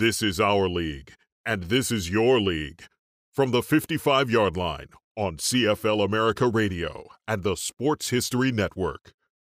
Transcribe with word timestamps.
This 0.00 0.22
is 0.22 0.40
our 0.40 0.66
league, 0.66 1.12
and 1.44 1.64
this 1.64 1.92
is 1.92 2.08
your 2.08 2.40
league. 2.40 2.84
From 3.34 3.50
the 3.50 3.62
55 3.62 4.30
yard 4.30 4.56
line 4.56 4.86
on 5.14 5.36
CFL 5.36 6.02
America 6.02 6.48
Radio 6.48 7.04
and 7.28 7.42
the 7.42 7.54
Sports 7.54 8.08
History 8.08 8.50
Network. 8.50 9.12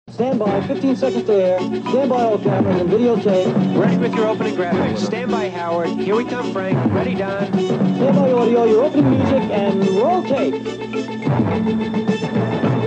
Stand 0.09 0.39
by, 0.39 0.65
15 0.69 0.95
seconds 0.95 1.25
to 1.25 1.33
air. 1.33 1.59
Stand 1.59 2.11
by 2.11 2.23
all 2.23 2.39
cameras 2.39 2.81
and 2.81 2.89
videotape. 2.89 3.77
Ready 3.77 3.97
with 3.97 4.15
your 4.15 4.29
opening 4.29 4.55
graphics. 4.55 4.99
Stand 4.99 5.33
by, 5.33 5.49
Howard. 5.49 5.89
Here 5.89 6.15
we 6.15 6.25
come, 6.25 6.53
Frank. 6.53 6.95
Ready, 6.95 7.17
Don. 7.17 7.53
Stand 7.53 8.15
by 8.15 8.31
audio, 8.31 8.65
your 8.67 8.85
opening 8.85 9.11
music, 9.11 9.43
and 9.51 9.85
roll 9.97 10.23
tape. 10.23 10.63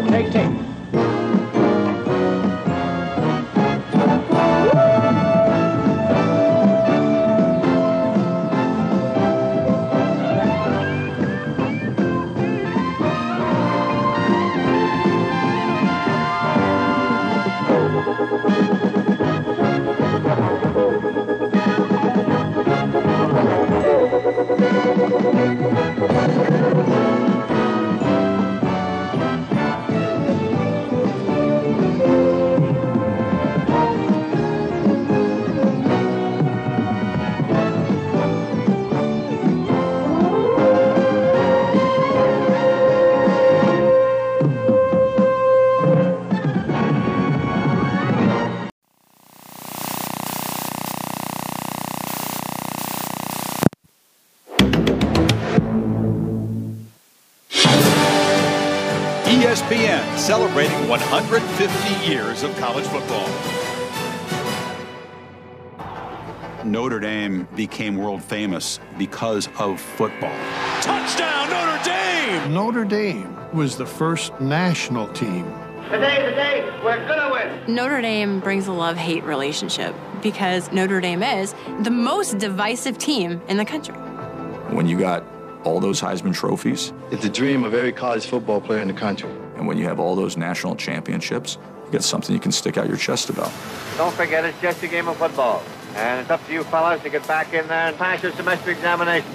Take 0.07 0.31
tape. 0.31 0.78
ESPN 25.49 25.78
Notre 66.99 67.11
Dame 67.13 67.47
became 67.55 67.95
world 67.95 68.21
famous 68.21 68.77
because 68.97 69.47
of 69.57 69.79
football. 69.79 70.35
Touchdown, 70.81 71.49
Notre 71.49 71.83
Dame! 71.85 72.53
Notre 72.53 72.83
Dame 72.83 73.37
was 73.53 73.77
the 73.77 73.85
first 73.85 74.37
national 74.41 75.07
team. 75.13 75.45
Today, 75.89 76.17
today, 76.29 76.69
we're 76.83 76.97
gonna 77.07 77.31
win. 77.31 77.73
Notre 77.73 78.01
Dame 78.01 78.41
brings 78.41 78.67
a 78.67 78.73
love 78.73 78.97
hate 78.97 79.23
relationship 79.23 79.95
because 80.21 80.69
Notre 80.73 80.99
Dame 80.99 81.23
is 81.23 81.55
the 81.83 81.89
most 81.89 82.37
divisive 82.37 82.97
team 82.97 83.41
in 83.47 83.55
the 83.55 83.63
country. 83.65 83.95
When 84.75 84.85
you 84.85 84.99
got 84.99 85.23
all 85.63 85.79
those 85.79 86.01
Heisman 86.01 86.33
trophies, 86.33 86.91
It's 87.11 87.23
the 87.23 87.29
dream 87.29 87.63
of 87.63 87.73
every 87.73 87.93
college 87.93 88.25
football 88.25 88.59
player 88.59 88.81
in 88.81 88.89
the 88.89 88.93
country. 88.93 89.29
and 89.55 89.65
when 89.65 89.77
you 89.77 89.85
have 89.85 90.01
all 90.01 90.17
those 90.17 90.35
national 90.35 90.75
championships, 90.75 91.57
you 91.85 91.91
get 91.93 92.03
something 92.03 92.33
you 92.35 92.41
can 92.41 92.51
stick 92.51 92.77
out 92.77 92.89
your 92.89 92.97
chest 92.97 93.29
about. 93.29 93.51
Don't 93.95 94.13
forget, 94.13 94.43
it's 94.43 94.59
just 94.61 94.83
a 94.83 94.87
game 94.89 95.07
of 95.07 95.15
football. 95.15 95.63
And 95.95 96.21
it's 96.21 96.29
up 96.29 96.45
to 96.47 96.53
you 96.53 96.63
fellows 96.65 97.01
to 97.01 97.09
get 97.09 97.27
back 97.27 97.53
in 97.53 97.67
there 97.67 97.87
and 97.87 97.97
pass 97.97 98.23
your 98.23 98.31
semester 98.33 98.71
examination. 98.71 99.31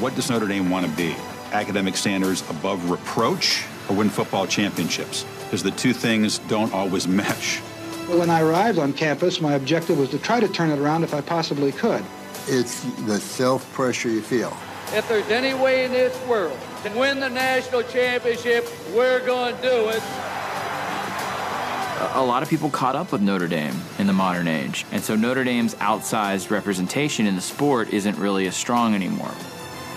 What 0.00 0.14
does 0.14 0.30
Notre 0.30 0.48
Dame 0.48 0.70
want 0.70 0.86
to 0.86 0.92
be? 0.92 1.14
Academic 1.52 1.96
standards 1.96 2.42
above 2.50 2.90
reproach 2.90 3.64
or 3.88 3.96
win 3.96 4.10
football 4.10 4.46
championships? 4.46 5.24
Because 5.44 5.62
the 5.62 5.70
two 5.70 5.92
things 5.92 6.38
don't 6.40 6.72
always 6.72 7.06
mesh. 7.06 7.60
When 8.08 8.28
I 8.28 8.42
arrived 8.42 8.78
on 8.78 8.92
campus, 8.92 9.40
my 9.40 9.54
objective 9.54 9.98
was 9.98 10.10
to 10.10 10.18
try 10.18 10.40
to 10.40 10.48
turn 10.48 10.70
it 10.70 10.78
around 10.78 11.04
if 11.04 11.14
I 11.14 11.20
possibly 11.20 11.72
could. 11.72 12.04
It's 12.46 12.82
the 13.06 13.18
self 13.18 13.70
pressure 13.72 14.10
you 14.10 14.20
feel. 14.20 14.54
If 14.92 15.08
there's 15.08 15.30
any 15.30 15.54
way 15.54 15.86
in 15.86 15.92
this 15.92 16.14
world 16.26 16.58
to 16.84 16.90
win 16.98 17.18
the 17.18 17.30
national 17.30 17.82
championship, 17.84 18.68
we're 18.94 19.24
going 19.24 19.56
to 19.56 19.62
do 19.62 19.88
it. 19.88 20.02
A 22.14 22.24
lot 22.24 22.42
of 22.42 22.48
people 22.48 22.70
caught 22.70 22.96
up 22.96 23.12
with 23.12 23.20
Notre 23.20 23.48
Dame 23.48 23.74
in 23.98 24.06
the 24.06 24.12
modern 24.12 24.48
age. 24.48 24.84
And 24.92 25.02
so 25.02 25.16
Notre 25.16 25.44
Dame's 25.44 25.74
outsized 25.76 26.50
representation 26.50 27.26
in 27.26 27.36
the 27.36 27.40
sport 27.40 27.92
isn't 27.92 28.18
really 28.18 28.46
as 28.46 28.56
strong 28.56 28.94
anymore. 28.94 29.32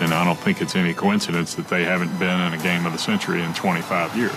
And 0.00 0.14
I 0.14 0.24
don't 0.24 0.38
think 0.38 0.62
it's 0.62 0.76
any 0.76 0.94
coincidence 0.94 1.54
that 1.56 1.68
they 1.68 1.84
haven't 1.84 2.16
been 2.18 2.40
in 2.40 2.54
a 2.54 2.58
game 2.62 2.86
of 2.86 2.92
the 2.92 2.98
century 2.98 3.42
in 3.42 3.52
25 3.54 4.16
years. 4.16 4.32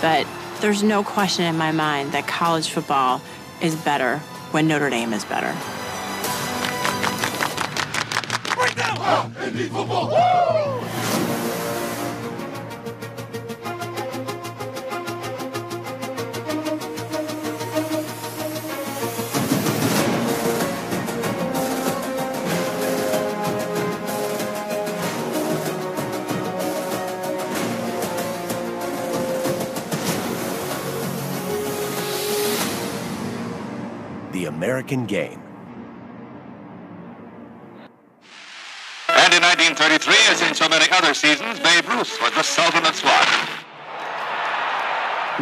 But 0.00 0.26
there's 0.60 0.82
no 0.82 1.02
question 1.02 1.44
in 1.44 1.56
my 1.56 1.72
mind 1.72 2.12
that 2.12 2.26
college 2.26 2.68
football 2.70 3.20
is 3.60 3.74
better 3.74 4.18
when 4.52 4.68
Notre 4.68 4.90
Dame 4.90 5.12
is 5.12 5.24
better. 5.24 5.52
Right 8.56 8.76
now! 8.76 9.30
Indy 9.42 9.68
American 34.58 35.06
Game. 35.06 35.40
And 39.08 39.32
in 39.32 39.40
1933, 39.40 40.14
as 40.30 40.42
in 40.42 40.52
so 40.52 40.68
many 40.68 40.90
other 40.90 41.14
seasons, 41.14 41.60
Babe 41.60 41.88
Ruth 41.88 42.20
was 42.20 42.32
the 42.34 42.42
Sultan 42.42 42.84
of 42.84 42.92
Swat. 42.96 43.28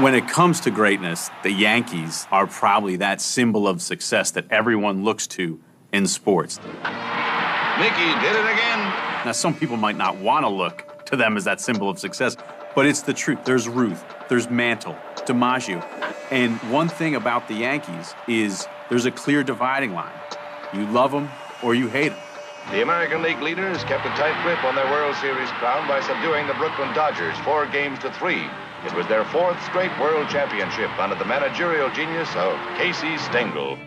When 0.04 0.14
it 0.14 0.28
comes 0.28 0.60
to 0.60 0.70
greatness, 0.70 1.30
the 1.42 1.50
Yankees 1.50 2.26
are 2.30 2.46
probably 2.46 2.96
that 2.96 3.22
symbol 3.22 3.66
of 3.66 3.80
success 3.80 4.32
that 4.32 4.44
everyone 4.50 5.02
looks 5.02 5.26
to 5.28 5.58
in 5.94 6.06
sports. 6.06 6.58
Mickey 6.58 8.12
did 8.20 8.36
it 8.36 8.52
again. 8.52 8.80
Now, 9.24 9.32
some 9.32 9.54
people 9.54 9.78
might 9.78 9.96
not 9.96 10.18
want 10.18 10.44
to 10.44 10.50
look 10.50 11.06
to 11.06 11.16
them 11.16 11.38
as 11.38 11.44
that 11.44 11.62
symbol 11.62 11.88
of 11.88 11.98
success, 11.98 12.36
but 12.74 12.84
it's 12.84 13.00
the 13.00 13.14
truth. 13.14 13.46
There's 13.46 13.66
Ruth, 13.66 14.04
there's 14.28 14.50
Mantle, 14.50 14.94
DiMaggio. 15.24 15.82
And 16.30 16.58
one 16.70 16.88
thing 16.88 17.14
about 17.14 17.48
the 17.48 17.54
Yankees 17.54 18.14
is 18.28 18.68
there's 18.88 19.06
a 19.06 19.10
clear 19.10 19.42
dividing 19.42 19.92
line. 19.92 20.12
You 20.72 20.86
love 20.86 21.12
them 21.12 21.28
or 21.62 21.74
you 21.74 21.88
hate 21.88 22.10
them. 22.10 22.18
The 22.70 22.82
American 22.82 23.22
League 23.22 23.40
leaders 23.40 23.84
kept 23.84 24.04
a 24.04 24.10
tight 24.10 24.42
grip 24.42 24.62
on 24.64 24.74
their 24.74 24.90
World 24.90 25.14
Series 25.16 25.48
crown 25.50 25.86
by 25.86 26.00
subduing 26.00 26.46
the 26.48 26.54
Brooklyn 26.54 26.92
Dodgers 26.94 27.36
four 27.44 27.66
games 27.66 27.98
to 28.00 28.12
three. 28.12 28.44
It 28.84 28.92
was 28.94 29.06
their 29.06 29.24
fourth 29.26 29.62
straight 29.64 29.96
World 30.00 30.28
Championship 30.28 30.90
under 30.98 31.14
the 31.14 31.24
managerial 31.24 31.90
genius 31.90 32.28
of 32.34 32.58
Casey 32.76 33.18
Stengel. 33.18 33.78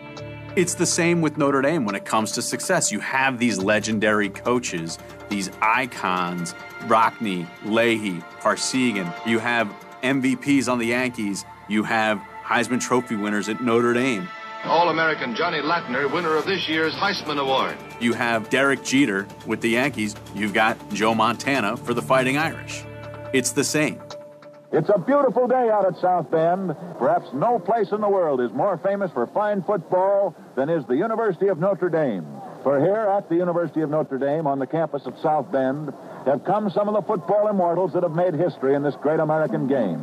It's 0.56 0.74
the 0.74 0.86
same 0.86 1.20
with 1.20 1.36
Notre 1.38 1.62
Dame 1.62 1.84
when 1.84 1.94
it 1.94 2.04
comes 2.04 2.32
to 2.32 2.42
success. 2.42 2.90
You 2.90 3.00
have 3.00 3.38
these 3.38 3.58
legendary 3.58 4.30
coaches, 4.30 4.98
these 5.28 5.50
icons, 5.62 6.54
Rockne, 6.86 7.46
Leahy, 7.64 8.20
Parseghian. 8.40 9.14
You 9.26 9.38
have 9.38 9.68
MVPs 10.02 10.68
on 10.68 10.78
the 10.78 10.86
Yankees. 10.86 11.44
You 11.68 11.84
have 11.84 12.18
Heisman 12.42 12.80
Trophy 12.80 13.14
winners 13.14 13.48
at 13.48 13.62
Notre 13.62 13.92
Dame. 13.92 14.28
All-American 14.64 15.34
Johnny 15.34 15.60
Lattner, 15.60 16.12
winner 16.12 16.36
of 16.36 16.44
this 16.44 16.68
year's 16.68 16.92
Heisman 16.92 17.40
Award. 17.40 17.76
You 17.98 18.12
have 18.12 18.50
Derek 18.50 18.84
Jeter 18.84 19.26
with 19.46 19.62
the 19.62 19.70
Yankees. 19.70 20.14
You've 20.34 20.52
got 20.52 20.76
Joe 20.92 21.14
Montana 21.14 21.78
for 21.78 21.94
the 21.94 22.02
Fighting 22.02 22.36
Irish. 22.36 22.84
It's 23.32 23.52
the 23.52 23.64
same. 23.64 24.00
It's 24.70 24.90
a 24.94 24.98
beautiful 24.98 25.48
day 25.48 25.70
out 25.70 25.86
at 25.86 26.00
South 26.00 26.30
Bend. 26.30 26.76
Perhaps 26.98 27.28
no 27.32 27.58
place 27.58 27.90
in 27.90 28.00
the 28.00 28.08
world 28.08 28.40
is 28.40 28.52
more 28.52 28.78
famous 28.78 29.10
for 29.12 29.26
fine 29.28 29.62
football 29.62 30.36
than 30.56 30.68
is 30.68 30.84
the 30.86 30.94
University 30.94 31.48
of 31.48 31.58
Notre 31.58 31.88
Dame. 31.88 32.26
For 32.62 32.78
here 32.78 32.94
at 33.16 33.28
the 33.30 33.36
University 33.36 33.80
of 33.80 33.90
Notre 33.90 34.18
Dame 34.18 34.46
on 34.46 34.58
the 34.58 34.66
campus 34.66 35.06
of 35.06 35.18
South 35.22 35.50
Bend 35.50 35.92
have 36.26 36.44
come 36.44 36.70
some 36.70 36.86
of 36.86 36.94
the 36.94 37.02
football 37.02 37.48
immortals 37.48 37.94
that 37.94 38.02
have 38.02 38.12
made 38.12 38.34
history 38.34 38.74
in 38.74 38.82
this 38.82 38.94
great 39.00 39.20
American 39.20 39.66
game. 39.66 40.00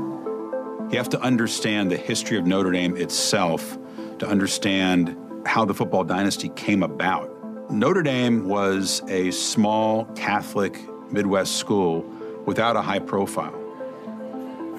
You 0.92 0.98
have 0.98 1.10
to 1.10 1.22
understand 1.22 1.92
the 1.92 1.98
history 1.98 2.38
of 2.38 2.48
Notre 2.48 2.72
Dame 2.72 2.98
itself 2.98 3.78
to 4.20 4.28
understand 4.28 5.16
how 5.46 5.66
the 5.66 5.74
football 5.74 6.04
dynasty 6.04 6.50
came 6.50 6.84
about. 6.84 7.32
Notre 7.72 8.04
Dame 8.04 8.48
was 8.48 9.02
a 9.08 9.32
small 9.32 10.06
Catholic 10.16 10.80
Midwest 11.12 11.56
school 11.56 12.02
without 12.46 12.76
a 12.76 12.82
high 12.82 13.00
profile. 13.00 13.54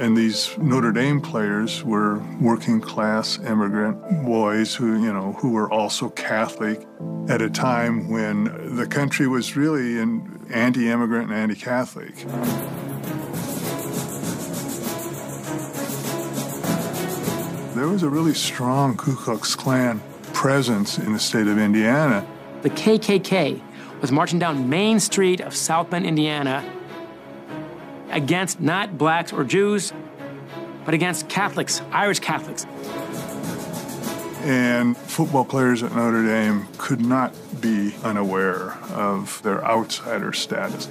And 0.00 0.16
these 0.16 0.56
Notre 0.58 0.92
Dame 0.92 1.20
players 1.20 1.84
were 1.84 2.22
working 2.40 2.80
class 2.80 3.38
immigrant 3.40 4.24
boys 4.24 4.74
who, 4.74 5.02
you 5.02 5.12
know, 5.12 5.32
who 5.40 5.50
were 5.50 5.70
also 5.70 6.08
Catholic 6.10 6.86
at 7.28 7.42
a 7.42 7.50
time 7.50 8.08
when 8.08 8.76
the 8.76 8.86
country 8.86 9.26
was 9.26 9.56
really 9.56 9.98
anti-immigrant 10.50 11.30
and 11.30 11.38
anti-Catholic. 11.38 12.14
There 17.78 17.86
was 17.86 18.02
a 18.02 18.08
really 18.08 18.34
strong 18.34 18.96
Ku 18.96 19.14
Klux 19.14 19.54
Klan 19.54 20.02
presence 20.32 20.98
in 20.98 21.12
the 21.12 21.20
state 21.20 21.46
of 21.46 21.58
Indiana. 21.58 22.26
The 22.62 22.70
KKK 22.70 23.62
was 24.00 24.10
marching 24.10 24.40
down 24.40 24.68
Main 24.68 24.98
Street 24.98 25.40
of 25.40 25.54
South 25.54 25.88
Bend, 25.88 26.04
Indiana, 26.04 26.68
against 28.10 28.60
not 28.60 28.98
blacks 28.98 29.32
or 29.32 29.44
Jews, 29.44 29.92
but 30.84 30.92
against 30.92 31.28
Catholics, 31.28 31.80
Irish 31.92 32.18
Catholics. 32.18 32.66
And 34.42 34.96
football 34.96 35.44
players 35.44 35.84
at 35.84 35.94
Notre 35.94 36.24
Dame 36.24 36.66
could 36.78 37.00
not 37.00 37.32
be 37.60 37.94
unaware 38.02 38.72
of 38.90 39.40
their 39.44 39.64
outsider 39.64 40.32
status. 40.32 40.88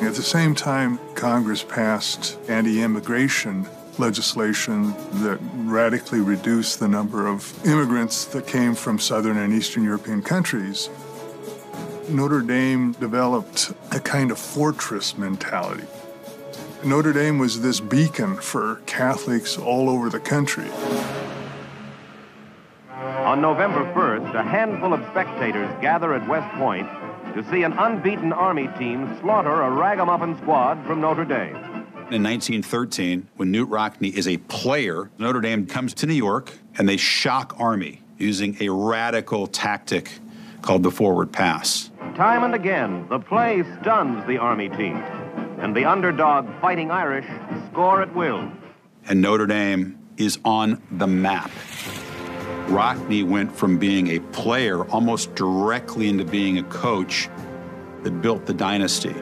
At 0.00 0.14
the 0.14 0.22
same 0.22 0.54
time, 0.54 0.98
Congress 1.14 1.62
passed 1.62 2.38
anti 2.48 2.80
immigration 2.80 3.66
legislation 3.98 4.92
that 5.22 5.38
radically 5.54 6.20
reduced 6.20 6.80
the 6.80 6.88
number 6.88 7.26
of 7.26 7.66
immigrants 7.66 8.24
that 8.26 8.46
came 8.46 8.74
from 8.74 8.98
Southern 8.98 9.36
and 9.36 9.52
Eastern 9.52 9.84
European 9.84 10.22
countries. 10.22 10.88
Notre 12.08 12.42
Dame 12.42 12.92
developed 12.92 13.72
a 13.90 14.00
kind 14.00 14.30
of 14.30 14.38
fortress 14.38 15.16
mentality. 15.16 15.86
Notre 16.84 17.12
Dame 17.12 17.38
was 17.38 17.60
this 17.60 17.80
beacon 17.80 18.36
for 18.36 18.76
Catholics 18.86 19.56
all 19.56 19.88
over 19.88 20.10
the 20.10 20.20
country. 20.20 20.68
On 22.90 23.40
November 23.40 23.84
1st, 23.94 24.34
a 24.34 24.42
handful 24.42 24.92
of 24.92 25.00
spectators 25.10 25.70
gather 25.80 26.12
at 26.12 26.28
West 26.28 26.52
Point 26.56 26.88
to 27.34 27.46
see 27.50 27.62
an 27.62 27.72
unbeaten 27.74 28.32
Army 28.32 28.68
team 28.78 29.16
slaughter 29.20 29.62
a 29.62 29.70
ragamuffin 29.70 30.36
squad 30.38 30.84
from 30.86 31.00
Notre 31.00 31.24
Dame. 31.24 31.81
In 32.10 32.22
1913, 32.22 33.28
when 33.36 33.52
Knute 33.52 33.70
Rockne 33.70 34.12
is 34.12 34.28
a 34.28 34.36
player, 34.36 35.10
Notre 35.18 35.40
Dame 35.40 35.66
comes 35.66 35.94
to 35.94 36.06
New 36.06 36.14
York 36.14 36.52
and 36.76 36.88
they 36.88 36.96
shock 36.96 37.54
Army 37.58 38.02
using 38.18 38.56
a 38.60 38.68
radical 38.68 39.46
tactic 39.46 40.10
called 40.60 40.82
the 40.82 40.90
forward 40.90 41.32
pass. 41.32 41.90
Time 42.14 42.44
and 42.44 42.54
again, 42.54 43.06
the 43.08 43.18
play 43.18 43.64
stuns 43.80 44.26
the 44.26 44.36
Army 44.36 44.68
team, 44.68 44.96
and 45.58 45.74
the 45.74 45.84
underdog 45.84 46.46
Fighting 46.60 46.90
Irish 46.90 47.26
score 47.70 48.02
at 48.02 48.14
will. 48.14 48.50
And 49.06 49.22
Notre 49.22 49.46
Dame 49.46 49.98
is 50.18 50.38
on 50.44 50.82
the 50.90 51.06
map. 51.06 51.50
Rockne 52.66 53.24
went 53.24 53.54
from 53.56 53.78
being 53.78 54.08
a 54.08 54.18
player 54.18 54.84
almost 54.90 55.34
directly 55.34 56.08
into 56.08 56.24
being 56.24 56.58
a 56.58 56.64
coach 56.64 57.30
that 58.02 58.20
built 58.20 58.44
the 58.44 58.54
dynasty. 58.54 59.14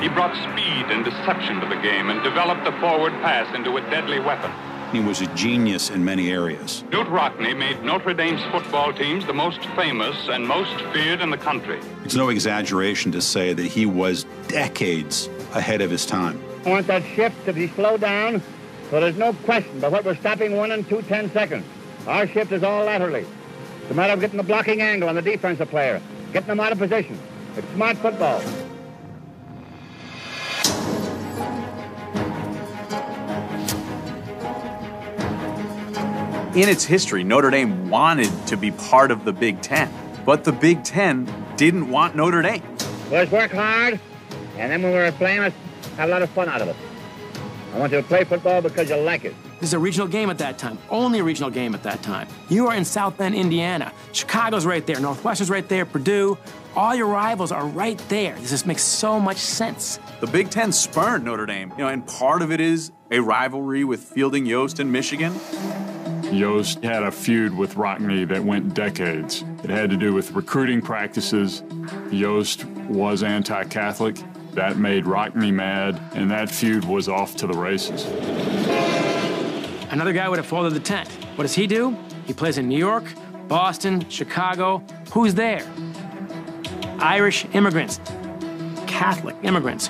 He 0.00 0.08
brought 0.08 0.34
speed 0.34 0.86
and 0.90 1.04
deception 1.04 1.60
to 1.60 1.66
the 1.66 1.76
game 1.76 2.08
and 2.08 2.22
developed 2.22 2.64
the 2.64 2.72
forward 2.80 3.12
pass 3.20 3.54
into 3.54 3.76
a 3.76 3.82
deadly 3.90 4.18
weapon. 4.18 4.50
He 4.92 4.98
was 4.98 5.20
a 5.20 5.26
genius 5.34 5.90
in 5.90 6.02
many 6.02 6.32
areas. 6.32 6.84
Knute 6.88 7.10
Rockne 7.10 7.54
made 7.56 7.82
Notre 7.84 8.14
Dame's 8.14 8.42
football 8.50 8.94
teams 8.94 9.26
the 9.26 9.34
most 9.34 9.62
famous 9.76 10.16
and 10.28 10.48
most 10.48 10.74
feared 10.94 11.20
in 11.20 11.28
the 11.28 11.36
country. 11.36 11.78
It's 12.02 12.14
no 12.14 12.30
exaggeration 12.30 13.12
to 13.12 13.20
say 13.20 13.52
that 13.52 13.66
he 13.66 13.84
was 13.84 14.24
decades 14.48 15.28
ahead 15.52 15.82
of 15.82 15.90
his 15.90 16.06
time. 16.06 16.42
I 16.64 16.70
want 16.70 16.86
that 16.86 17.04
shift 17.14 17.44
to 17.44 17.52
be 17.52 17.68
slowed 17.68 18.00
down 18.00 18.42
so 18.90 19.00
there's 19.00 19.18
no 19.18 19.34
question 19.44 19.80
but 19.80 19.92
what 19.92 20.06
we're 20.06 20.16
stopping 20.16 20.56
one 20.56 20.72
and 20.72 20.88
two 20.88 21.02
ten 21.02 21.30
seconds. 21.30 21.64
Our 22.06 22.26
shift 22.26 22.52
is 22.52 22.62
all 22.62 22.86
laterally. 22.86 23.26
It's 23.82 23.90
a 23.90 23.94
matter 23.94 24.14
of 24.14 24.20
getting 24.20 24.38
the 24.38 24.42
blocking 24.42 24.80
angle 24.80 25.10
on 25.10 25.14
the 25.14 25.22
defensive 25.22 25.68
player, 25.68 26.00
getting 26.32 26.48
them 26.48 26.58
out 26.58 26.72
of 26.72 26.78
position. 26.78 27.18
It's 27.56 27.68
smart 27.74 27.98
football. 27.98 28.42
In 36.54 36.68
its 36.68 36.84
history, 36.84 37.22
Notre 37.22 37.50
Dame 37.50 37.88
wanted 37.88 38.30
to 38.48 38.56
be 38.56 38.72
part 38.72 39.10
of 39.10 39.24
the 39.24 39.32
Big 39.32 39.62
Ten, 39.62 39.92
but 40.26 40.42
the 40.42 40.52
Big 40.52 40.82
Ten 40.82 41.32
didn't 41.56 41.88
want 41.88 42.16
Notre 42.16 42.42
Dame. 42.42 42.62
Let's 43.10 43.30
work 43.30 43.52
hard, 43.52 44.00
and 44.56 44.72
then 44.72 44.82
when 44.82 44.92
we're 44.92 45.12
playing, 45.12 45.40
let's 45.40 45.56
have 45.96 46.08
a 46.08 46.12
lot 46.12 46.22
of 46.22 46.30
fun 46.30 46.48
out 46.48 46.60
of 46.60 46.68
it. 46.68 46.76
I 47.72 47.78
want 47.78 47.92
you 47.92 48.00
to 48.00 48.06
play 48.06 48.24
football 48.24 48.60
because 48.60 48.90
you 48.90 48.96
like 48.96 49.24
it. 49.24 49.34
This 49.60 49.70
is 49.70 49.74
a 49.74 49.78
regional 49.78 50.08
game 50.08 50.28
at 50.28 50.38
that 50.38 50.58
time, 50.58 50.76
only 50.88 51.20
a 51.20 51.24
regional 51.24 51.50
game 51.50 51.72
at 51.74 51.84
that 51.84 52.02
time. 52.02 52.26
You 52.48 52.66
are 52.66 52.74
in 52.74 52.84
South 52.84 53.16
Bend, 53.16 53.34
Indiana. 53.36 53.92
Chicago's 54.12 54.66
right 54.66 54.84
there, 54.84 54.98
Northwestern's 54.98 55.50
right 55.50 55.68
there, 55.68 55.84
Purdue. 55.84 56.36
All 56.74 56.94
your 56.94 57.06
rivals 57.06 57.52
are 57.52 57.66
right 57.66 57.98
there. 58.08 58.34
This 58.40 58.50
just 58.50 58.66
makes 58.66 58.82
so 58.82 59.20
much 59.20 59.36
sense. 59.36 60.00
The 60.20 60.26
Big 60.26 60.50
Ten 60.50 60.72
spurned 60.72 61.24
Notre 61.24 61.46
Dame, 61.46 61.70
you 61.72 61.84
know, 61.84 61.88
and 61.88 62.04
part 62.06 62.42
of 62.42 62.50
it 62.50 62.60
is 62.60 62.90
a 63.12 63.20
rivalry 63.20 63.84
with 63.84 64.00
Fielding 64.00 64.46
Yost 64.46 64.80
in 64.80 64.90
Michigan. 64.90 65.32
Yost 66.32 66.82
had 66.84 67.02
a 67.02 67.10
feud 67.10 67.56
with 67.56 67.74
Rockne 67.74 68.28
that 68.28 68.44
went 68.44 68.72
decades. 68.74 69.44
It 69.64 69.70
had 69.70 69.90
to 69.90 69.96
do 69.96 70.14
with 70.14 70.32
recruiting 70.32 70.80
practices. 70.80 71.62
Yost 72.10 72.64
was 72.64 73.22
anti 73.22 73.64
Catholic. 73.64 74.16
That 74.52 74.78
made 74.78 75.04
Rockne 75.04 75.52
mad, 75.52 76.00
and 76.14 76.30
that 76.30 76.50
feud 76.50 76.84
was 76.84 77.08
off 77.08 77.36
to 77.36 77.46
the 77.46 77.56
races. 77.56 78.04
Another 79.90 80.12
guy 80.12 80.28
would 80.28 80.38
have 80.38 80.46
folded 80.46 80.74
the 80.74 80.80
tent. 80.80 81.08
What 81.36 81.42
does 81.42 81.54
he 81.54 81.66
do? 81.66 81.96
He 82.26 82.32
plays 82.32 82.58
in 82.58 82.68
New 82.68 82.78
York, 82.78 83.04
Boston, 83.48 84.08
Chicago. 84.08 84.84
Who's 85.12 85.34
there? 85.34 85.66
Irish 87.00 87.46
immigrants, 87.54 88.00
Catholic 88.86 89.36
immigrants. 89.42 89.88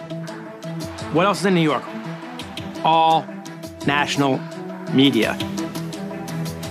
What 1.13 1.27
else 1.27 1.41
is 1.41 1.47
in 1.47 1.55
New 1.55 1.61
York? 1.61 1.85
All 2.85 3.27
national 3.87 4.41
media. 4.93 5.39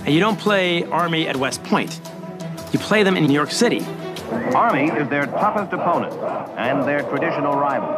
And 0.04 0.14
you 0.14 0.20
don't 0.20 0.38
play 0.38 0.84
Army 0.84 1.28
at 1.28 1.36
West 1.36 1.62
Point. 1.64 2.00
You 2.72 2.78
play 2.78 3.02
them 3.02 3.16
in 3.16 3.26
New 3.26 3.34
York 3.34 3.50
City. 3.50 3.84
Army 4.54 4.88
is 4.90 5.08
their 5.08 5.26
toughest 5.26 5.72
opponent 5.72 6.14
and 6.56 6.82
their 6.84 7.02
traditional 7.02 7.54
rival. 7.54 7.90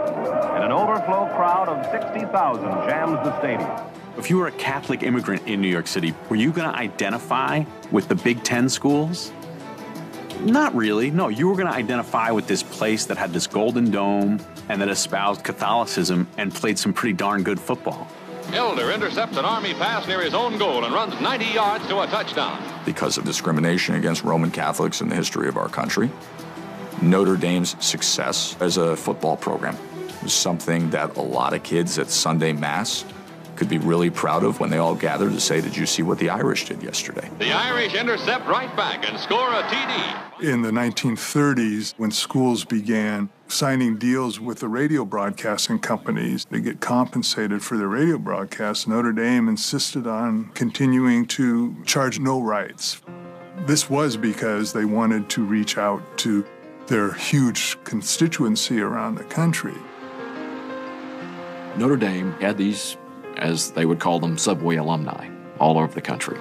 And 0.55 0.65
an 0.65 0.73
overflow 0.73 1.27
crowd 1.37 1.69
of 1.69 1.85
60,000 1.93 2.63
jams 2.89 3.13
the 3.25 3.39
stadium. 3.39 3.71
If 4.19 4.31
you 4.31 4.39
were 4.39 4.49
a 4.49 4.53
Catholic 4.53 5.03
immigrant 5.03 5.47
in 5.47 5.61
New 5.61 5.69
York 5.69 5.87
City, 5.87 6.13
were 6.29 6.37
you 6.37 6.53
going 6.53 6.71
to 6.71 6.77
identify 6.77 7.65
with 7.91 8.09
the 8.09 8.15
Big 8.15 8.43
Ten 8.43 8.69
schools? 8.69 9.33
Not 10.41 10.75
really. 10.75 11.11
No, 11.11 11.29
you 11.29 11.49
were 11.49 11.55
going 11.55 11.69
to 11.69 11.75
identify 11.75 12.31
with 12.31 12.49
this 12.49 12.63
place 12.63 13.07
that 13.07 13.17
had 13.17 13.33
this 13.33 13.47
golden 13.47 13.91
dome 13.91 14.41
and 14.69 14.81
that 14.81 14.89
espoused 14.89 15.45
Catholicism 15.45 16.27
and 16.37 16.53
played 16.53 16.79
some 16.79 16.93
pretty 16.93 17.13
darn 17.13 17.43
good 17.43 17.61
football. 17.61 18.09
Elder 18.53 18.91
intercepts 18.91 19.37
an 19.37 19.45
Army 19.45 19.75
pass 19.75 20.07
near 20.07 20.21
his 20.21 20.35
own 20.35 20.59
goal 20.59 20.85
and 20.85 20.95
runs 20.95 21.19
90 21.21 21.45
yards 21.47 21.87
to 21.89 22.01
a 22.01 22.07
touchdown. 22.07 22.63
Because 22.85 23.17
of 23.17 23.25
discrimination 23.25 23.95
against 23.95 24.25
Roman 24.25 24.51
Catholics 24.51 25.01
in 25.01 25.09
the 25.09 25.15
history 25.15 25.49
of 25.49 25.57
our 25.57 25.69
country, 25.69 26.11
Notre 27.01 27.37
Dame's 27.37 27.77
success 27.85 28.57
as 28.61 28.77
a 28.77 28.97
football 28.97 29.37
program 29.37 29.77
was 30.23 30.33
something 30.33 30.91
that 30.91 31.17
a 31.17 31.23
lot 31.23 31.55
of 31.55 31.63
kids 31.63 31.99
at 31.99 32.11
Sunday 32.11 32.53
Mass 32.53 33.05
could 33.63 33.69
be 33.69 33.79
really 33.79 34.11
proud 34.11 34.43
of 34.43 34.59
when 34.59 34.71
they 34.71 34.79
all 34.79 34.97
gather 34.97 35.31
to 35.31 35.39
say, 35.39 35.61
Did 35.61 35.77
you 35.77 35.87
see 35.87 36.03
what 36.03 36.19
the 36.19 36.31
Irish 36.31 36.65
did 36.65 36.83
yesterday? 36.83 37.31
The 37.39 37.53
Irish 37.53 37.95
intercept 37.95 38.45
right 38.49 38.77
back 38.77 39.09
and 39.09 39.17
score 39.21 39.51
a 39.51 39.63
TD. 39.63 40.43
In 40.43 40.63
the 40.63 40.73
1930s, 40.73 41.95
when 41.97 42.11
schools 42.11 42.65
began 42.65 43.29
signing 43.47 43.99
deals 43.99 44.41
with 44.41 44.59
the 44.59 44.67
radio 44.67 45.05
broadcasting 45.05 45.79
companies 45.79 46.45
to 46.47 46.59
get 46.59 46.81
compensated 46.81 47.63
for 47.63 47.79
their 47.79 47.87
radio 47.87 48.19
broadcasts, 48.19 48.89
Notre 48.89 49.13
Dame 49.13 49.49
insisted 49.49 50.09
on 50.09 50.51
continuing 50.55 51.25
to 51.27 51.77
charge 51.85 52.19
no 52.19 52.43
rights. 52.43 53.01
This 53.59 53.89
was 53.89 54.17
because 54.17 54.73
they 54.73 54.87
wanted 54.87 55.31
to 55.31 55.45
reach 55.45 55.79
out 55.79 56.03
to 56.19 56.45
their 56.89 57.13
huge 57.13 57.79
constituency 57.85 58.81
around 58.81 59.15
the 59.15 59.25
country. 59.25 59.77
Notre 61.77 61.97
Dame 61.97 62.33
had 62.41 62.59
these 62.59 62.97
as 63.39 63.71
they 63.73 63.87
would 63.87 64.01
call 64.01 64.19
them, 64.21 64.39
subway 64.39 64.77
alumni 64.77 65.29
all 65.59 65.79
over 65.79 65.95
the 65.95 66.03
country. 66.03 66.39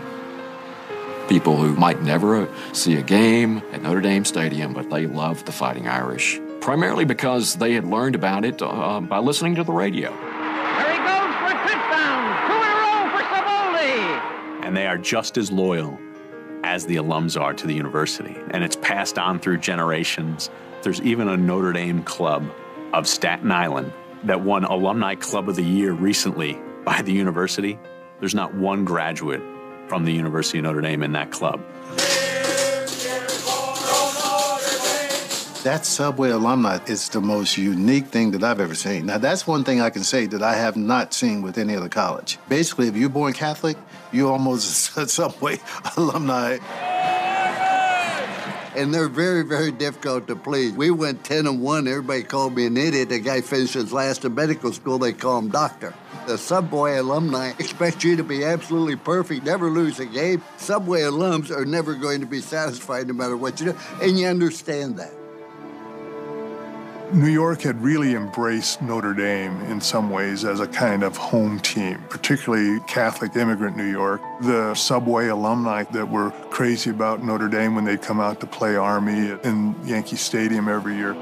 People 1.30 1.56
who 1.56 1.76
might 1.76 2.02
never 2.02 2.50
see 2.74 2.98
a 2.98 3.02
game 3.02 3.62
at 3.72 3.82
Notre 3.82 4.02
Dame 4.02 4.26
Stadium, 4.26 4.74
but 4.74 4.90
they 4.90 5.06
loved 5.06 5.46
the 5.46 5.52
Fighting 5.52 5.88
Irish, 5.88 6.40
primarily 6.60 7.06
because 7.06 7.56
they 7.56 7.74
had 7.74 7.86
learned 7.86 8.16
about 8.16 8.44
it 8.44 8.62
uh, 8.62 9.00
by 9.00 9.20
listening 9.20 9.56
to 9.56 9.64
the 9.64 9.72
radio. 9.72 10.10
There 10.10 10.92
he 10.92 10.98
goes 10.98 11.36
for 11.38 11.48
a 11.48 11.58
touchdown! 11.64 12.48
Two 12.48 12.58
in 12.58 12.68
a 12.68 12.76
row 12.82 13.18
for 13.18 13.24
Savoldi! 13.24 14.66
And 14.66 14.76
they 14.76 14.88
are 14.88 14.98
just 14.98 15.38
as 15.38 15.52
loyal 15.52 15.98
as 16.64 16.86
the 16.86 16.98
alums 16.98 17.40
are 17.40 17.54
to 17.54 17.68
the 17.68 17.74
university, 17.74 18.36
and 18.52 18.64
it's 18.64 18.76
passed 18.76 19.18
on 19.18 19.40
through 19.40 19.60
generations. 19.60 20.50
There's 20.82 21.02
even 21.02 21.28
a 21.28 21.38
Notre 21.38 21.74
Dame 21.74 22.04
club 22.04 22.52
of 22.92 23.08
Staten 23.08 23.52
Island 23.52 23.94
that 24.24 24.42
won 24.42 24.66
Alumni 24.66 25.16
Club 25.16 25.48
of 25.48 25.56
the 25.56 25.64
Year 25.64 25.94
recently 25.94 26.60
by 26.84 27.02
the 27.02 27.12
university, 27.12 27.80
there's 28.20 28.36
not 28.36 28.54
one 28.56 28.86
graduate 28.86 29.42
from 29.88 30.06
the 30.06 30.14
University 30.14 30.58
of 30.60 30.64
Notre 30.66 30.82
Dame 30.82 31.04
in 31.04 31.12
that 31.14 31.32
club. 31.32 31.62
That 35.64 35.86
Subway 35.86 36.32
alumni 36.32 36.80
is 36.88 37.08
the 37.10 37.22
most 37.22 37.56
unique 37.56 38.08
thing 38.08 38.32
that 38.32 38.44
I've 38.44 38.60
ever 38.60 38.74
seen. 38.74 39.06
Now, 39.06 39.20
that's 39.20 39.46
one 39.46 39.64
thing 39.64 39.80
I 39.80 39.92
can 39.92 40.04
say 40.04 40.26
that 40.26 40.42
I 40.42 40.56
have 40.56 40.76
not 40.76 41.14
seen 41.14 41.44
with 41.44 41.60
any 41.60 41.76
other 41.76 41.90
college. 41.90 42.40
Basically, 42.50 42.88
if 42.88 42.96
you're 42.96 43.10
born 43.10 43.34
Catholic, 43.34 43.78
you're 44.12 44.32
almost 44.32 44.98
a 44.98 45.08
Subway 45.08 45.60
alumni. 45.98 46.58
And 48.76 48.94
they're 48.94 49.10
very, 49.10 49.44
very 49.44 49.72
difficult 49.72 50.28
to 50.28 50.36
please. 50.36 50.74
We 50.74 50.92
went 50.92 51.24
10 51.24 51.46
and 51.46 51.62
1. 51.62 51.88
Everybody 51.88 52.24
called 52.24 52.56
me 52.56 52.66
an 52.66 52.78
idiot. 52.78 53.10
The 53.10 53.20
guy 53.20 53.42
finished 53.42 53.74
his 53.74 53.92
last 53.92 54.24
in 54.24 54.34
medical 54.34 54.72
school. 54.72 54.98
They 54.98 55.14
call 55.14 55.40
him 55.40 55.50
doctor. 55.50 55.94
The 56.28 56.38
Subway 56.38 56.98
alumni 56.98 57.50
expect 57.60 58.04
you 58.04 58.16
to 58.18 58.24
be 58.24 58.44
absolutely 58.44 58.96
perfect, 58.96 59.46
never 59.46 59.70
lose 59.70 60.00
a 60.00 60.06
game. 60.06 60.42
Subway 60.58 61.02
alums 61.02 61.50
are 61.50 61.66
never 61.66 61.96
going 61.96 62.22
to 62.22 62.28
be 62.28 62.42
satisfied 62.42 63.08
no 63.08 63.14
matter 63.14 63.36
what 63.36 63.60
you 63.60 63.74
do. 63.74 63.78
And 64.02 64.20
you 64.20 64.28
understand 64.28 64.98
that. 64.98 65.21
New 67.14 67.30
York 67.30 67.62
had 67.62 67.82
really 67.82 68.16
embraced 68.16 68.82
Notre 68.82 69.14
Dame 69.14 69.60
in 69.64 69.82
some 69.82 70.10
ways 70.10 70.46
as 70.46 70.62
a 70.62 70.68
kind 70.68 71.04
of 71.04 71.18
home 71.18 71.60
team, 71.60 72.02
particularly 72.10 72.80
Catholic 72.88 73.36
immigrant 73.36 73.76
New 73.76 73.90
York. 73.90 74.22
The 74.42 74.74
subway 74.76 75.28
alumni 75.28 75.84
that 75.84 76.10
were 76.10 76.32
crazy 76.52 76.90
about 76.90 77.22
Notre 77.22 77.50
Dame 77.50 77.76
when 77.76 77.84
they'd 77.84 78.02
come 78.02 78.22
out 78.22 78.40
to 78.40 78.48
play 78.48 78.78
Army 78.78 79.38
in 79.44 79.76
Yankee 79.84 80.16
Stadium 80.16 80.70
every 80.70 80.96
year. 80.96 81.14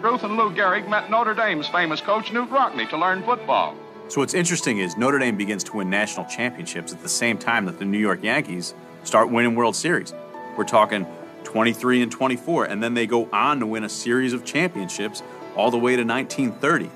Ruth 0.00 0.24
and 0.24 0.36
Lou 0.36 0.50
Gehrig 0.52 0.88
met 0.88 1.08
Notre 1.10 1.34
Dame's 1.34 1.68
famous 1.68 2.00
coach 2.00 2.32
Knute 2.32 2.50
Rockne 2.50 2.88
to 2.88 2.96
learn 2.96 3.22
football. 3.22 3.76
So 4.08 4.20
what's 4.20 4.34
interesting 4.34 4.78
is 4.78 4.96
Notre 4.96 5.20
Dame 5.20 5.36
begins 5.36 5.62
to 5.64 5.76
win 5.76 5.88
national 5.88 6.26
championships 6.26 6.92
at 6.92 7.00
the 7.02 7.08
same 7.08 7.38
time 7.38 7.66
that 7.66 7.78
the 7.78 7.84
New 7.84 7.98
York 7.98 8.24
Yankees 8.24 8.74
start 9.04 9.30
winning 9.30 9.54
World 9.54 9.76
Series. 9.76 10.12
We're 10.56 10.64
talking 10.64 11.06
23 11.54 12.02
and 12.02 12.10
24, 12.10 12.64
and 12.64 12.82
then 12.82 12.94
they 12.94 13.06
go 13.06 13.28
on 13.32 13.60
to 13.60 13.66
win 13.66 13.84
a 13.84 13.88
series 13.88 14.32
of 14.32 14.44
championships 14.44 15.22
all 15.54 15.70
the 15.70 15.78
way 15.78 15.94
to 15.94 16.02
1930. 16.02 16.90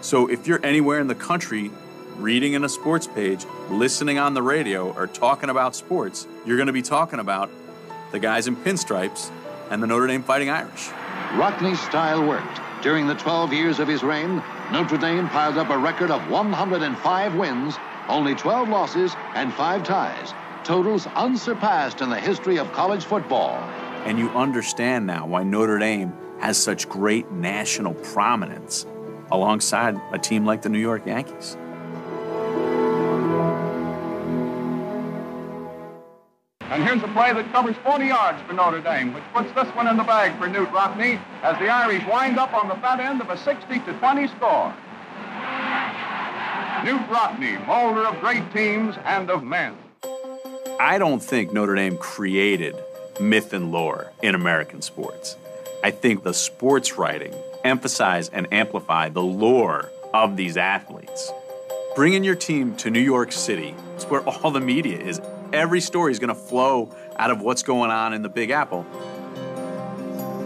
So 0.00 0.26
if 0.26 0.48
you're 0.48 0.58
anywhere 0.66 0.98
in 0.98 1.06
the 1.06 1.14
country 1.14 1.70
reading 2.16 2.54
in 2.54 2.64
a 2.64 2.68
sports 2.68 3.06
page, 3.06 3.46
listening 3.70 4.18
on 4.18 4.34
the 4.34 4.42
radio, 4.42 4.92
or 4.94 5.06
talking 5.06 5.48
about 5.48 5.76
sports, 5.76 6.26
you're 6.44 6.56
going 6.56 6.66
to 6.66 6.72
be 6.72 6.82
talking 6.82 7.20
about 7.20 7.50
the 8.10 8.18
guys 8.18 8.48
in 8.48 8.56
pinstripes 8.56 9.30
and 9.70 9.80
the 9.80 9.86
Notre 9.86 10.08
Dame 10.08 10.24
Fighting 10.24 10.50
Irish. 10.50 10.88
Rockne's 11.36 11.78
style 11.78 12.26
worked. 12.26 12.60
During 12.82 13.06
the 13.06 13.14
12 13.14 13.52
years 13.52 13.78
of 13.78 13.86
his 13.86 14.02
reign, 14.02 14.42
Notre 14.72 14.98
Dame 14.98 15.28
piled 15.28 15.56
up 15.56 15.70
a 15.70 15.78
record 15.78 16.10
of 16.10 16.28
105 16.28 17.36
wins, 17.36 17.76
only 18.08 18.34
12 18.34 18.68
losses, 18.68 19.14
and 19.36 19.54
5 19.54 19.84
ties. 19.84 20.34
Totals 20.64 21.06
unsurpassed 21.14 22.00
in 22.00 22.10
the 22.10 22.18
history 22.18 22.58
of 22.58 22.72
college 22.72 23.04
football 23.04 23.62
and 24.04 24.18
you 24.18 24.28
understand 24.30 25.06
now 25.06 25.26
why 25.26 25.42
Notre 25.42 25.78
Dame 25.78 26.12
has 26.40 26.56
such 26.56 26.88
great 26.88 27.30
national 27.30 27.94
prominence 27.94 28.86
alongside 29.30 30.00
a 30.12 30.18
team 30.18 30.44
like 30.44 30.62
the 30.62 30.68
New 30.68 30.78
York 30.78 31.06
Yankees. 31.06 31.56
And 36.70 36.84
here's 36.84 37.02
a 37.02 37.08
play 37.08 37.32
that 37.32 37.50
covers 37.52 37.76
40 37.84 38.06
yards 38.06 38.40
for 38.42 38.54
Notre 38.54 38.80
Dame, 38.80 39.12
which 39.12 39.24
puts 39.34 39.52
this 39.52 39.66
one 39.74 39.86
in 39.86 39.96
the 39.96 40.04
bag 40.04 40.38
for 40.38 40.48
Knute 40.48 40.70
Rockne 40.72 41.20
as 41.42 41.58
the 41.58 41.68
Irish 41.68 42.06
wind 42.06 42.38
up 42.38 42.54
on 42.54 42.68
the 42.68 42.76
fat 42.76 43.00
end 43.00 43.20
of 43.20 43.28
a 43.28 43.36
60 43.36 43.80
to 43.80 43.92
20 43.92 44.28
score. 44.28 44.74
Knute 46.80 47.08
Rockne, 47.08 47.66
molder 47.66 48.06
of 48.06 48.18
great 48.20 48.50
teams 48.52 48.94
and 49.04 49.30
of 49.30 49.42
men. 49.42 49.76
I 50.80 50.96
don't 50.98 51.22
think 51.22 51.52
Notre 51.52 51.74
Dame 51.74 51.98
created 51.98 52.74
myth 53.20 53.52
and 53.52 53.70
lore 53.70 54.12
in 54.22 54.34
American 54.34 54.82
sports. 54.82 55.36
I 55.82 55.90
think 55.90 56.22
the 56.22 56.34
sports 56.34 56.98
writing 56.98 57.34
emphasize 57.64 58.28
and 58.28 58.52
amplify 58.52 59.08
the 59.08 59.22
lore 59.22 59.90
of 60.12 60.36
these 60.36 60.56
athletes. 60.56 61.30
Bringing 61.94 62.24
your 62.24 62.34
team 62.34 62.76
to 62.76 62.90
New 62.90 63.00
York 63.00 63.32
City 63.32 63.74
is 63.96 64.04
where 64.04 64.22
all 64.22 64.50
the 64.50 64.60
media 64.60 64.98
is. 64.98 65.20
Every 65.52 65.80
story 65.80 66.12
is 66.12 66.18
going 66.18 66.28
to 66.28 66.34
flow 66.34 66.94
out 67.16 67.30
of 67.30 67.40
what's 67.40 67.62
going 67.62 67.90
on 67.90 68.14
in 68.14 68.22
the 68.22 68.28
Big 68.28 68.50
Apple. 68.50 68.86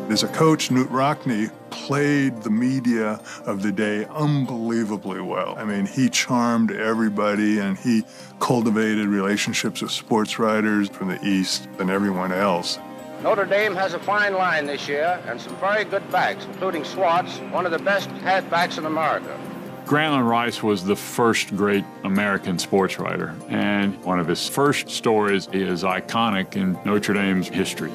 There's 0.08 0.22
a 0.22 0.28
coach, 0.28 0.68
Knute 0.68 0.90
Rockne 0.90 1.50
played 1.74 2.40
the 2.42 2.50
media 2.50 3.20
of 3.46 3.60
the 3.62 3.72
day 3.72 4.06
unbelievably 4.06 5.20
well. 5.20 5.56
I 5.58 5.64
mean, 5.64 5.86
he 5.86 6.08
charmed 6.08 6.70
everybody 6.70 7.58
and 7.58 7.76
he 7.76 8.04
cultivated 8.38 9.08
relationships 9.08 9.82
with 9.82 9.90
sports 9.90 10.38
writers 10.38 10.88
from 10.88 11.08
the 11.08 11.22
East 11.26 11.68
and 11.80 11.90
everyone 11.90 12.32
else. 12.32 12.78
Notre 13.22 13.44
Dame 13.44 13.74
has 13.74 13.92
a 13.92 13.98
fine 13.98 14.34
line 14.34 14.66
this 14.66 14.86
year 14.86 15.20
and 15.26 15.40
some 15.40 15.56
very 15.56 15.84
good 15.84 16.08
backs, 16.12 16.44
including 16.44 16.84
Schwartz, 16.84 17.38
one 17.50 17.66
of 17.66 17.72
the 17.72 17.78
best 17.80 18.08
halfbacks 18.08 18.78
in 18.78 18.86
America. 18.86 19.36
Grantland 19.84 20.28
Rice 20.28 20.62
was 20.62 20.84
the 20.84 20.96
first 20.96 21.56
great 21.56 21.84
American 22.04 22.58
sports 22.58 22.98
writer, 22.98 23.34
and 23.48 24.02
one 24.04 24.20
of 24.20 24.28
his 24.28 24.48
first 24.48 24.88
stories 24.88 25.48
is 25.52 25.82
iconic 25.82 26.56
in 26.56 26.78
Notre 26.86 27.14
Dame's 27.14 27.48
history. 27.48 27.92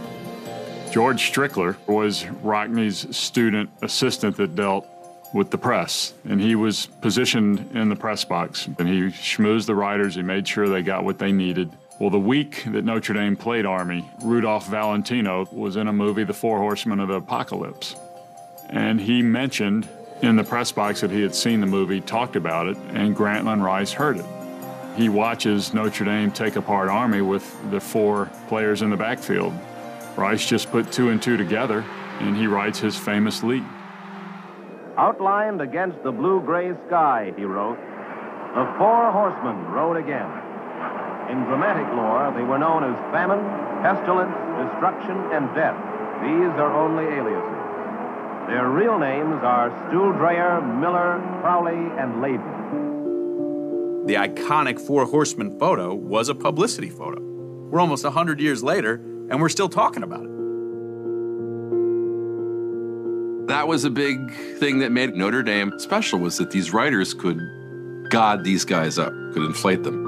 George 0.92 1.32
Strickler 1.32 1.76
was 1.88 2.26
Rockne's 2.42 3.16
student 3.16 3.70
assistant 3.84 4.38
that 4.38 4.56
dealt 4.56 4.88
with 5.36 5.52
the 5.52 5.58
press, 5.58 6.14
and 6.26 6.42
he 6.42 6.56
was 6.56 6.88
positioned 7.02 7.76
in 7.76 7.90
the 7.90 7.96
press 7.96 8.26
box. 8.26 8.68
And 8.80 8.88
he 8.88 9.04
schmoozed 9.04 9.68
the 9.68 9.76
writers, 9.76 10.16
he 10.16 10.24
made 10.24 10.48
sure 10.48 10.68
they 10.68 10.82
got 10.82 11.04
what 11.04 11.20
they 11.20 11.32
needed. 11.32 11.72
Well, 12.00 12.10
the 12.10 12.20
week 12.20 12.64
that 12.68 12.86
Notre 12.86 13.14
Dame 13.14 13.36
played 13.36 13.68
Army, 13.68 14.10
Rudolph 14.24 14.68
Valentino 14.68 15.48
was 15.52 15.76
in 15.76 15.88
a 15.88 15.94
movie, 15.94 16.24
The 16.24 16.34
Four 16.34 16.58
Horsemen 16.58 17.00
of 17.00 17.10
the 17.10 17.16
Apocalypse. 17.16 17.96
And 18.70 19.00
he 19.00 19.22
mentioned 19.22 19.88
in 20.24 20.38
the 20.38 20.44
press 20.44 20.72
box 20.72 21.02
that 21.02 21.12
he 21.12 21.22
had 21.22 21.36
seen 21.36 21.62
the 21.62 21.68
movie, 21.68 22.02
talked 22.02 22.36
about 22.36 22.68
it, 22.68 22.78
and 22.94 23.16
Grantland 23.16 23.64
Rice 23.64 23.92
heard 23.92 24.18
it. 24.18 24.26
He 24.96 25.08
watches 25.08 25.72
Notre 25.74 26.06
Dame 26.06 26.32
take 26.32 26.56
apart 26.56 26.90
Army 26.90 27.22
with 27.22 27.56
the 27.70 27.80
four 27.80 28.32
players 28.48 28.82
in 28.82 28.90
the 28.90 28.98
backfield 28.98 29.54
Rice 30.20 30.46
just 30.46 30.70
put 30.70 30.92
two 30.92 31.10
and 31.12 31.22
two 31.22 31.38
together, 31.38 31.86
and 32.20 32.36
he 32.36 32.46
writes 32.46 32.78
his 32.78 32.98
famous 32.98 33.42
lead. 33.42 33.64
Outlined 34.98 35.62
against 35.62 36.04
the 36.04 36.12
blue 36.12 36.42
gray 36.42 36.74
sky, 36.88 37.32
he 37.38 37.46
wrote, 37.46 37.78
the 38.54 38.66
four 38.78 39.12
horsemen 39.14 39.64
rode 39.72 39.96
again. 39.96 40.30
In 41.32 41.46
dramatic 41.46 41.88
lore, 41.96 42.34
they 42.36 42.44
were 42.44 42.58
known 42.58 42.84
as 42.84 42.98
famine, 43.14 43.40
pestilence, 43.82 44.36
destruction, 44.60 45.16
and 45.32 45.56
death. 45.56 45.78
These 46.20 46.52
are 46.60 46.74
only 46.76 47.06
aliases. 47.06 48.50
Their 48.50 48.68
real 48.68 49.00
names 49.00 49.42
are 49.42 49.70
Stuhldreher, 49.88 50.82
Miller, 50.82 51.22
Crowley, 51.40 51.80
and 51.98 52.16
Layden. 52.16 54.08
The 54.08 54.16
iconic 54.16 54.82
Four 54.82 55.06
Horsemen 55.06 55.58
photo 55.58 55.94
was 55.96 56.28
a 56.28 56.36
publicity 56.36 56.90
photo. 56.90 57.22
We're 57.22 57.80
almost 57.80 58.04
100 58.04 58.42
years 58.42 58.62
later, 58.64 59.00
and 59.30 59.42
we're 59.42 59.50
still 59.50 59.70
talking 59.70 60.04
about 60.04 60.26
it. 60.26 60.30
That 63.48 63.68
was 63.68 63.84
a 63.84 63.90
big 63.90 64.32
thing 64.58 64.80
that 64.80 64.92
made 64.92 65.16
Notre 65.16 65.44
Dame 65.44 65.78
special 65.80 66.20
was 66.20 66.38
that 66.38 66.52
these 66.52 66.72
writers 66.72 67.14
could 67.14 67.40
god 68.10 68.44
these 68.44 68.66
guys 68.66 69.00
up, 69.00 69.12
could 69.34 69.44
inflate 69.44 69.84
them. 69.84 70.06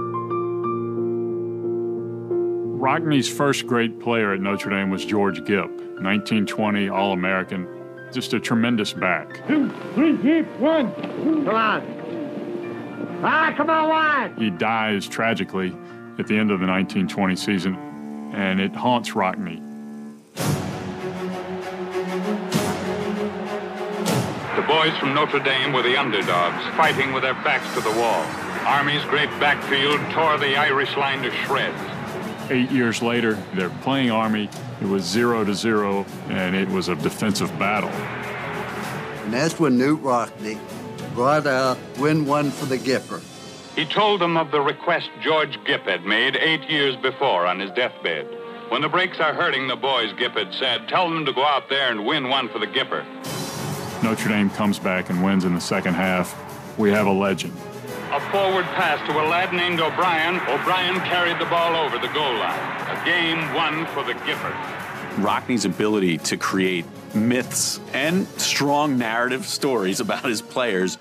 Rockne's 2.79 3.29
first 3.29 3.67
great 3.67 3.99
player 3.99 4.33
at 4.33 4.41
Notre 4.41 4.69
Dame 4.69 4.89
was 4.89 5.05
George 5.05 5.43
Gipp, 5.45 5.69
1920 5.69 6.89
All 6.89 7.13
American. 7.13 7.67
Just 8.11 8.33
a 8.33 8.39
tremendous 8.39 8.91
back. 8.91 9.47
Two, 9.47 9.69
three, 9.93 10.17
deep, 10.17 10.47
one. 10.57 10.93
Come 10.93 11.49
on. 11.49 13.19
Ah, 13.23 13.53
come 13.55 13.69
on, 13.69 13.89
one. 13.89 14.35
He 14.35 14.49
dies 14.49 15.07
tragically 15.07 15.75
at 16.19 16.27
the 16.27 16.37
end 16.37 16.51
of 16.51 16.59
the 16.59 16.67
1920 16.67 17.35
season 17.35 17.90
and 18.31 18.59
it 18.59 18.75
haunts 18.75 19.11
Rockne. 19.11 19.61
The 24.55 24.67
boys 24.67 24.97
from 24.97 25.13
Notre 25.13 25.39
Dame 25.39 25.73
were 25.73 25.81
the 25.81 25.97
underdogs, 25.97 26.63
fighting 26.75 27.13
with 27.13 27.23
their 27.23 27.33
backs 27.35 27.73
to 27.75 27.81
the 27.81 27.91
wall. 27.91 28.23
Army's 28.65 29.03
great 29.05 29.29
backfield 29.39 29.99
tore 30.11 30.37
the 30.37 30.55
Irish 30.55 30.95
line 30.97 31.23
to 31.23 31.31
shreds. 31.45 31.77
Eight 32.51 32.69
years 32.69 33.01
later, 33.01 33.33
they're 33.53 33.69
playing 33.81 34.11
Army. 34.11 34.49
It 34.81 34.87
was 34.87 35.03
zero 35.03 35.43
to 35.45 35.55
zero, 35.55 36.05
and 36.29 36.55
it 36.55 36.67
was 36.67 36.89
a 36.89 36.95
defensive 36.95 37.57
battle. 37.57 37.89
And 37.89 39.33
that's 39.33 39.59
when 39.59 39.77
Knute 39.77 40.01
Rockne 40.01 40.59
brought 41.13 41.47
out 41.47 41.77
win 41.97 42.25
one 42.25 42.51
for 42.51 42.65
the 42.65 42.77
Gipper. 42.77 43.21
He 43.75 43.85
told 43.85 44.19
them 44.19 44.35
of 44.35 44.51
the 44.51 44.61
request 44.61 45.09
George 45.21 45.57
Gipp 45.65 45.83
had 45.83 46.05
made 46.05 46.35
eight 46.35 46.69
years 46.69 46.95
before 46.97 47.45
on 47.45 47.59
his 47.59 47.71
deathbed. 47.71 48.27
When 48.69 48.81
the 48.81 48.89
breaks 48.89 49.19
are 49.19 49.33
hurting 49.33 49.67
the 49.67 49.75
boys, 49.75 50.11
Gipp 50.13 50.33
had 50.33 50.53
said, 50.53 50.87
tell 50.87 51.09
them 51.09 51.25
to 51.25 51.33
go 51.33 51.43
out 51.45 51.69
there 51.69 51.89
and 51.89 52.05
win 52.05 52.29
one 52.29 52.49
for 52.49 52.59
the 52.59 52.67
Gipper. 52.67 53.05
Notre 54.03 54.29
Dame 54.29 54.49
comes 54.49 54.79
back 54.79 55.09
and 55.09 55.23
wins 55.23 55.45
in 55.45 55.53
the 55.53 55.61
second 55.61 55.93
half, 55.93 56.35
we 56.77 56.89
have 56.89 57.07
a 57.07 57.11
legend. 57.11 57.53
A 58.11 58.19
forward 58.31 58.65
pass 58.75 58.99
to 59.07 59.13
a 59.21 59.23
lad 59.27 59.53
named 59.53 59.79
O'Brien. 59.79 60.35
O'Brien 60.49 60.95
carried 61.01 61.39
the 61.39 61.45
ball 61.45 61.75
over 61.75 61.97
the 61.97 62.11
goal 62.13 62.33
line. 62.33 62.59
A 62.89 63.05
game 63.05 63.53
won 63.53 63.85
for 63.87 64.03
the 64.03 64.13
Gipper. 64.25 64.53
Rockne's 65.23 65.63
ability 65.63 66.17
to 66.17 66.35
create 66.35 66.85
myths 67.13 67.79
and 67.93 68.27
strong 68.39 68.97
narrative 68.97 69.45
stories 69.45 69.99
about 69.99 70.25
his 70.25 70.41
players 70.41 70.97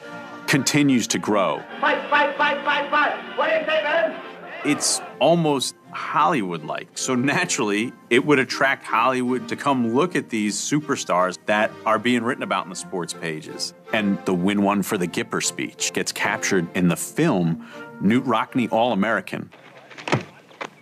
continues 0.50 1.06
to 1.06 1.16
grow. 1.16 1.62
Fight, 1.80 2.10
fight, 2.10 2.36
fight, 2.36 2.64
fight, 2.64 2.90
fight. 2.90 3.38
What 3.38 3.50
do 3.50 3.54
you 3.54 3.64
say, 3.66 3.82
man? 3.84 4.20
It's 4.64 5.00
almost 5.20 5.76
Hollywood 5.92 6.64
like. 6.64 6.88
So 6.98 7.14
naturally, 7.14 7.92
it 8.10 8.26
would 8.26 8.40
attract 8.40 8.84
Hollywood 8.84 9.48
to 9.48 9.54
come 9.54 9.94
look 9.94 10.16
at 10.16 10.28
these 10.28 10.56
superstars 10.56 11.38
that 11.46 11.70
are 11.86 12.00
being 12.00 12.24
written 12.24 12.42
about 12.42 12.64
in 12.64 12.70
the 12.70 12.76
sports 12.76 13.12
pages. 13.12 13.74
And 13.92 14.18
the 14.24 14.34
win 14.34 14.62
one 14.62 14.82
for 14.82 14.98
the 14.98 15.06
Gipper 15.06 15.40
speech 15.40 15.92
gets 15.92 16.10
captured 16.10 16.66
in 16.74 16.88
the 16.88 16.96
film 16.96 17.64
Knute 18.02 18.26
Rockne 18.26 18.68
All 18.72 18.92
American. 18.92 19.50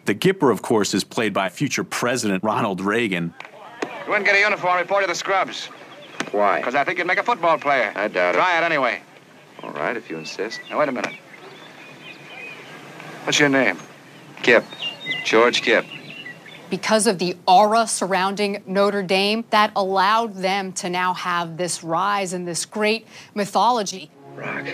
The 0.06 0.14
Gipper, 0.14 0.50
of 0.50 0.62
course, 0.62 0.94
is 0.94 1.04
played 1.04 1.34
by 1.34 1.50
future 1.50 1.84
President 1.84 2.42
Ronald 2.42 2.80
Reagan. 2.80 3.34
You 3.82 3.88
wouldn't 4.08 4.24
get 4.24 4.34
a 4.34 4.40
uniform, 4.40 4.78
report 4.78 5.04
to 5.04 5.08
the 5.08 5.14
scrubs. 5.14 5.66
Why? 6.32 6.56
Because 6.56 6.74
I 6.74 6.84
think 6.84 6.96
you'd 6.96 7.06
make 7.06 7.18
a 7.18 7.22
football 7.22 7.58
player. 7.58 7.92
I 7.94 8.08
doubt 8.08 8.34
it. 8.34 8.38
Try 8.38 8.56
it 8.56 8.64
anyway. 8.64 9.02
All 9.62 9.70
right, 9.70 9.96
if 9.96 10.08
you 10.10 10.16
insist. 10.18 10.60
Now, 10.70 10.78
wait 10.78 10.88
a 10.88 10.92
minute. 10.92 11.14
What's 13.24 13.38
your 13.38 13.48
name? 13.48 13.78
Gipp. 14.42 14.64
George 15.24 15.62
Gipp. 15.62 15.84
because 16.70 17.06
of 17.06 17.18
the 17.18 17.36
aura 17.46 17.86
surrounding 17.86 18.62
Notre 18.66 19.02
Dame 19.02 19.44
that 19.50 19.72
allowed 19.74 20.34
them 20.34 20.72
to 20.74 20.90
now 20.90 21.14
have 21.14 21.56
this 21.56 21.82
rise 21.82 22.32
and 22.32 22.46
this 22.46 22.64
great 22.66 23.06
mythology. 23.34 24.10
Rock. 24.34 24.66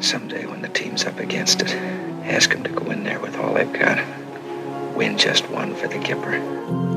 Someday 0.00 0.44
when 0.46 0.60
the 0.62 0.68
team's 0.68 1.04
up 1.06 1.18
against 1.18 1.62
it, 1.62 1.74
ask 2.24 2.50
them 2.50 2.62
to 2.64 2.70
go 2.70 2.90
in 2.90 3.04
there 3.04 3.18
with 3.20 3.36
all 3.36 3.54
they've 3.54 3.72
got. 3.72 3.98
Win 4.94 5.16
just 5.16 5.48
one 5.50 5.74
for 5.74 5.88
the 5.88 5.96
Gipper. 5.96 6.93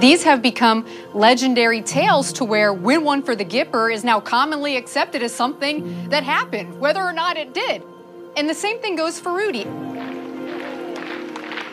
These 0.00 0.22
have 0.24 0.40
become 0.42 0.86
legendary 1.14 1.82
tales 1.82 2.32
to 2.34 2.44
where 2.44 2.72
win 2.72 3.04
one 3.04 3.22
for 3.22 3.36
the 3.36 3.44
Gipper 3.44 3.92
is 3.92 4.02
now 4.02 4.18
commonly 4.20 4.76
accepted 4.76 5.22
as 5.22 5.34
something 5.34 6.08
that 6.08 6.24
happened, 6.24 6.80
whether 6.80 7.02
or 7.02 7.12
not 7.12 7.36
it 7.36 7.52
did. 7.52 7.82
And 8.36 8.48
the 8.48 8.54
same 8.54 8.80
thing 8.80 8.96
goes 8.96 9.20
for 9.20 9.32
Rudy. 9.32 9.66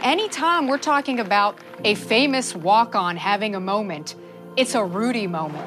Anytime 0.04 0.68
we're 0.68 0.78
talking 0.78 1.20
about 1.20 1.58
a 1.86 1.96
famous 1.96 2.54
walk 2.56 2.96
on 2.96 3.18
having 3.18 3.56
a 3.56 3.60
moment, 3.62 4.16
it's 4.58 4.76
a 4.76 4.84
Rudy 4.84 5.28
moment. 5.28 5.66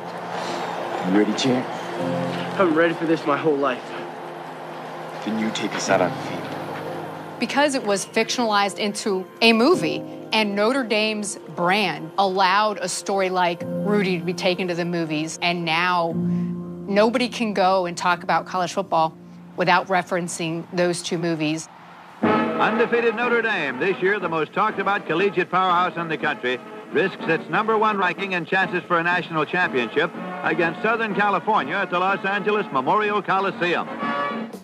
You 1.09 1.19
ready, 1.19 1.33
champ? 1.35 1.67
I'm 2.61 2.75
ready 2.75 2.93
for 2.95 3.07
this 3.07 3.25
my 3.27 3.37
whole 3.39 3.57
life. 3.57 3.83
Then 5.25 5.39
you 5.39 5.51
take 5.53 5.75
us 5.75 5.89
out 5.89 6.01
on 6.03 6.11
the 6.11 6.17
field. 6.29 6.47
because 7.39 7.75
it 7.75 7.85
was 7.85 8.05
fictionalized 8.07 8.79
into 8.79 9.27
a 9.41 9.53
movie 9.55 10.03
and 10.33 10.55
Notre 10.55 10.85
Dame's 10.85 11.37
brand 11.57 12.11
allowed 12.19 12.79
a 12.79 12.89
story 12.89 13.31
like 13.31 13.63
Rudy 13.65 14.19
to 14.19 14.25
be 14.25 14.35
taken 14.35 14.69
to 14.69 14.75
the 14.75 14.85
movies 14.85 15.39
and 15.43 15.65
now 15.65 16.13
nobody 16.17 17.29
can 17.29 17.55
go 17.55 17.87
and 17.87 17.97
talk 17.97 18.23
about 18.23 18.47
college 18.47 18.73
football 18.73 19.17
without 19.57 19.89
referencing 19.89 20.65
those 20.73 21.03
two 21.03 21.19
movies. 21.19 21.69
Undefeated 22.23 23.15
Notre 23.15 23.43
Dame, 23.43 23.79
this 23.79 24.01
year 24.03 24.19
the 24.21 24.29
most 24.29 24.53
talked 24.53 24.79
about 24.79 25.07
collegiate 25.07 25.51
powerhouse 25.51 25.97
in 25.97 26.09
the 26.09 26.19
country, 26.19 26.59
risks 26.93 27.23
its 27.23 27.49
number 27.49 27.79
one 27.79 27.99
ranking 27.99 28.35
and 28.35 28.47
chances 28.47 28.83
for 28.85 28.99
a 28.99 29.03
national 29.03 29.45
championship 29.45 30.11
against 30.43 30.83
Southern 30.83 31.15
California 31.15 31.75
at 31.75 31.91
the 31.91 31.99
Los 31.99 32.25
Angeles 32.25 32.67
Memorial 32.73 33.23
Coliseum. 33.23 33.87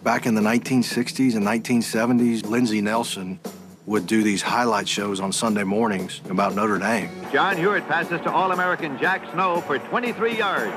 Back 0.02 0.26
in 0.26 0.34
the 0.34 0.40
1960s 0.40 1.36
and 1.36 1.46
1970s, 1.46 2.46
Lindsey 2.46 2.80
Nelson 2.80 3.40
would 3.86 4.06
do 4.06 4.22
these 4.22 4.42
highlight 4.42 4.88
shows 4.88 5.20
on 5.20 5.32
Sunday 5.32 5.64
mornings 5.64 6.20
about 6.28 6.54
Notre 6.54 6.78
Dame. 6.78 7.08
John 7.32 7.56
Huarte 7.56 7.86
passes 7.86 8.20
to 8.22 8.32
All-American 8.32 8.98
Jack 8.98 9.22
Snow 9.32 9.60
for 9.60 9.78
23 9.78 10.36
yards. 10.36 10.74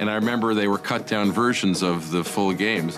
And 0.00 0.10
I 0.10 0.16
remember 0.16 0.52
they 0.52 0.66
were 0.66 0.78
cut 0.78 1.06
down 1.06 1.30
versions 1.30 1.82
of 1.82 2.10
the 2.10 2.24
full 2.24 2.52
games. 2.52 2.96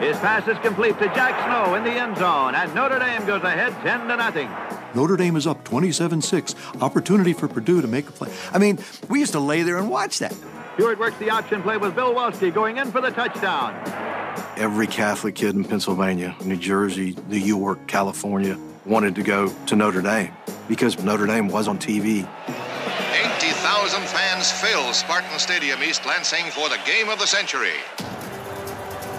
His 0.00 0.18
pass 0.18 0.46
is 0.48 0.58
complete 0.58 0.98
to 0.98 1.06
Jack 1.06 1.46
Snow 1.46 1.76
in 1.76 1.84
the 1.84 1.92
end 1.92 2.18
zone, 2.18 2.54
and 2.56 2.74
Notre 2.74 2.98
Dame 2.98 3.24
goes 3.24 3.42
ahead 3.42 3.72
10 3.82 4.08
to 4.08 4.16
nothing. 4.16 4.50
Notre 4.94 5.16
Dame 5.16 5.36
is 5.36 5.46
up 5.46 5.62
27 5.64 6.20
6. 6.20 6.54
Opportunity 6.80 7.32
for 7.32 7.46
Purdue 7.46 7.80
to 7.80 7.88
make 7.88 8.08
a 8.08 8.12
play. 8.12 8.30
I 8.52 8.58
mean, 8.58 8.78
we 9.08 9.20
used 9.20 9.32
to 9.32 9.40
lay 9.40 9.62
there 9.62 9.78
and 9.78 9.88
watch 9.88 10.18
that. 10.18 10.34
Huarte 10.76 10.98
works 10.98 11.16
the 11.18 11.30
option 11.30 11.62
play 11.62 11.76
with 11.76 11.94
Bill 11.94 12.12
Wolski 12.12 12.52
going 12.52 12.78
in 12.78 12.90
for 12.90 13.00
the 13.00 13.10
touchdown. 13.10 14.03
Every 14.56 14.86
Catholic 14.86 15.34
kid 15.34 15.56
in 15.56 15.64
Pennsylvania, 15.64 16.36
New 16.44 16.56
Jersey, 16.56 17.16
New 17.28 17.38
York, 17.38 17.88
California 17.88 18.56
wanted 18.86 19.16
to 19.16 19.24
go 19.24 19.52
to 19.66 19.74
Notre 19.74 20.00
Dame 20.00 20.32
because 20.68 21.02
Notre 21.02 21.26
Dame 21.26 21.48
was 21.48 21.66
on 21.66 21.76
TV. 21.76 22.18
80,000 22.18 24.02
fans 24.02 24.52
fill 24.52 24.92
Spartan 24.92 25.40
Stadium 25.40 25.82
East 25.82 26.06
Lansing 26.06 26.44
for 26.52 26.68
the 26.68 26.78
game 26.86 27.08
of 27.08 27.18
the 27.18 27.26
century. 27.26 27.74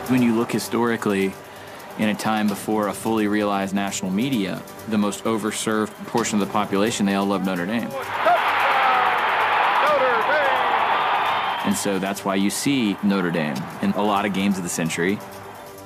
When 0.08 0.22
you 0.22 0.36
look 0.36 0.54
historically, 0.54 1.34
in 1.98 2.10
a 2.10 2.16
time 2.16 2.48
before 2.48 2.88
a 2.88 2.94
fully 2.94 3.28
realized 3.28 3.76
national 3.76 4.12
media, 4.12 4.62
the 4.88 4.98
most 4.98 5.26
overserved 5.26 5.92
portion 6.08 6.40
of 6.42 6.48
the 6.48 6.54
population, 6.54 7.06
they 7.06 7.16
all 7.16 7.26
love 7.26 7.46
Notre 7.46 7.66
Dame. 7.66 7.90
And 11.66 11.76
so 11.76 11.98
that's 11.98 12.24
why 12.24 12.36
you 12.36 12.52
see 12.52 12.96
Notre 13.02 13.32
Dame 13.32 13.58
in 13.82 13.92
a 13.92 14.04
lot 14.04 14.26
of 14.26 14.34
games 14.34 14.58
of 14.58 14.64
the 14.64 14.70
century. 14.70 15.18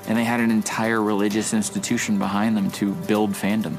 And 0.08 0.18
they 0.18 0.26
had 0.26 0.42
an 0.42 0.52
entire 0.52 1.02
religious 1.02 1.54
institution 1.54 2.20
behind 2.20 2.58
them 2.58 2.70
to 2.72 2.94
build 2.94 3.32
fandom. 3.32 3.78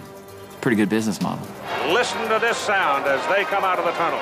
Pretty 0.62 0.76
good 0.76 0.88
business 0.88 1.20
model. 1.20 1.46
Listen 1.92 2.22
to 2.28 2.38
this 2.38 2.56
sound 2.56 3.04
as 3.06 3.20
they 3.28 3.44
come 3.44 3.64
out 3.64 3.78
of 3.78 3.84
the 3.84 3.92
tunnel. 3.92 4.20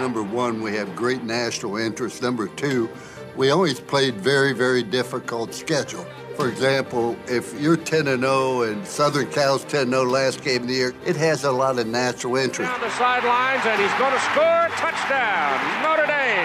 Number 0.00 0.22
one, 0.22 0.62
we 0.62 0.74
have 0.76 0.94
great 0.94 1.24
national 1.24 1.78
interest. 1.78 2.22
Number 2.22 2.46
two, 2.48 2.88
we 3.34 3.50
always 3.50 3.80
played 3.80 4.14
very, 4.14 4.52
very 4.52 4.82
difficult 4.82 5.52
schedule. 5.52 6.06
For 6.36 6.48
example, 6.50 7.16
if 7.28 7.58
you're 7.58 7.78
10 7.78 8.08
and 8.08 8.20
0 8.20 8.60
and 8.62 8.86
Southern 8.86 9.30
Cal's 9.30 9.64
10 9.64 9.88
0 9.88 10.04
last 10.04 10.44
game 10.44 10.60
of 10.62 10.68
the 10.68 10.74
year, 10.74 10.94
it 11.06 11.16
has 11.16 11.44
a 11.44 11.50
lot 11.50 11.78
of 11.78 11.86
natural 11.86 12.36
interest. 12.36 12.70
Down 12.70 12.80
the 12.82 12.90
sidelines, 12.90 13.62
and 13.64 13.80
he's 13.80 13.94
going 13.98 14.12
to 14.12 14.20
score. 14.20 14.68
Touchdown, 14.76 15.82
Notre 15.82 16.04
Dame. 16.06 16.44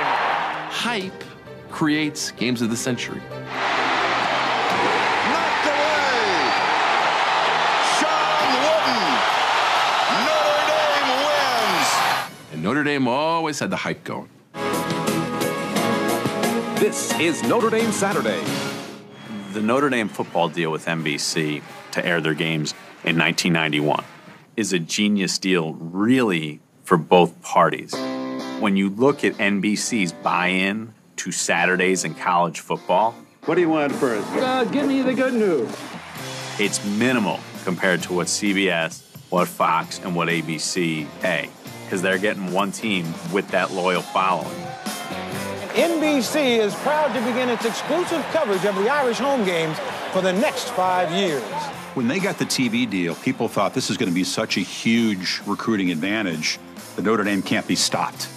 Hype 0.71 1.23
creates 1.71 2.31
games 2.31 2.61
of 2.61 2.69
the 2.69 2.77
century. 2.77 3.19
Knocked 3.19 3.27
away. 5.67 6.47
Shawn 7.99 8.47
Wooden. 8.63 9.11
Notre 10.23 10.63
Dame 10.71 11.11
wins. 11.27 11.91
And 12.53 12.63
Notre 12.63 12.85
Dame 12.85 13.09
always 13.09 13.59
had 13.59 13.69
the 13.69 13.75
hype 13.75 14.05
going. 14.05 14.29
This 16.79 17.11
is 17.19 17.43
Notre 17.43 17.69
Dame 17.69 17.91
Saturday. 17.91 18.41
The 19.53 19.61
Notre 19.61 19.89
Dame 19.89 20.07
football 20.07 20.47
deal 20.47 20.71
with 20.71 20.85
NBC 20.85 21.61
to 21.91 22.05
air 22.05 22.21
their 22.21 22.33
games 22.33 22.71
in 23.03 23.17
1991 23.17 24.03
is 24.55 24.71
a 24.71 24.79
genius 24.79 25.37
deal, 25.37 25.73
really, 25.73 26.61
for 26.83 26.95
both 26.97 27.41
parties. 27.41 27.93
When 28.61 28.77
you 28.77 28.89
look 28.89 29.25
at 29.25 29.33
NBC's 29.33 30.13
buy 30.13 30.47
in 30.47 30.93
to 31.17 31.31
Saturdays 31.33 32.05
in 32.05 32.15
college 32.15 32.61
football, 32.61 33.13
What 33.45 33.55
do 33.55 33.61
you 33.61 33.69
want 33.69 33.91
first? 33.93 34.25
Uh, 34.33 34.63
give 34.65 34.87
me 34.87 35.01
the 35.01 35.13
good 35.13 35.33
news. 35.33 35.69
it's 36.57 36.83
minimal 36.85 37.39
compared 37.65 38.01
to 38.03 38.13
what 38.13 38.27
CBS, 38.27 39.03
what 39.31 39.47
Fox, 39.49 39.99
and 39.99 40.15
what 40.15 40.29
ABC 40.29 41.07
pay 41.21 41.49
because 41.83 42.01
they're 42.01 42.17
getting 42.17 42.53
one 42.53 42.71
team 42.71 43.05
with 43.33 43.49
that 43.49 43.71
loyal 43.71 44.01
following. 44.01 44.60
NBC 45.73 46.57
is 46.57 46.75
proud 46.75 47.13
to 47.13 47.19
begin 47.21 47.47
its 47.47 47.63
exclusive 47.63 48.21
coverage 48.31 48.65
of 48.65 48.75
the 48.75 48.89
Irish 48.89 49.19
home 49.19 49.45
games 49.45 49.77
for 50.11 50.21
the 50.21 50.33
next 50.33 50.69
five 50.71 51.09
years. 51.11 51.41
When 51.93 52.09
they 52.09 52.19
got 52.19 52.37
the 52.37 52.45
TV 52.45 52.89
deal, 52.89 53.15
people 53.15 53.47
thought 53.47 53.73
this 53.73 53.89
is 53.89 53.95
going 53.95 54.09
to 54.09 54.15
be 54.15 54.25
such 54.25 54.57
a 54.57 54.59
huge 54.59 55.41
recruiting 55.45 55.89
advantage 55.89 56.59
that 56.97 57.05
Notre 57.05 57.23
Dame 57.23 57.41
can't 57.41 57.65
be 57.67 57.75
stopped. 57.75 58.27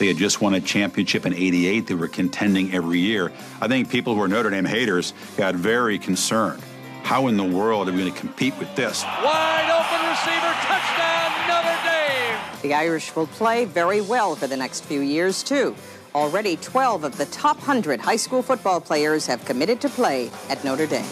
They 0.00 0.08
had 0.08 0.16
just 0.16 0.40
won 0.40 0.54
a 0.54 0.60
championship 0.60 1.24
in 1.24 1.34
88. 1.34 1.86
They 1.86 1.94
were 1.94 2.08
contending 2.08 2.74
every 2.74 2.98
year. 2.98 3.30
I 3.60 3.68
think 3.68 3.88
people 3.88 4.16
who 4.16 4.22
are 4.22 4.28
Notre 4.28 4.50
Dame 4.50 4.64
haters 4.64 5.14
got 5.36 5.54
very 5.54 6.00
concerned. 6.00 6.60
How 7.04 7.28
in 7.28 7.36
the 7.36 7.44
world 7.44 7.88
are 7.88 7.92
we 7.92 7.98
going 7.98 8.12
to 8.12 8.18
compete 8.18 8.58
with 8.58 8.74
this? 8.74 9.04
Wide 9.04 9.70
open 9.70 10.08
receiver, 10.08 10.52
touchdown, 10.66 11.30
Notre 11.46 11.78
Dame. 11.84 12.62
The 12.62 12.74
Irish 12.74 13.14
will 13.14 13.28
play 13.28 13.66
very 13.66 14.00
well 14.00 14.34
for 14.34 14.48
the 14.48 14.56
next 14.56 14.84
few 14.84 15.00
years, 15.00 15.44
too. 15.44 15.76
Already 16.14 16.56
12 16.56 17.04
of 17.04 17.16
the 17.16 17.26
top 17.26 17.56
100 17.56 18.00
high 18.00 18.16
school 18.16 18.42
football 18.42 18.80
players 18.80 19.26
have 19.26 19.44
committed 19.44 19.80
to 19.80 19.88
play 19.88 20.30
at 20.50 20.62
Notre 20.62 20.86
Dame. 20.86 21.06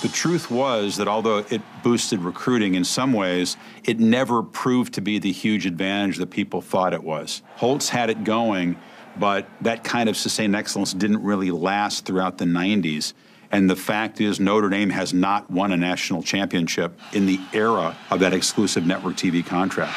The 0.00 0.08
truth 0.10 0.50
was 0.50 0.96
that 0.96 1.06
although 1.06 1.44
it 1.50 1.60
boosted 1.82 2.20
recruiting 2.20 2.74
in 2.74 2.84
some 2.84 3.12
ways, 3.12 3.58
it 3.84 4.00
never 4.00 4.42
proved 4.42 4.94
to 4.94 5.02
be 5.02 5.18
the 5.18 5.30
huge 5.30 5.66
advantage 5.66 6.16
that 6.16 6.30
people 6.30 6.62
thought 6.62 6.94
it 6.94 7.04
was. 7.04 7.42
Holtz 7.56 7.90
had 7.90 8.08
it 8.08 8.24
going, 8.24 8.78
but 9.18 9.46
that 9.60 9.84
kind 9.84 10.08
of 10.08 10.16
sustained 10.16 10.56
excellence 10.56 10.94
didn't 10.94 11.22
really 11.22 11.50
last 11.50 12.06
throughout 12.06 12.38
the 12.38 12.46
90s. 12.46 13.12
And 13.52 13.68
the 13.68 13.76
fact 13.76 14.22
is, 14.22 14.40
Notre 14.40 14.70
Dame 14.70 14.90
has 14.90 15.12
not 15.12 15.50
won 15.50 15.72
a 15.72 15.76
national 15.76 16.22
championship 16.22 16.98
in 17.12 17.26
the 17.26 17.38
era 17.52 17.94
of 18.10 18.20
that 18.20 18.32
exclusive 18.32 18.86
network 18.86 19.16
TV 19.16 19.44
contract. 19.44 19.92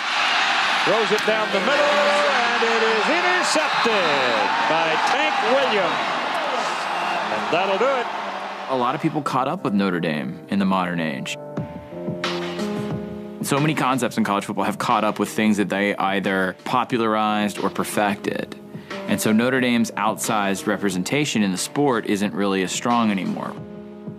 Throws 0.84 1.12
it 1.12 1.26
down 1.26 1.48
the 1.54 1.60
middle, 1.62 1.74
and 1.74 2.33
it 2.64 2.84
is 2.84 3.06
intercepted 3.10 4.48
by 4.70 4.96
Tank 5.12 5.36
Williams. 5.52 6.14
And 7.34 7.54
that'll 7.54 7.78
do 7.78 7.86
it. 7.86 8.08
A 8.70 8.78
lot 8.78 8.96
of 8.96 9.02
people 9.02 9.22
caught 9.22 9.48
up 9.48 9.64
with 9.64 9.74
Notre 9.74 10.00
Dame 10.00 10.40
in 10.50 10.60
the 10.60 10.66
modern 10.66 11.00
age. 11.00 11.38
So 13.44 13.60
many 13.60 13.76
concepts 13.76 14.18
in 14.18 14.24
college 14.24 14.46
football 14.46 14.64
have 14.64 14.78
caught 14.78 15.04
up 15.04 15.20
with 15.20 15.30
things 15.30 15.58
that 15.58 15.68
they 15.68 15.96
either 15.96 16.56
popularized 16.64 17.60
or 17.60 17.70
perfected. 17.70 18.56
And 19.08 19.20
so 19.20 19.34
Notre 19.34 19.60
Dame's 19.60 19.92
outsized 19.92 20.66
representation 20.66 21.44
in 21.44 21.52
the 21.52 21.58
sport 21.58 22.06
isn't 22.06 22.34
really 22.34 22.64
as 22.64 22.72
strong 22.72 23.12
anymore. 23.12 23.54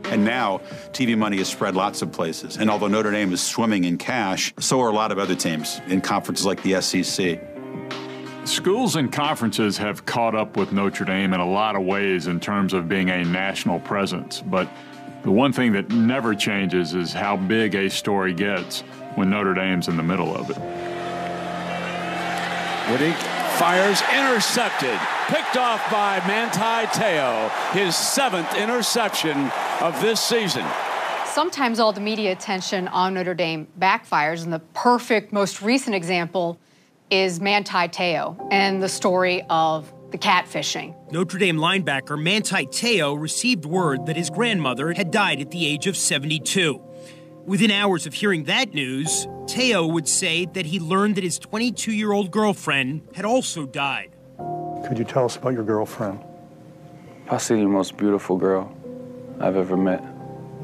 And 0.04 0.24
now 0.24 0.58
TV 0.92 1.16
money 1.16 1.38
is 1.38 1.48
spread 1.48 1.74
lots 1.74 2.02
of 2.02 2.12
places. 2.12 2.58
And 2.58 2.70
although 2.70 2.88
Notre 2.88 3.10
Dame 3.10 3.32
is 3.32 3.42
swimming 3.42 3.84
in 3.84 3.96
cash, 3.96 4.52
so 4.58 4.80
are 4.82 4.90
a 4.90 4.92
lot 4.92 5.10
of 5.10 5.18
other 5.18 5.34
teams 5.34 5.80
in 5.88 6.02
conferences 6.02 6.44
like 6.44 6.62
the 6.62 6.80
SEC. 6.82 7.53
Schools 8.44 8.96
and 8.96 9.10
conferences 9.10 9.78
have 9.78 10.04
caught 10.04 10.34
up 10.34 10.58
with 10.58 10.70
Notre 10.70 11.06
Dame 11.06 11.32
in 11.32 11.40
a 11.40 11.48
lot 11.50 11.76
of 11.76 11.82
ways 11.82 12.26
in 12.26 12.38
terms 12.38 12.74
of 12.74 12.90
being 12.90 13.08
a 13.08 13.24
national 13.24 13.80
presence. 13.80 14.42
But 14.42 14.68
the 15.22 15.30
one 15.30 15.50
thing 15.50 15.72
that 15.72 15.88
never 15.88 16.34
changes 16.34 16.92
is 16.92 17.14
how 17.14 17.38
big 17.38 17.74
a 17.74 17.88
story 17.88 18.34
gets 18.34 18.82
when 19.14 19.30
Notre 19.30 19.54
Dame's 19.54 19.88
in 19.88 19.96
the 19.96 20.02
middle 20.02 20.36
of 20.36 20.50
it. 20.50 20.58
Woody 22.90 23.12
fires 23.56 24.02
intercepted, 24.12 24.98
picked 25.28 25.56
off 25.56 25.90
by 25.90 26.18
Manti 26.26 26.86
Te'o, 26.98 27.48
his 27.72 27.96
seventh 27.96 28.54
interception 28.56 29.50
of 29.80 29.98
this 30.02 30.20
season. 30.20 30.66
Sometimes 31.24 31.80
all 31.80 31.92
the 31.92 32.00
media 32.02 32.32
attention 32.32 32.88
on 32.88 33.14
Notre 33.14 33.32
Dame 33.32 33.66
backfires, 33.80 34.44
and 34.44 34.52
the 34.52 34.58
perfect, 34.74 35.32
most 35.32 35.62
recent 35.62 35.96
example 35.96 36.60
is 37.14 37.40
Manti 37.40 37.86
Te'o 37.86 38.36
and 38.50 38.82
the 38.82 38.88
story 38.88 39.44
of 39.48 39.92
the 40.10 40.18
catfishing. 40.18 40.96
Notre 41.12 41.38
Dame 41.38 41.58
linebacker 41.58 42.20
Manti 42.20 42.66
Te'o 42.66 43.14
received 43.14 43.64
word 43.64 44.06
that 44.06 44.16
his 44.16 44.30
grandmother 44.30 44.92
had 44.92 45.12
died 45.12 45.40
at 45.40 45.52
the 45.52 45.64
age 45.64 45.86
of 45.86 45.96
72. 45.96 46.82
Within 47.46 47.70
hours 47.70 48.06
of 48.06 48.14
hearing 48.14 48.44
that 48.44 48.74
news, 48.74 49.28
Te'o 49.46 49.86
would 49.86 50.08
say 50.08 50.46
that 50.54 50.66
he 50.66 50.80
learned 50.80 51.14
that 51.14 51.22
his 51.22 51.38
22 51.38 51.92
year 51.92 52.10
old 52.10 52.32
girlfriend 52.32 53.06
had 53.14 53.24
also 53.24 53.64
died. 53.64 54.10
Could 54.84 54.98
you 54.98 55.04
tell 55.04 55.24
us 55.24 55.36
about 55.36 55.52
your 55.52 55.64
girlfriend? 55.64 56.18
Possibly 57.26 57.62
the 57.62 57.68
most 57.68 57.96
beautiful 57.96 58.36
girl 58.36 58.76
I've 59.38 59.56
ever 59.56 59.76
met. 59.76 60.02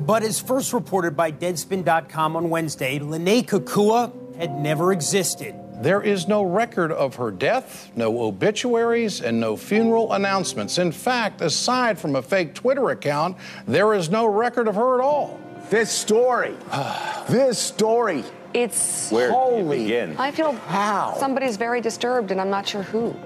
But 0.04 0.24
as 0.24 0.40
first 0.40 0.72
reported 0.72 1.16
by 1.16 1.30
Deadspin.com 1.30 2.34
on 2.34 2.50
Wednesday, 2.50 2.98
Lennay 2.98 3.46
Kekua 3.46 4.36
had 4.36 4.58
never 4.58 4.92
existed. 4.92 5.54
There 5.80 6.02
is 6.02 6.28
no 6.28 6.42
record 6.42 6.92
of 6.92 7.14
her 7.14 7.30
death, 7.30 7.90
no 7.96 8.20
obituaries, 8.24 9.22
and 9.22 9.40
no 9.40 9.56
funeral 9.56 10.12
announcements. 10.12 10.76
In 10.76 10.92
fact, 10.92 11.40
aside 11.40 11.98
from 11.98 12.16
a 12.16 12.22
fake 12.22 12.52
Twitter 12.52 12.90
account, 12.90 13.38
there 13.66 13.94
is 13.94 14.10
no 14.10 14.26
record 14.26 14.68
of 14.68 14.74
her 14.74 15.00
at 15.00 15.02
all. 15.02 15.40
This 15.70 15.90
story, 15.90 16.54
this 17.30 17.58
story. 17.58 18.24
It's 18.52 19.10
Where 19.10 19.30
holy. 19.32 19.84
begin? 19.84 20.16
I 20.18 20.32
feel 20.32 20.52
How? 20.52 21.16
somebody's 21.18 21.56
very 21.56 21.80
disturbed, 21.80 22.30
and 22.30 22.42
I'm 22.42 22.50
not 22.50 22.68
sure 22.68 22.82
who. 22.82 23.16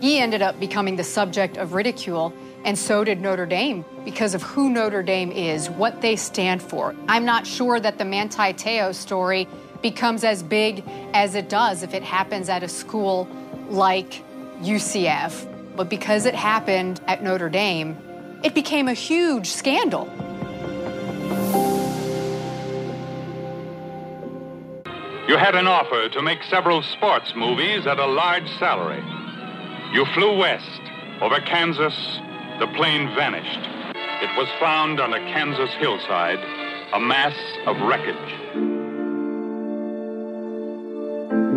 He 0.00 0.18
ended 0.18 0.42
up 0.42 0.60
becoming 0.60 0.96
the 0.96 1.04
subject 1.04 1.56
of 1.56 1.72
ridicule, 1.72 2.34
and 2.64 2.76
so 2.76 3.02
did 3.02 3.22
Notre 3.22 3.46
Dame 3.46 3.82
because 4.04 4.34
of 4.34 4.42
who 4.42 4.68
Notre 4.68 5.02
Dame 5.02 5.32
is, 5.32 5.70
what 5.70 6.02
they 6.02 6.16
stand 6.16 6.60
for. 6.60 6.94
I'm 7.08 7.24
not 7.24 7.46
sure 7.46 7.80
that 7.80 7.96
the 7.96 8.04
Manti 8.04 8.52
Te'o 8.52 8.92
story 8.92 9.48
becomes 9.82 10.24
as 10.24 10.42
big 10.42 10.84
as 11.14 11.34
it 11.34 11.48
does 11.48 11.82
if 11.82 11.94
it 11.94 12.02
happens 12.02 12.48
at 12.48 12.62
a 12.62 12.68
school 12.68 13.28
like 13.68 14.22
UCF. 14.62 15.46
But 15.76 15.88
because 15.88 16.26
it 16.26 16.34
happened 16.34 17.00
at 17.06 17.22
Notre 17.22 17.48
Dame, 17.48 17.96
it 18.42 18.54
became 18.54 18.88
a 18.88 18.94
huge 18.94 19.48
scandal. 19.48 20.08
You 25.28 25.36
had 25.36 25.54
an 25.54 25.66
offer 25.66 26.08
to 26.08 26.22
make 26.22 26.42
several 26.44 26.82
sports 26.82 27.34
movies 27.36 27.86
at 27.86 27.98
a 27.98 28.06
large 28.06 28.48
salary. 28.58 29.04
You 29.92 30.06
flew 30.14 30.38
west 30.38 30.80
over 31.20 31.38
Kansas. 31.40 31.94
The 32.58 32.66
plane 32.68 33.14
vanished. 33.14 33.68
It 34.22 34.36
was 34.36 34.48
found 34.58 35.00
on 35.00 35.12
a 35.12 35.20
Kansas 35.32 35.70
hillside, 35.78 36.40
a 36.92 36.98
mass 36.98 37.36
of 37.66 37.76
wreckage. 37.82 38.77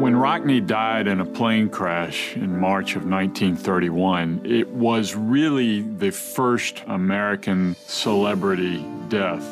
When 0.01 0.15
Rockne 0.15 0.65
died 0.65 1.05
in 1.05 1.19
a 1.19 1.25
plane 1.25 1.69
crash 1.69 2.35
in 2.35 2.59
March 2.59 2.95
of 2.95 3.05
1931, 3.05 4.41
it 4.45 4.67
was 4.69 5.15
really 5.15 5.81
the 5.81 6.09
first 6.09 6.81
American 6.87 7.75
celebrity 7.85 8.83
death. 9.09 9.43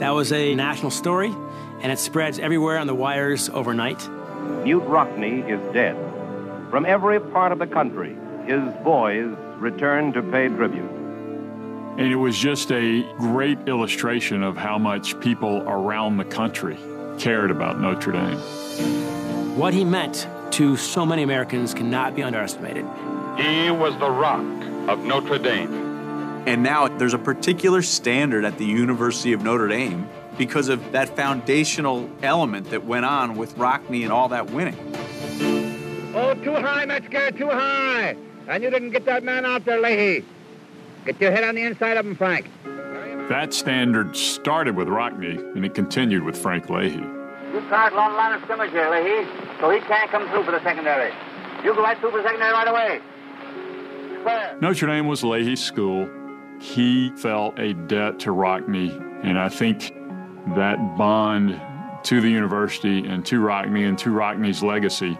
That 0.00 0.10
was 0.10 0.30
a 0.34 0.54
national 0.54 0.90
story, 0.90 1.34
and 1.80 1.90
it 1.90 1.98
spreads 1.98 2.38
everywhere 2.38 2.76
on 2.76 2.86
the 2.86 2.94
wires 2.94 3.48
overnight. 3.48 3.98
Knute 3.98 4.86
Rockne 4.86 5.48
is 5.48 5.72
dead. 5.72 5.96
From 6.70 6.84
every 6.84 7.18
part 7.18 7.52
of 7.52 7.58
the 7.58 7.66
country, 7.66 8.14
his 8.44 8.62
boys 8.84 9.34
return 9.56 10.12
to 10.12 10.22
pay 10.22 10.48
tribute. 10.48 10.90
And 11.96 12.12
it 12.12 12.16
was 12.16 12.36
just 12.36 12.70
a 12.72 13.10
great 13.16 13.58
illustration 13.68 14.42
of 14.42 14.58
how 14.58 14.76
much 14.76 15.18
people 15.20 15.62
around 15.62 16.18
the 16.18 16.26
country 16.26 16.76
cared 17.20 17.50
about 17.50 17.78
Notre 17.78 18.12
Dame. 18.12 18.38
What 19.56 19.74
he 19.74 19.84
meant 19.84 20.26
to 20.52 20.76
so 20.76 21.04
many 21.04 21.22
Americans 21.22 21.74
cannot 21.74 22.16
be 22.16 22.22
underestimated. 22.22 22.84
He 23.36 23.70
was 23.70 23.96
the 23.98 24.10
rock 24.10 24.40
of 24.88 25.04
Notre 25.04 25.38
Dame. 25.38 25.72
And 26.46 26.62
now 26.62 26.88
there's 26.88 27.12
a 27.12 27.18
particular 27.18 27.82
standard 27.82 28.46
at 28.46 28.56
the 28.56 28.64
University 28.64 29.34
of 29.34 29.42
Notre 29.42 29.68
Dame 29.68 30.08
because 30.38 30.70
of 30.70 30.92
that 30.92 31.14
foundational 31.14 32.10
element 32.22 32.70
that 32.70 32.86
went 32.86 33.04
on 33.04 33.36
with 33.36 33.54
Rockne 33.58 34.02
and 34.02 34.10
all 34.10 34.28
that 34.28 34.50
winning. 34.50 34.78
Oh, 36.14 36.34
too 36.42 36.54
high, 36.54 36.86
Metzger, 36.86 37.30
too 37.32 37.50
high. 37.50 38.16
And 38.48 38.62
you 38.62 38.70
didn't 38.70 38.90
get 38.90 39.04
that 39.04 39.22
man 39.22 39.44
out 39.44 39.66
there, 39.66 39.78
Leahy. 39.78 40.24
Get 41.04 41.20
your 41.20 41.30
head 41.30 41.44
on 41.44 41.54
the 41.54 41.62
inside 41.62 41.98
of 41.98 42.06
him, 42.06 42.16
Frank. 42.16 42.46
That 43.30 43.54
standard 43.54 44.16
started 44.16 44.74
with 44.74 44.88
Rockne 44.88 45.54
and 45.54 45.64
it 45.64 45.72
continued 45.72 46.24
with 46.24 46.36
Frank 46.36 46.68
Leahy. 46.68 46.96
You 46.96 47.64
start 47.68 47.94
long 47.94 48.14
line 48.14 48.32
of 48.32 48.42
scrimmage 48.42 48.72
here, 48.72 48.90
Leahy, 48.90 49.24
so 49.60 49.70
he 49.70 49.78
can't 49.82 50.10
come 50.10 50.28
through 50.30 50.42
for 50.42 50.50
the 50.50 50.60
secondary. 50.64 51.12
You 51.62 51.72
go 51.72 51.80
right 51.80 51.96
through 52.00 52.10
for 52.10 52.16
the 52.16 52.24
secondary 52.24 52.52
right 52.52 52.66
away. 52.66 53.00
Square. 54.18 54.58
Notre 54.60 54.88
Dame 54.88 55.06
was 55.06 55.22
Leahy's 55.22 55.62
school. 55.62 56.10
He 56.60 57.10
felt 57.18 57.56
a 57.60 57.74
debt 57.74 58.18
to 58.18 58.32
Rockne, 58.32 59.22
and 59.22 59.38
I 59.38 59.48
think 59.48 59.94
that 60.56 60.78
bond 60.98 61.60
to 62.02 62.20
the 62.20 62.28
university 62.28 63.06
and 63.06 63.24
to 63.26 63.40
Rockne 63.40 63.86
and 63.86 63.96
to 64.00 64.10
Rockne's 64.10 64.60
legacy 64.60 65.16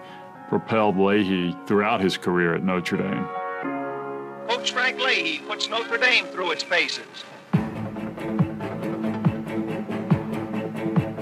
propelled 0.48 0.96
Leahy 0.96 1.56
throughout 1.68 2.00
his 2.00 2.16
career 2.16 2.56
at 2.56 2.64
Notre 2.64 2.96
Dame. 2.96 3.28
Coach 4.48 4.72
Frank 4.72 4.98
Leahy 4.98 5.38
puts 5.46 5.68
Notre 5.68 5.96
Dame 5.96 6.24
through 6.26 6.50
its 6.50 6.64
paces. 6.64 7.06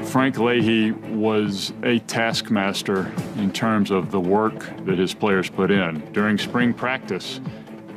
Frank 0.08 0.38
Leahy 0.38 0.92
was 0.92 1.74
a 1.82 1.98
taskmaster 2.00 3.12
in 3.36 3.52
terms 3.52 3.90
of 3.90 4.10
the 4.10 4.18
work 4.18 4.58
that 4.86 4.98
his 4.98 5.12
players 5.12 5.50
put 5.50 5.70
in. 5.70 6.00
During 6.12 6.38
spring 6.38 6.72
practice, 6.72 7.40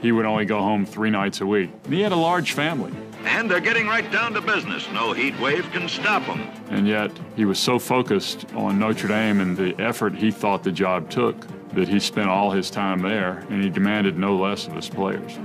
he 0.02 0.12
would 0.12 0.26
only 0.26 0.44
go 0.44 0.60
home 0.60 0.86
three 0.86 1.10
nights 1.10 1.40
a 1.40 1.46
week. 1.46 1.70
He 1.88 2.02
had 2.02 2.12
a 2.12 2.18
large 2.18 2.52
family. 2.52 2.92
And 3.24 3.50
they're 3.50 3.62
getting 3.62 3.88
right 3.88 4.12
down 4.12 4.34
to 4.34 4.42
business. 4.42 4.90
No 4.92 5.14
heat 5.14 5.40
wave 5.40 5.72
can 5.72 5.88
stop 5.88 6.26
them. 6.26 6.42
And 6.70 6.86
yet, 6.86 7.12
he 7.38 7.46
was 7.46 7.60
so 7.60 7.80
focused 7.80 8.46
on 8.56 8.78
Notre 8.78 9.08
Dame 9.08 9.40
and 9.40 9.56
the 9.56 9.74
effort 9.82 10.14
he 10.14 10.32
thought 10.32 10.64
the 10.64 10.72
job 10.72 11.10
took 11.10 11.48
that 11.74 11.88
he 11.88 12.00
spent 12.00 12.28
all 12.28 12.52
his 12.52 12.70
time 12.70 13.02
there, 13.02 13.46
and 13.50 13.64
he 13.64 13.70
demanded 13.70 14.18
no 14.18 14.36
less 14.36 14.68
of 14.68 14.74
his 14.74 14.90
players. 14.90 15.38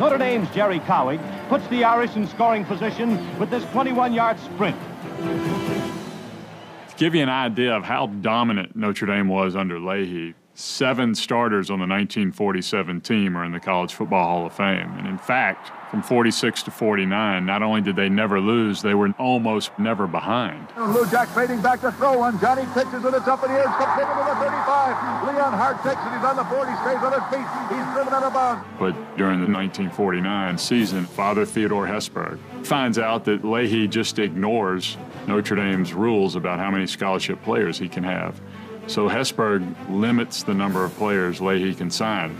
Notre 0.00 0.16
Dame's 0.16 0.48
Jerry 0.54 0.80
Cowhig 0.80 1.20
puts 1.50 1.66
the 1.68 1.84
Irish 1.84 2.16
in 2.16 2.26
scoring 2.26 2.64
position 2.64 3.38
with 3.38 3.50
this 3.50 3.64
21 3.72 4.14
yard 4.14 4.38
sprint. 4.40 4.76
To 5.16 6.94
give 6.96 7.14
you 7.14 7.22
an 7.22 7.28
idea 7.28 7.74
of 7.74 7.84
how 7.84 8.06
dominant 8.06 8.76
Notre 8.76 9.06
Dame 9.06 9.28
was 9.28 9.56
under 9.56 9.78
Leahy, 9.78 10.34
seven 10.56 11.14
starters 11.14 11.70
on 11.70 11.78
the 11.78 11.86
1947 11.86 13.02
team 13.02 13.36
are 13.36 13.44
in 13.44 13.52
the 13.52 13.60
College 13.60 13.92
Football 13.92 14.24
Hall 14.24 14.46
of 14.46 14.54
Fame. 14.54 14.90
And 14.96 15.06
in 15.06 15.18
fact, 15.18 15.70
from 15.90 16.02
46 16.02 16.62
to 16.64 16.70
49, 16.70 17.44
not 17.44 17.62
only 17.62 17.82
did 17.82 17.94
they 17.94 18.08
never 18.08 18.40
lose, 18.40 18.80
they 18.80 18.94
were 18.94 19.10
almost 19.18 19.70
never 19.78 20.06
behind. 20.06 20.66
Oh, 20.76 21.04
Lujack 21.04 21.28
fading 21.28 21.60
back 21.60 21.82
to 21.82 21.92
throw 21.92 22.18
one. 22.18 22.40
Johnny 22.40 22.64
pitches 22.72 23.04
and 23.04 23.14
it's 23.14 23.28
up 23.28 23.44
in 23.44 23.52
the 23.52 23.58
air. 23.58 23.66
It's 23.66 23.76
completed 23.76 24.12
to 24.12 24.24
the 24.24 24.34
35. 24.34 25.34
Leon 25.34 25.52
Hart 25.52 25.76
takes 25.82 26.00
it. 26.00 26.12
He's 26.16 26.24
on 26.24 26.36
the 26.36 26.44
40. 26.44 26.72
Stays 26.76 27.02
on 27.04 27.12
his 27.12 27.26
feet. 27.30 27.76
He's 27.76 27.94
driven 27.94 28.14
out 28.14 28.22
of 28.22 28.32
bounds. 28.32 28.66
But 28.78 28.92
during 29.16 29.40
the 29.40 29.52
1949 29.52 30.58
season, 30.58 31.04
Father 31.04 31.44
Theodore 31.44 31.86
Hesburgh 31.86 32.38
finds 32.64 32.98
out 32.98 33.24
that 33.26 33.44
Leahy 33.44 33.86
just 33.86 34.18
ignores 34.18 34.96
Notre 35.26 35.56
Dame's 35.56 35.92
rules 35.92 36.34
about 36.34 36.58
how 36.58 36.70
many 36.70 36.86
scholarship 36.86 37.42
players 37.42 37.78
he 37.78 37.88
can 37.88 38.04
have. 38.04 38.40
So 38.86 39.08
Hesburgh 39.08 39.74
limits 39.90 40.42
the 40.42 40.54
number 40.54 40.84
of 40.84 40.94
players 40.96 41.40
Leahy 41.40 41.74
can 41.74 41.90
sign. 41.90 42.36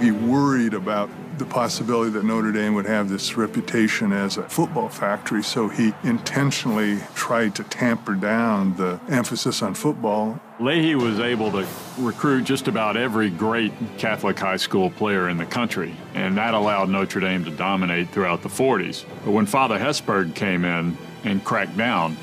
He 0.00 0.10
worried 0.10 0.74
about 0.74 1.10
the 1.38 1.44
possibility 1.44 2.10
that 2.12 2.24
Notre 2.24 2.50
Dame 2.50 2.74
would 2.74 2.86
have 2.86 3.08
this 3.10 3.36
reputation 3.36 4.12
as 4.12 4.38
a 4.38 4.48
football 4.48 4.88
factory, 4.88 5.42
so 5.42 5.68
he 5.68 5.92
intentionally 6.02 6.98
tried 7.14 7.54
to 7.56 7.64
tamper 7.64 8.14
down 8.14 8.74
the 8.76 8.98
emphasis 9.08 9.62
on 9.62 9.74
football. 9.74 10.40
Leahy 10.58 10.94
was 10.94 11.20
able 11.20 11.52
to 11.52 11.66
recruit 11.98 12.44
just 12.44 12.68
about 12.68 12.96
every 12.96 13.28
great 13.28 13.72
Catholic 13.98 14.38
high 14.38 14.56
school 14.56 14.90
player 14.90 15.28
in 15.28 15.36
the 15.36 15.44
country, 15.44 15.94
and 16.14 16.38
that 16.38 16.54
allowed 16.54 16.88
Notre 16.88 17.20
Dame 17.20 17.44
to 17.44 17.50
dominate 17.50 18.08
throughout 18.10 18.42
the 18.42 18.48
40s. 18.48 19.04
But 19.24 19.32
when 19.32 19.44
Father 19.44 19.78
Hesburgh 19.78 20.34
came 20.34 20.64
in 20.64 20.96
and 21.24 21.44
cracked 21.44 21.76
down, 21.76 22.16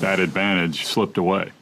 that 0.00 0.20
advantage 0.20 0.84
slipped 0.84 1.18
away. 1.18 1.52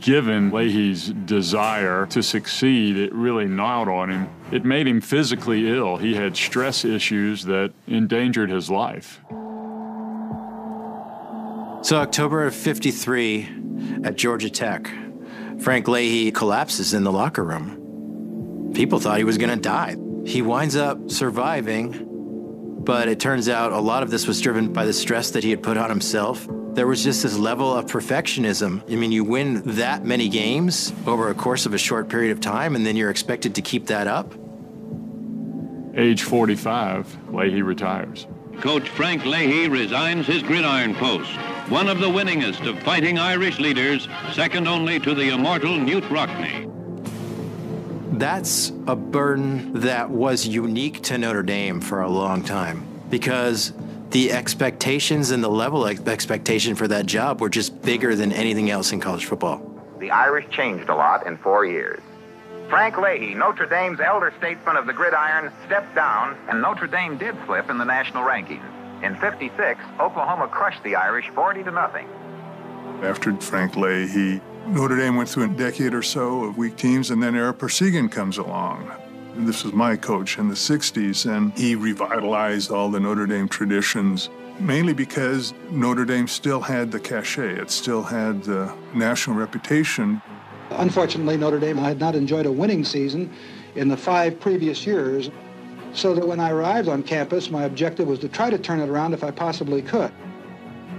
Given 0.00 0.50
Leahy's 0.50 1.08
desire 1.08 2.04
to 2.06 2.22
succeed, 2.22 2.98
it 2.98 3.12
really 3.14 3.46
gnawed 3.46 3.88
on 3.88 4.10
him. 4.10 4.28
It 4.52 4.62
made 4.62 4.86
him 4.86 5.00
physically 5.00 5.66
ill. 5.66 5.96
He 5.96 6.14
had 6.14 6.36
stress 6.36 6.84
issues 6.84 7.44
that 7.44 7.72
endangered 7.86 8.50
his 8.50 8.68
life. 8.68 9.20
So, 11.82 11.96
October 11.96 12.44
of 12.44 12.54
53 12.54 13.48
at 14.04 14.16
Georgia 14.16 14.50
Tech, 14.50 14.90
Frank 15.60 15.88
Leahy 15.88 16.30
collapses 16.30 16.92
in 16.92 17.04
the 17.04 17.12
locker 17.12 17.42
room. 17.42 18.72
People 18.74 18.98
thought 18.98 19.16
he 19.16 19.24
was 19.24 19.38
going 19.38 19.50
to 19.50 19.56
die. 19.56 19.96
He 20.26 20.42
winds 20.42 20.76
up 20.76 21.10
surviving, 21.10 22.82
but 22.84 23.08
it 23.08 23.20
turns 23.20 23.48
out 23.48 23.72
a 23.72 23.80
lot 23.80 24.02
of 24.02 24.10
this 24.10 24.26
was 24.26 24.40
driven 24.42 24.70
by 24.72 24.84
the 24.84 24.92
stress 24.92 25.30
that 25.30 25.44
he 25.44 25.50
had 25.50 25.62
put 25.62 25.78
on 25.78 25.88
himself 25.88 26.46
there 26.74 26.86
was 26.86 27.04
just 27.04 27.22
this 27.22 27.38
level 27.38 27.72
of 27.72 27.86
perfectionism. 27.86 28.82
I 28.90 28.96
mean, 28.96 29.12
you 29.12 29.24
win 29.24 29.62
that 29.76 30.04
many 30.04 30.28
games 30.28 30.92
over 31.06 31.28
a 31.30 31.34
course 31.34 31.66
of 31.66 31.74
a 31.74 31.78
short 31.78 32.08
period 32.08 32.32
of 32.32 32.40
time, 32.40 32.74
and 32.74 32.84
then 32.84 32.96
you're 32.96 33.10
expected 33.10 33.54
to 33.54 33.62
keep 33.62 33.86
that 33.86 34.06
up. 34.06 34.34
Age 35.96 36.24
45, 36.24 37.32
Leahy 37.32 37.62
retires. 37.62 38.26
Coach 38.60 38.88
Frank 38.88 39.24
Leahy 39.24 39.68
resigns 39.68 40.26
his 40.26 40.42
gridiron 40.42 40.94
post, 40.94 41.30
one 41.68 41.88
of 41.88 42.00
the 42.00 42.06
winningest 42.06 42.68
of 42.68 42.80
fighting 42.82 43.18
Irish 43.18 43.58
leaders, 43.58 44.08
second 44.32 44.66
only 44.66 44.98
to 45.00 45.14
the 45.14 45.30
immortal 45.30 45.72
Knute 45.72 46.08
Rockne. 46.10 46.70
That's 48.18 48.70
a 48.86 48.94
burden 48.94 49.80
that 49.80 50.10
was 50.10 50.46
unique 50.46 51.02
to 51.04 51.18
Notre 51.18 51.42
Dame 51.42 51.80
for 51.80 52.00
a 52.00 52.08
long 52.08 52.42
time 52.42 52.86
because 53.10 53.72
the 54.14 54.30
expectations 54.30 55.32
and 55.32 55.42
the 55.42 55.48
level 55.48 55.84
of 55.84 56.08
expectation 56.08 56.76
for 56.76 56.86
that 56.86 57.04
job 57.04 57.40
were 57.40 57.48
just 57.48 57.82
bigger 57.82 58.14
than 58.14 58.32
anything 58.32 58.70
else 58.70 58.92
in 58.92 59.00
college 59.00 59.24
football. 59.24 59.60
The 59.98 60.12
Irish 60.12 60.48
changed 60.50 60.88
a 60.88 60.94
lot 60.94 61.26
in 61.26 61.36
four 61.36 61.66
years. 61.66 62.00
Frank 62.70 62.96
Leahy, 62.96 63.34
Notre 63.34 63.66
Dame's 63.66 63.98
elder 63.98 64.32
statesman 64.38 64.76
of 64.76 64.86
the 64.86 64.92
gridiron, 64.92 65.52
stepped 65.66 65.96
down, 65.96 66.38
and 66.48 66.62
Notre 66.62 66.86
Dame 66.86 67.18
did 67.18 67.34
slip 67.44 67.68
in 67.68 67.76
the 67.76 67.84
national 67.84 68.22
rankings. 68.22 68.62
In 69.02 69.16
56, 69.16 69.80
Oklahoma 69.98 70.46
crushed 70.46 70.84
the 70.84 70.94
Irish 70.94 71.28
40 71.30 71.64
to 71.64 71.72
nothing. 71.72 72.06
After 73.02 73.34
Frank 73.40 73.74
Leahy, 73.74 74.40
Notre 74.68 74.96
Dame 74.96 75.16
went 75.16 75.28
through 75.28 75.52
a 75.52 75.56
decade 75.56 75.92
or 75.92 76.02
so 76.02 76.44
of 76.44 76.56
weak 76.56 76.76
teams, 76.76 77.10
and 77.10 77.20
then 77.20 77.34
Ara 77.34 77.52
Parseghian 77.52 78.12
comes 78.12 78.38
along. 78.38 78.92
This 79.36 79.64
was 79.64 79.72
my 79.72 79.96
coach 79.96 80.38
in 80.38 80.48
the 80.48 80.54
60s, 80.54 81.28
and 81.30 81.52
he 81.58 81.74
revitalized 81.74 82.70
all 82.70 82.88
the 82.88 83.00
Notre 83.00 83.26
Dame 83.26 83.48
traditions, 83.48 84.30
mainly 84.60 84.92
because 84.92 85.52
Notre 85.70 86.04
Dame 86.04 86.28
still 86.28 86.60
had 86.60 86.92
the 86.92 87.00
cachet, 87.00 87.58
it 87.60 87.70
still 87.70 88.02
had 88.02 88.44
the 88.44 88.72
national 88.94 89.36
reputation. 89.36 90.22
Unfortunately, 90.70 91.36
Notre 91.36 91.58
Dame 91.58 91.76
had 91.76 91.98
not 91.98 92.14
enjoyed 92.14 92.46
a 92.46 92.52
winning 92.52 92.84
season 92.84 93.32
in 93.74 93.88
the 93.88 93.96
five 93.96 94.38
previous 94.38 94.86
years, 94.86 95.30
so 95.92 96.14
that 96.14 96.26
when 96.26 96.38
I 96.38 96.50
arrived 96.50 96.88
on 96.88 97.02
campus, 97.02 97.50
my 97.50 97.64
objective 97.64 98.06
was 98.06 98.20
to 98.20 98.28
try 98.28 98.50
to 98.50 98.58
turn 98.58 98.78
it 98.78 98.88
around 98.88 99.14
if 99.14 99.24
I 99.24 99.32
possibly 99.32 99.82
could. 99.82 100.12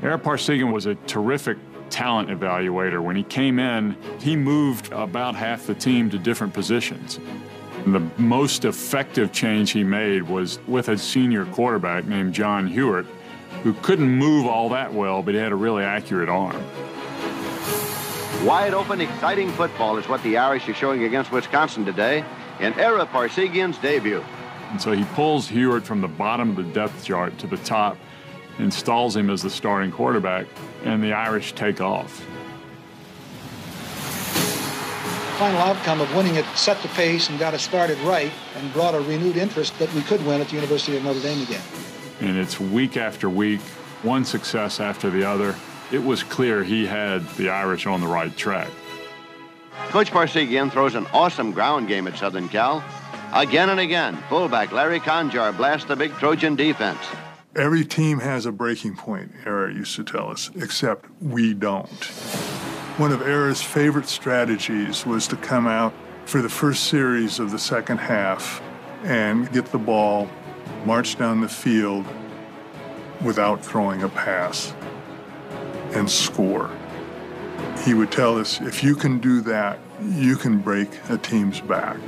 Ara 0.04 0.20
Parseghian 0.20 0.74
was 0.74 0.88
a 0.88 0.96
terrific 1.08 1.58
talent 1.90 2.30
evaluator. 2.30 3.02
When 3.02 3.16
he 3.16 3.24
came 3.24 3.60
in, 3.60 3.96
he 4.20 4.36
moved 4.36 4.92
about 4.92 5.36
half 5.36 5.68
the 5.68 5.76
team 5.76 6.10
to 6.10 6.18
different 6.18 6.54
positions. 6.54 7.20
The 7.86 8.00
most 8.18 8.66
effective 8.66 9.32
change 9.32 9.72
he 9.72 9.84
made 9.84 10.24
was 10.24 10.58
with 10.68 10.90
a 10.90 10.98
senior 10.98 11.46
quarterback 11.46 12.06
named 12.06 12.34
John 12.34 12.68
Huarte, 12.68 13.06
who 13.62 13.74
couldn't 13.74 14.10
move 14.10 14.48
all 14.48 14.70
that 14.70 14.92
well, 14.92 15.22
but 15.22 15.36
he 15.36 15.40
had 15.40 15.52
a 15.52 15.56
really 15.56 15.84
accurate 15.84 16.28
arm. 16.28 16.64
Wide 18.44 18.74
open, 18.74 19.02
exciting 19.02 19.52
football 19.52 19.98
is 19.98 20.08
what 20.08 20.24
the 20.24 20.36
Irish 20.36 20.68
are 20.68 20.74
showing 20.74 21.04
against 21.04 21.32
Wisconsin 21.32 21.86
today 21.86 22.26
in 22.60 22.74
Ara 22.74 23.06
Parseghian's 23.06 23.78
debut. 23.78 24.24
And 24.72 24.82
so 24.82 24.92
he 24.92 25.04
pulls 25.14 25.48
Hewitt 25.48 25.84
from 25.84 26.02
the 26.02 26.08
bottom 26.08 26.50
of 26.50 26.56
the 26.56 26.64
depth 26.64 27.06
chart 27.06 27.38
to 27.38 27.48
the 27.48 27.58
top, 27.58 27.98
installs 28.58 29.16
him 29.16 29.30
as 29.30 29.44
the 29.44 29.50
starting 29.52 29.92
quarterback, 29.92 30.48
and 30.86 31.04
the 31.04 31.14
Irish 31.14 31.54
take 31.54 31.82
off 31.82 32.26
final 35.36 35.60
outcome 35.60 36.00
of 36.00 36.16
winning 36.16 36.36
it 36.36 36.46
set 36.56 36.82
the 36.82 36.88
pace 36.90 37.30
and 37.30 37.38
got 37.38 37.54
us 37.54 37.62
started 37.62 37.98
right 38.00 38.32
and 38.56 38.72
brought 38.72 38.96
a 38.96 39.02
renewed 39.02 39.36
interest 39.36 39.78
that 39.80 39.94
we 39.94 40.02
could 40.04 40.26
win 40.26 40.40
at 40.40 40.48
the 40.48 40.56
University 40.56 40.96
of 40.96 41.04
Notre 41.04 41.20
Dame 41.20 41.44
again. 41.44 41.62
And 42.22 42.38
it's 42.38 42.58
week 42.58 42.96
after 42.96 43.30
week, 43.30 43.60
one 44.02 44.24
success 44.24 44.80
after 44.80 45.10
the 45.10 45.28
other. 45.28 45.54
It 45.92 46.02
was 46.02 46.24
clear 46.24 46.64
he 46.64 46.86
had 46.86 47.28
the 47.32 47.50
Irish 47.50 47.86
on 47.86 48.00
the 48.00 48.08
right 48.08 48.36
track. 48.38 48.70
Coach 49.90 50.10
Parseghian 50.10 50.72
throws 50.72 50.96
an 50.96 51.06
awesome 51.08 51.52
ground 51.52 51.90
game 51.90 52.08
at 52.08 52.18
Southern 52.18 52.48
Cal. 52.48 52.82
Again 53.34 53.70
and 53.70 53.82
again, 53.82 54.18
fullback 54.30 54.72
Larry 54.72 55.02
Conjar 55.02 55.56
blasts 55.56 55.86
the 55.86 55.98
big 55.98 56.14
Trojan 56.14 56.56
defense. 56.56 57.00
Every 57.58 57.84
team 57.84 58.20
has 58.20 58.46
a 58.46 58.54
breaking 58.54 58.96
point, 58.96 59.32
Ara 59.46 59.74
used 59.74 59.98
to 59.98 60.06
tell 60.06 60.30
us, 60.30 60.50
except 60.56 61.10
we 61.22 61.54
don't. 61.54 61.90
One 62.98 63.12
of 63.12 63.22
Ara's 63.22 63.62
favorite 63.62 64.08
strategies 64.08 65.06
was 65.06 65.28
to 65.28 65.36
come 65.36 65.68
out 65.68 65.94
for 66.24 66.42
the 66.42 66.48
first 66.48 66.86
series 66.86 67.40
of 67.40 67.52
the 67.52 67.60
second 67.60 67.98
half 67.98 68.62
and 69.04 69.52
get 69.52 69.66
the 69.66 69.78
ball, 69.78 70.30
march 70.86 71.18
down 71.18 71.42
the 71.42 71.50
field 71.50 72.06
without 73.22 73.66
throwing 73.66 74.04
a 74.04 74.08
pass, 74.08 74.74
and 75.92 76.10
score. 76.10 76.72
He 77.84 77.94
would 77.94 78.14
tell 78.14 78.38
us 78.38 78.62
if 78.62 78.82
you 78.82 78.96
can 78.96 79.20
do 79.20 79.42
that, 79.42 79.78
you 80.02 80.38
can 80.38 80.60
break 80.60 80.88
a 81.10 81.18
team's 81.18 81.60
back. 81.60 82.00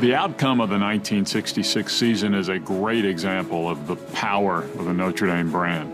The 0.00 0.14
outcome 0.14 0.62
of 0.62 0.70
the 0.70 0.78
1966 0.78 1.94
season 1.94 2.32
is 2.32 2.48
a 2.48 2.58
great 2.58 3.04
example 3.04 3.68
of 3.68 3.86
the 3.86 3.96
power 3.96 4.62
of 4.62 4.86
the 4.86 4.94
Notre 4.94 5.26
Dame 5.26 5.50
brand. 5.50 5.92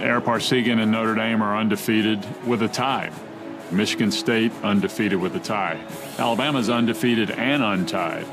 Ara 0.00 0.20
Parseghian 0.20 0.80
and 0.80 0.92
Notre 0.92 1.14
Dame 1.14 1.42
are 1.42 1.56
undefeated 1.56 2.24
with 2.46 2.62
a 2.62 2.68
tie. 2.68 3.10
Michigan 3.70 4.12
State 4.12 4.52
undefeated 4.62 5.18
with 5.18 5.34
a 5.34 5.40
tie. 5.40 5.80
Alabama's 6.18 6.68
undefeated 6.68 7.30
and 7.30 7.62
untied. 7.62 8.26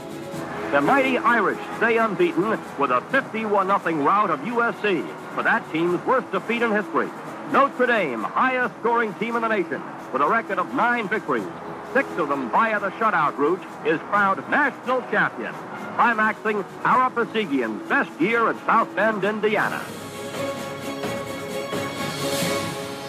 The 0.71 0.82
mighty 0.82 1.17
Irish 1.17 1.60
stay 1.78 1.97
unbeaten 1.97 2.49
with 2.78 2.91
a 2.91 2.99
51-0 3.12 4.04
rout 4.04 4.30
of 4.30 4.41
USC 4.41 5.08
for 5.34 5.43
that 5.43 5.71
team's 5.71 6.06
worst 6.06 6.30
defeat 6.32 6.62
in 6.62 6.71
history. 6.71 7.10
Notre 7.52 7.86
Dame, 7.86 8.23
highest 8.23 8.76
scoring 8.80 9.13
team 9.15 9.36
in 9.36 9.41
the 9.43 9.47
nation, 9.47 9.82
with 10.12 10.21
a 10.21 10.28
record 10.28 10.60
of 10.60 10.73
nine 10.73 11.08
victories, 11.08 11.47
six 11.93 12.10
of 12.17 12.28
them 12.28 12.49
via 12.49 12.80
the 12.80 12.89
shutout 12.91 13.38
route, 13.38 13.62
is 13.86 13.99
crowned 14.10 14.43
national 14.49 15.02
champion, 15.12 15.54
climaxing 15.95 16.65
Ara 16.84 17.10
Parseghian's 17.10 17.88
best 17.88 18.19
year 18.19 18.49
at 18.49 18.65
South 18.65 18.93
Bend, 18.95 19.23
Indiana. 19.23 19.82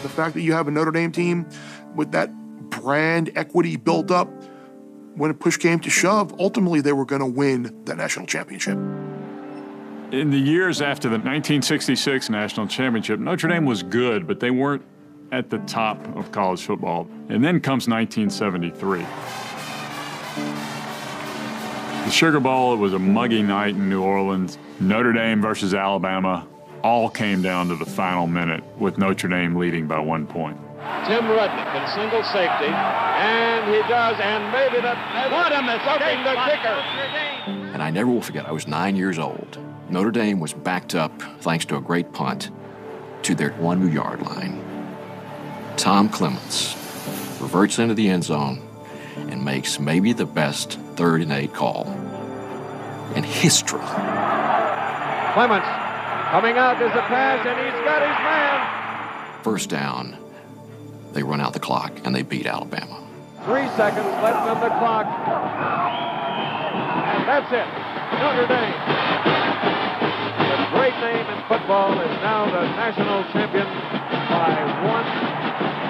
The 0.04 0.10
fact 0.10 0.34
that 0.34 0.42
you 0.42 0.52
have 0.52 0.68
a 0.68 0.70
Notre 0.70 0.90
Dame 0.90 1.12
team 1.12 1.48
with 1.96 2.12
that 2.12 2.30
brand 2.68 3.32
equity 3.36 3.76
built 3.76 4.10
up, 4.10 4.28
when 5.14 5.30
a 5.30 5.34
push 5.34 5.56
came 5.56 5.80
to 5.80 5.88
shove, 5.88 6.38
ultimately 6.38 6.82
they 6.82 6.92
were 6.92 7.06
going 7.06 7.22
to 7.22 7.26
win 7.26 7.74
that 7.86 7.96
national 7.96 8.26
championship. 8.26 8.76
In 10.12 10.28
the 10.30 10.38
years 10.38 10.82
after 10.82 11.08
the 11.08 11.16
1966 11.16 12.28
national 12.28 12.66
championship, 12.66 13.18
Notre 13.18 13.48
Dame 13.48 13.64
was 13.64 13.82
good, 13.82 14.26
but 14.26 14.40
they 14.40 14.50
weren't 14.50 14.82
at 15.32 15.48
the 15.48 15.56
top 15.60 16.06
of 16.18 16.30
college 16.32 16.62
football. 16.62 17.08
And 17.30 17.42
then 17.42 17.58
comes 17.58 17.88
1973. 17.88 19.00
The 22.04 22.10
Sugar 22.10 22.40
Bowl, 22.40 22.74
it 22.74 22.76
was 22.76 22.92
a 22.92 22.98
muggy 22.98 23.40
night 23.40 23.70
in 23.70 23.88
New 23.88 24.02
Orleans. 24.02 24.58
Notre 24.80 25.14
Dame 25.14 25.40
versus 25.40 25.72
Alabama 25.72 26.46
all 26.84 27.08
came 27.08 27.40
down 27.40 27.68
to 27.68 27.76
the 27.76 27.86
final 27.86 28.26
minute 28.26 28.62
with 28.78 28.98
Notre 28.98 29.26
Dame 29.26 29.56
leading 29.56 29.86
by 29.86 29.98
one 29.98 30.26
point. 30.26 30.58
Tim 31.06 31.24
Rudnick 31.24 31.82
in 31.82 31.88
single 31.88 32.22
safety, 32.22 32.66
and 32.66 33.74
he 33.74 33.80
does, 33.88 34.20
and 34.20 34.52
maybe 34.52 34.82
the 34.82 34.94
what 35.32 35.50
a 35.50 35.62
mistake 35.62 36.22
the 36.22 36.34
kicker. 36.44 36.78
And 37.72 37.82
I 37.82 37.90
never 37.90 38.10
will 38.10 38.20
forget, 38.20 38.46
I 38.46 38.52
was 38.52 38.68
nine 38.68 38.96
years 38.96 39.18
old. 39.18 39.58
Notre 39.88 40.10
Dame 40.10 40.40
was 40.40 40.52
backed 40.52 40.94
up, 40.94 41.22
thanks 41.40 41.64
to 41.66 41.76
a 41.76 41.80
great 41.80 42.12
punt, 42.12 42.50
to 43.22 43.34
their 43.34 43.52
one 43.52 43.90
yard 43.90 44.20
line. 44.20 44.62
Tom 45.76 46.10
Clements 46.10 46.74
reverts 47.40 47.78
into 47.78 47.94
the 47.94 48.10
end 48.10 48.24
zone 48.24 48.60
and 49.16 49.42
makes 49.42 49.80
maybe 49.80 50.12
the 50.12 50.26
best 50.26 50.78
third 50.96 51.22
and 51.22 51.32
eight 51.32 51.54
call 51.54 51.90
in 53.14 53.24
history. 53.24 53.80
Clements 55.32 55.83
coming 56.34 56.58
out, 56.58 56.80
there's 56.80 56.90
a 56.90 57.06
pass, 57.06 57.46
and 57.46 57.54
he's 57.62 57.78
got 57.86 58.02
his 58.02 58.18
man. 58.26 58.58
First 59.46 59.70
down, 59.70 60.18
they 61.14 61.22
run 61.22 61.40
out 61.40 61.52
the 61.52 61.62
clock 61.62 61.94
and 62.02 62.10
they 62.10 62.26
beat 62.26 62.44
Alabama. 62.44 62.98
Three 63.46 63.70
seconds 63.78 64.10
left 64.18 64.42
on 64.42 64.58
the 64.58 64.66
clock. 64.82 65.06
And 67.06 67.22
that's 67.30 67.46
it. 67.54 67.70
Notre 68.18 68.50
Dame. 68.50 68.74
The 70.42 70.58
great 70.74 70.98
name 70.98 71.22
in 71.22 71.38
football 71.46 71.94
is 72.02 72.14
now 72.18 72.50
the 72.50 72.66
national 72.82 73.22
champion 73.30 73.70
by 74.26 74.58
one 74.90 75.06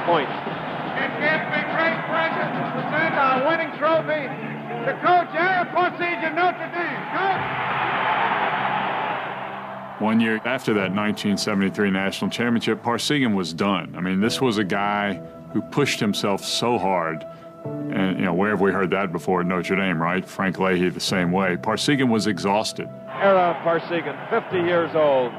point. 0.04 0.28
It 0.28 1.08
gives 1.24 1.44
me 1.56 1.60
great 1.72 1.96
pleasure 2.04 2.48
to 2.52 2.62
present 2.84 3.16
our 3.16 3.48
winning 3.48 3.72
trophy 3.80 4.28
to 4.28 4.92
Coach 5.00 5.32
Ara 5.40 5.72
Parseghian 5.72 6.36
of 6.36 6.36
Notre 6.36 6.68
Dame. 6.68 7.00
Coach. 7.16 7.83
One 10.00 10.18
year 10.18 10.40
after 10.44 10.74
that 10.74 10.92
1973 10.92 11.90
national 11.90 12.30
championship, 12.30 12.82
Parseghian 12.82 13.34
was 13.34 13.52
done. 13.52 13.94
I 13.96 14.00
mean, 14.00 14.20
this 14.20 14.40
was 14.40 14.58
a 14.58 14.64
guy 14.64 15.14
who 15.52 15.62
pushed 15.62 16.00
himself 16.00 16.44
so 16.44 16.78
hard. 16.78 17.24
And, 17.64 18.18
you 18.18 18.24
know, 18.24 18.34
where 18.34 18.50
have 18.50 18.60
we 18.60 18.72
heard 18.72 18.90
that 18.90 19.12
before 19.12 19.40
at 19.40 19.46
Notre 19.46 19.76
Dame, 19.76 20.02
right? 20.02 20.28
Frank 20.28 20.58
Leahy 20.58 20.88
the 20.88 21.00
same 21.00 21.30
way. 21.30 21.56
Parseghian 21.56 22.08
was 22.08 22.26
exhausted. 22.26 22.88
Ara 23.08 23.54
Parseghian, 23.62 24.28
50 24.30 24.56
years 24.58 24.94
old. 24.96 25.32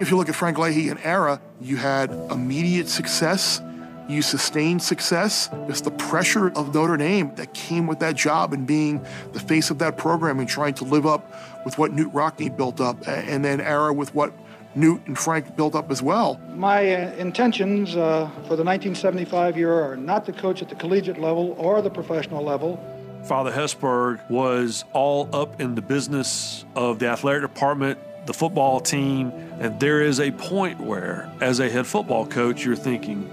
If 0.00 0.10
you 0.10 0.16
look 0.16 0.28
at 0.28 0.34
Frank 0.34 0.58
Leahy 0.58 0.88
and 0.88 0.98
Ara, 1.04 1.40
you 1.60 1.76
had 1.76 2.10
immediate 2.30 2.88
success. 2.88 3.62
You 4.10 4.22
sustained 4.22 4.82
success. 4.82 5.48
It's 5.68 5.82
the 5.82 5.92
pressure 5.92 6.48
of 6.48 6.74
Notre 6.74 6.96
Dame 6.96 7.32
that 7.36 7.54
came 7.54 7.86
with 7.86 8.00
that 8.00 8.16
job 8.16 8.52
and 8.52 8.66
being 8.66 9.06
the 9.32 9.38
face 9.38 9.70
of 9.70 9.78
that 9.78 9.96
program 9.96 10.40
and 10.40 10.48
trying 10.48 10.74
to 10.74 10.84
live 10.84 11.06
up 11.06 11.32
with 11.64 11.78
what 11.78 11.92
Knute 11.92 12.12
Rockne 12.12 12.56
built 12.56 12.80
up, 12.80 13.06
and 13.06 13.44
then 13.44 13.60
Ara 13.60 13.92
with 13.92 14.12
what 14.12 14.32
Knute 14.76 15.06
and 15.06 15.16
Frank 15.16 15.54
built 15.54 15.76
up 15.76 15.92
as 15.92 16.02
well. 16.02 16.40
My 16.56 16.92
uh, 16.92 17.12
intentions 17.18 17.94
uh, 17.94 18.28
for 18.48 18.56
the 18.56 18.64
1975 18.64 19.56
year 19.56 19.72
are 19.72 19.96
not 19.96 20.24
to 20.24 20.32
coach 20.32 20.60
at 20.60 20.68
the 20.68 20.74
collegiate 20.74 21.20
level 21.20 21.54
or 21.56 21.80
the 21.80 21.90
professional 21.90 22.42
level. 22.42 22.84
Father 23.22 23.52
Hesburgh 23.52 24.28
was 24.28 24.84
all 24.92 25.28
up 25.32 25.60
in 25.60 25.76
the 25.76 25.82
business 25.82 26.64
of 26.74 26.98
the 26.98 27.06
athletic 27.06 27.42
department, 27.42 27.96
the 28.26 28.34
football 28.34 28.80
team, 28.80 29.30
and 29.60 29.78
there 29.78 30.02
is 30.02 30.18
a 30.18 30.32
point 30.32 30.80
where, 30.80 31.30
as 31.40 31.60
a 31.60 31.70
head 31.70 31.86
football 31.86 32.26
coach, 32.26 32.64
you're 32.64 32.74
thinking, 32.74 33.30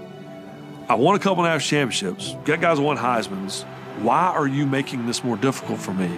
I 0.88 0.94
won 0.94 1.16
a 1.16 1.18
couple 1.18 1.44
of 1.44 1.50
national 1.50 1.68
championships, 1.68 2.34
got 2.46 2.62
guys 2.62 2.78
who 2.78 2.84
won 2.84 2.96
Heisman's. 2.96 3.64
Why 4.00 4.28
are 4.28 4.46
you 4.46 4.64
making 4.64 5.04
this 5.06 5.22
more 5.22 5.36
difficult 5.36 5.80
for 5.80 5.92
me? 5.92 6.08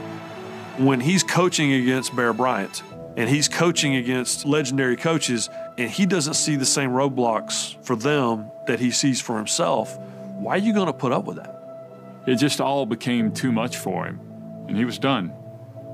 When 0.78 1.00
he's 1.00 1.24
coaching 1.24 1.72
against 1.72 2.14
Bear 2.14 2.32
Bryant 2.32 2.84
and 3.16 3.28
he's 3.28 3.48
coaching 3.48 3.96
against 3.96 4.46
legendary 4.46 4.96
coaches 4.96 5.50
and 5.76 5.90
he 5.90 6.06
doesn't 6.06 6.34
see 6.34 6.54
the 6.54 6.64
same 6.64 6.90
roadblocks 6.90 7.84
for 7.84 7.96
them 7.96 8.48
that 8.68 8.78
he 8.78 8.92
sees 8.92 9.20
for 9.20 9.36
himself, 9.36 9.98
why 10.38 10.54
are 10.54 10.58
you 10.58 10.72
going 10.72 10.86
to 10.86 10.92
put 10.92 11.10
up 11.10 11.24
with 11.24 11.38
that? 11.38 12.22
It 12.28 12.36
just 12.36 12.60
all 12.60 12.86
became 12.86 13.32
too 13.32 13.50
much 13.50 13.76
for 13.76 14.06
him, 14.06 14.20
and 14.68 14.76
he 14.76 14.84
was 14.84 15.00
done. 15.00 15.32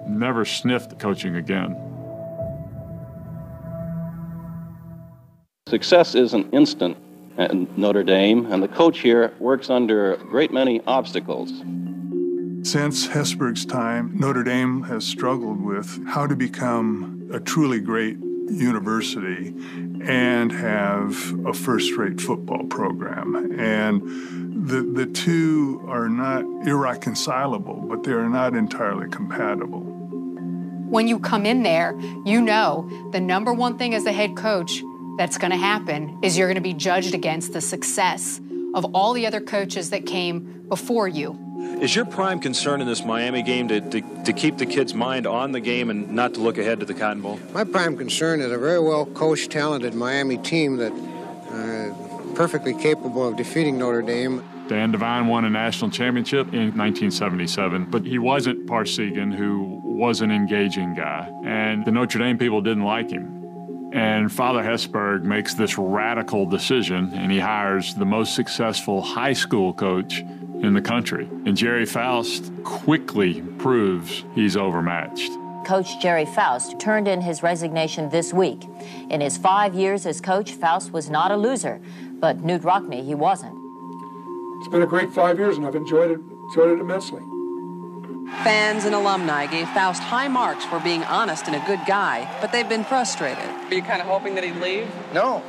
Never 0.07 0.45
sniffed 0.45 0.99
coaching 0.99 1.37
again. 1.37 1.81
Success 5.67 6.15
isn't 6.15 6.53
instant 6.53 6.99
at 7.39 7.55
Notre 7.77 8.03
Dame, 8.03 8.47
and 8.53 8.63
the 8.63 8.69
coach 8.69 9.01
here 9.01 9.33
works 9.39 9.71
under 9.71 10.15
a 10.15 10.19
great 10.19 10.53
many 10.53 10.81
obstacles. 10.87 11.51
Since 12.63 13.07
Hesburgh's 13.07 13.65
time, 13.65 14.11
Notre 14.19 14.43
Dame 14.43 14.83
has 14.85 15.05
struggled 15.05 15.61
with 15.63 16.05
how 16.09 16.27
to 16.27 16.35
become 16.35 17.31
a 17.33 17.39
truly 17.39 17.79
great 17.81 18.19
university 18.49 19.55
and 20.05 20.51
have 20.53 21.47
a 21.47 21.53
first-rate 21.53 22.21
football 22.21 22.65
program. 22.65 23.59
And 23.59 24.69
the, 24.69 24.83
the 24.83 25.07
two 25.07 25.85
are 25.87 26.09
not 26.09 26.45
irreconcilable, 26.67 27.75
but 27.89 28.03
they 28.03 28.13
are 28.13 28.29
not 28.29 28.55
entirely 28.55 29.09
compatible. 29.09 29.83
When 30.89 31.09
you 31.09 31.19
come 31.19 31.47
in 31.47 31.63
there, 31.63 31.97
you 32.25 32.41
know 32.41 32.89
the 33.13 33.21
number 33.21 33.53
one 33.53 33.77
thing 33.79 33.95
as 33.95 34.07
a 34.07 34.13
head 34.13 34.37
coach 34.37 34.83
that's 35.17 35.39
going 35.39 35.51
to 35.51 35.57
happen 35.57 36.19
is 36.23 36.37
you're 36.37 36.49
going 36.49 36.57
to 36.57 36.61
be 36.61 36.75
judged 36.75 37.15
against 37.15 37.53
the 37.53 37.61
success 37.61 38.41
of 38.75 38.95
all 38.95 39.13
the 39.13 39.27
other 39.27 39.41
coaches 39.41 39.91
that 39.91 40.07
came 40.07 40.65
before 40.69 41.09
you. 41.09 41.39
Is 41.81 41.97
your 41.97 42.05
prime 42.05 42.39
concern 42.39 42.81
in 42.81 42.87
this 42.87 43.05
Miami 43.05 43.43
game 43.43 43.69
to, 43.69 43.81
to, 43.81 44.23
to, 44.25 44.33
keep 44.33 44.59
the 44.59 44.67
kid's 44.67 44.95
mind 44.95 45.27
on 45.27 45.53
the 45.53 45.61
game 45.61 45.89
and 45.89 46.11
not 46.13 46.35
to 46.35 46.41
look 46.41 46.59
ahead 46.59 46.81
to 46.81 46.87
the 46.87 46.95
Cotton 46.95 47.23
Bowl? 47.23 47.41
My 47.53 47.65
prime 47.65 47.97
concern 47.97 48.41
is 48.41 48.53
a 48.53 48.59
very 48.59 48.79
well 48.79 49.07
coached, 49.07 49.51
talented 49.51 49.95
Miami 49.95 50.37
team 50.37 50.77
that 50.77 50.93
uh, 50.93 52.35
perfectly 52.35 52.75
capable 52.75 53.27
of 53.27 53.37
defeating 53.37 53.79
Notre 53.79 54.03
Dame. 54.03 54.45
Dan 54.69 54.91
Devine 54.91 55.29
won 55.29 55.45
a 55.45 55.51
national 55.51 55.91
championship 55.91 56.49
in 56.49 56.77
1977, 56.77 57.87
but 57.87 58.05
he 58.05 58.19
wasn't 58.19 58.67
Parseghian, 58.67 59.35
who 59.35 59.81
was 59.85 60.21
an 60.21 60.31
engaging 60.31 60.95
guy, 60.95 61.31
and 61.45 61.85
the 61.85 61.91
Notre 61.91 62.19
Dame 62.19 62.37
people 62.37 62.61
didn't 62.61 62.85
like 62.85 63.11
him. 63.11 63.36
And 63.97 64.31
Father 64.31 64.63
Hesburgh 64.63 65.23
makes 65.23 65.55
this 65.55 65.79
radical 65.79 66.45
decision, 66.45 67.15
and 67.15 67.33
he 67.33 67.39
hires 67.39 67.95
the 67.95 68.05
most 68.05 68.35
successful 68.35 69.01
high 69.01 69.33
school 69.33 69.73
coach 69.73 70.21
in 70.21 70.75
the 70.75 70.83
country. 70.83 71.27
And 71.47 71.57
Gerry 71.57 71.87
Faust 71.87 72.53
quickly 72.63 73.41
proves 73.57 74.23
he's 74.35 74.55
overmatched. 74.55 75.33
Coach 75.65 75.99
Gerry 75.99 76.27
Faust 76.27 76.79
turned 76.79 77.09
in 77.09 77.23
his 77.23 77.43
resignation 77.43 78.11
this 78.11 78.35
week. 78.35 78.69
In 79.09 79.23
his 79.23 79.39
five 79.39 79.75
years 79.75 80.05
as 80.05 80.21
coach, 80.21 80.53
Faust 80.53 80.93
was 80.93 81.09
not 81.09 81.31
a 81.31 81.37
loser, 81.39 81.81
but 82.21 82.37
Knute 82.43 82.65
Rockne, 82.65 83.03
he 83.03 83.15
wasn't. 83.15 83.55
It's 84.59 84.69
been 84.69 84.83
a 84.83 84.87
great 84.87 85.11
five 85.15 85.39
years, 85.39 85.57
and 85.57 85.67
I've 85.67 85.75
enjoyed 85.75 86.11
it, 86.11 86.21
enjoyed 86.51 86.73
it 86.73 86.81
immensely. 86.81 87.23
Fans 88.43 88.85
and 88.85 88.95
alumni 88.95 89.47
gave 89.47 89.69
Faust 89.69 90.03
high 90.03 90.29
marks 90.29 90.65
for 90.65 90.81
being 90.81 91.05
honest 91.05 91.47
and 91.47 91.57
a 91.57 91.67
good 91.67 91.81
guy, 91.87 92.29
but 92.41 92.53
they've 92.53 92.69
been 92.69 92.85
frustrated. 92.85 93.45
Were 93.69 93.75
you 93.75 93.83
kind 93.83 94.01
of 94.01 94.09
hoping 94.09 94.35
that 94.35 94.45
he'd 94.45 94.57
leave? 94.57 94.89
No. 95.13 95.43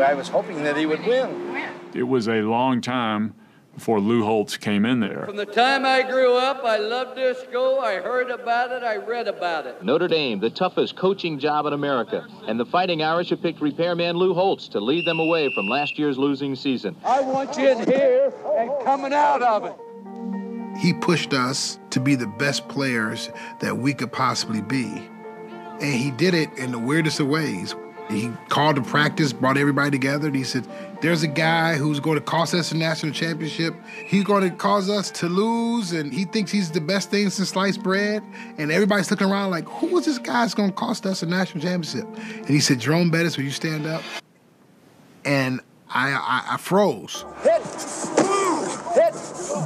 I 0.00 0.14
was 0.14 0.28
hoping 0.28 0.62
that 0.64 0.76
he 0.76 0.86
would 0.86 1.04
win. 1.04 1.56
It 1.94 2.04
was 2.04 2.28
a 2.28 2.42
long 2.42 2.80
time 2.80 3.34
before 3.74 4.00
Lou 4.00 4.24
Holtz 4.24 4.56
came 4.56 4.86
in 4.86 5.00
there. 5.00 5.24
From 5.26 5.36
the 5.36 5.46
time 5.46 5.84
I 5.84 6.02
grew 6.02 6.36
up, 6.36 6.64
I 6.64 6.78
loved 6.78 7.16
this 7.16 7.38
school. 7.40 7.78
I 7.80 7.96
heard 7.96 8.30
about 8.30 8.72
it. 8.72 8.82
I 8.82 8.96
read 8.96 9.28
about 9.28 9.66
it. 9.66 9.82
Notre 9.82 10.08
Dame, 10.08 10.40
the 10.40 10.50
toughest 10.50 10.96
coaching 10.96 11.38
job 11.38 11.66
in 11.66 11.72
America. 11.72 12.26
And 12.46 12.58
the 12.58 12.66
Fighting 12.66 13.02
Irish 13.02 13.30
have 13.30 13.42
picked 13.42 13.60
repairman 13.60 14.16
Lou 14.16 14.32
Holtz 14.32 14.68
to 14.68 14.80
lead 14.80 15.06
them 15.06 15.18
away 15.18 15.52
from 15.54 15.68
last 15.68 15.98
year's 15.98 16.18
losing 16.18 16.54
season. 16.54 16.96
I 17.04 17.20
want 17.20 17.56
you 17.58 17.68
in 17.68 17.86
here 17.86 18.32
and 18.56 18.70
coming 18.84 19.12
out 19.12 19.42
of 19.42 19.64
it. 19.64 19.74
He 20.78 20.92
pushed 20.92 21.32
us 21.32 21.78
to 21.90 22.00
be 22.00 22.14
the 22.14 22.26
best 22.26 22.68
players 22.68 23.30
that 23.60 23.78
we 23.78 23.94
could 23.94 24.12
possibly 24.12 24.60
be. 24.60 25.08
And 25.80 25.94
he 25.94 26.10
did 26.10 26.34
it 26.34 26.50
in 26.58 26.72
the 26.72 26.78
weirdest 26.78 27.20
of 27.20 27.28
ways. 27.28 27.74
He 28.08 28.30
called 28.48 28.78
a 28.78 28.82
practice, 28.82 29.32
brought 29.32 29.56
everybody 29.56 29.90
together, 29.90 30.28
and 30.28 30.36
he 30.36 30.44
said, 30.44 30.66
There's 31.00 31.24
a 31.24 31.28
guy 31.28 31.74
who's 31.74 31.98
going 31.98 32.16
to 32.16 32.24
cost 32.24 32.54
us 32.54 32.70
a 32.70 32.76
national 32.76 33.12
championship. 33.12 33.74
He's 34.04 34.22
going 34.22 34.48
to 34.48 34.56
cause 34.56 34.88
us 34.88 35.10
to 35.12 35.28
lose, 35.28 35.92
and 35.92 36.12
he 36.12 36.24
thinks 36.24 36.52
he's 36.52 36.70
the 36.70 36.80
best 36.80 37.10
thing 37.10 37.30
since 37.30 37.48
sliced 37.48 37.82
bread. 37.82 38.22
And 38.58 38.70
everybody's 38.70 39.10
looking 39.10 39.28
around 39.28 39.50
like, 39.50 39.64
Who 39.64 39.98
is 39.98 40.04
this 40.04 40.18
guy 40.18 40.42
that's 40.42 40.54
going 40.54 40.70
to 40.70 40.76
cost 40.76 41.04
us 41.04 41.22
a 41.22 41.26
national 41.26 41.62
championship? 41.62 42.06
And 42.36 42.48
he 42.48 42.60
said, 42.60 42.78
Jerome 42.78 43.10
Bettis, 43.10 43.36
will 43.36 43.44
you 43.44 43.50
stand 43.50 43.86
up? 43.86 44.02
And 45.24 45.60
I, 45.90 46.12
I, 46.12 46.54
I 46.54 46.56
froze. 46.58 47.24
Hit! 47.42 47.62
Hit! 48.94 49.14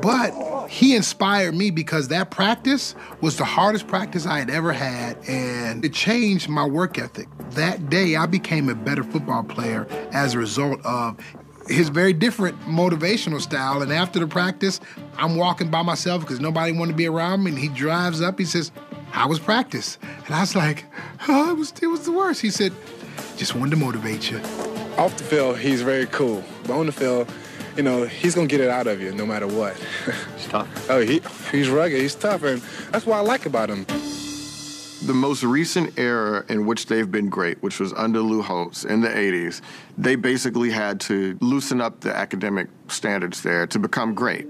But 0.03 0.50
he 0.71 0.95
inspired 0.95 1.53
me 1.53 1.73
because 1.73 2.07
that 2.09 2.31
practice 2.31 2.95
was 3.21 3.37
the 3.37 3.45
hardest 3.45 3.89
practice 3.89 4.25
I 4.25 4.39
had 4.39 4.51
ever 4.51 4.73
had, 4.73 5.19
and 5.27 5.85
it 5.85 5.93
changed 5.93 6.49
my 6.49 6.65
work 6.65 6.97
ethic. 6.97 7.27
That 7.51 7.91
day, 7.91 8.15
I 8.15 8.27
became 8.27 8.69
a 8.69 8.77
better 8.77 9.03
football 9.03 9.43
player 9.43 9.89
as 10.13 10.35
a 10.35 10.39
result 10.39 10.81
of 10.85 11.19
his 11.67 11.89
very 11.89 12.13
different 12.13 12.57
motivational 12.67 13.41
style. 13.41 13.83
And 13.83 13.93
after 13.93 14.21
the 14.21 14.29
practice, 14.29 14.79
I'm 15.19 15.35
walking 15.35 15.73
by 15.73 15.83
myself 15.83 16.21
because 16.21 16.39
nobody 16.39 16.71
wanted 16.71 16.93
to 16.93 16.97
be 16.97 17.09
around 17.09 17.43
me. 17.43 17.51
And 17.51 17.59
he 17.59 17.67
drives 17.67 18.21
up. 18.21 18.39
He 18.39 18.45
says, 18.45 18.71
"How 19.11 19.27
was 19.29 19.41
practice?" 19.41 19.99
And 20.27 20.37
I 20.37 20.41
was 20.41 20.55
like, 20.55 20.85
"Oh, 21.27 21.51
it 21.51 21.57
was 21.57 21.73
it 21.83 21.89
was 21.89 22.05
the 22.05 22.13
worst." 22.13 22.43
He 22.43 22.51
said, 22.51 22.73
"Just 23.37 23.57
wanted 23.57 23.71
to 23.73 23.77
motivate 23.77 24.31
you." 24.31 24.41
Off 24.97 25.17
the 25.17 25.25
field, 25.25 25.59
he's 25.59 25.83
very 25.83 26.07
cool, 26.07 26.45
but 26.65 26.75
on 26.75 26.87
the 26.87 26.93
field, 26.93 27.29
you 27.77 27.83
know, 27.83 28.05
he's 28.05 28.35
gonna 28.35 28.47
get 28.47 28.61
it 28.61 28.71
out 28.71 28.87
of 28.87 29.01
you 29.01 29.13
no 29.13 29.27
matter 29.27 29.47
what. 29.47 29.77
He's 30.37 30.47
tough. 30.49 30.69
oh, 30.91 31.01
he 31.01 31.21
he's 31.51 31.69
rugged. 31.69 32.01
He's 32.01 32.15
tough, 32.15 32.43
and 32.43 32.63
that's 32.91 33.07
what 33.07 33.17
I 33.17 33.21
like 33.21 33.47
about 33.47 33.71
him. 33.71 33.85
The 35.07 35.15
most 35.15 35.43
recent 35.43 35.99
era 35.99 36.45
in 36.49 36.67
which 36.67 36.87
they've 36.87 37.11
been 37.11 37.31
great, 37.31 37.63
which 37.63 37.81
was 37.81 37.93
under 37.95 38.21
Lou 38.21 38.43
Holtz 38.43 38.85
in 38.85 39.01
the 39.01 39.09
80s, 39.09 39.63
they 39.97 40.15
basically 40.15 40.71
had 40.71 41.01
to 41.03 41.39
loosen 41.41 41.81
up 41.81 42.01
the 42.01 42.15
academic 42.15 42.69
standards 42.89 43.43
there 43.43 43.67
to 43.69 43.79
become 43.79 44.13
great. 44.13 44.47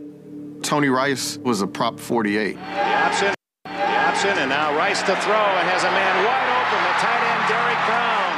Tony 0.62 0.88
Rice 0.88 1.38
was 1.38 1.62
a 1.62 1.66
prop 1.68 2.00
48. 2.00 2.54
The 2.54 2.60
option, 2.60 3.34
the 3.64 3.70
option, 3.70 4.30
and 4.30 4.50
now 4.50 4.76
Rice 4.76 5.00
to 5.02 5.14
throw 5.22 5.34
and 5.34 5.68
has 5.68 5.84
a 5.84 5.90
man 5.90 6.24
wide 6.24 6.50
open, 6.50 6.82
the 6.82 6.94
tight 6.98 7.22
end, 7.30 7.48
Derek 7.48 7.86
Brown. 7.86 8.29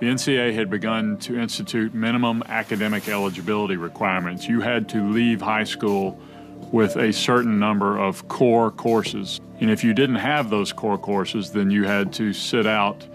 The 0.00 0.06
NCAA 0.06 0.54
had 0.54 0.70
begun 0.70 1.16
to 1.18 1.36
institute 1.36 1.92
minimum 1.92 2.44
academic 2.46 3.08
eligibility 3.08 3.76
requirements. 3.76 4.46
You 4.46 4.60
had 4.60 4.88
to 4.90 5.10
leave 5.10 5.40
high 5.40 5.64
school 5.64 6.20
with 6.70 6.96
a 6.96 7.12
certain 7.12 7.58
number 7.58 7.98
of 7.98 8.28
core 8.28 8.70
courses. 8.70 9.40
And 9.58 9.70
if 9.70 9.82
you 9.82 9.94
didn't 9.94 10.16
have 10.16 10.50
those 10.50 10.72
core 10.72 10.98
courses, 10.98 11.50
then 11.50 11.72
you 11.72 11.82
had 11.82 12.12
to 12.12 12.32
sit 12.32 12.64
out 12.64 13.08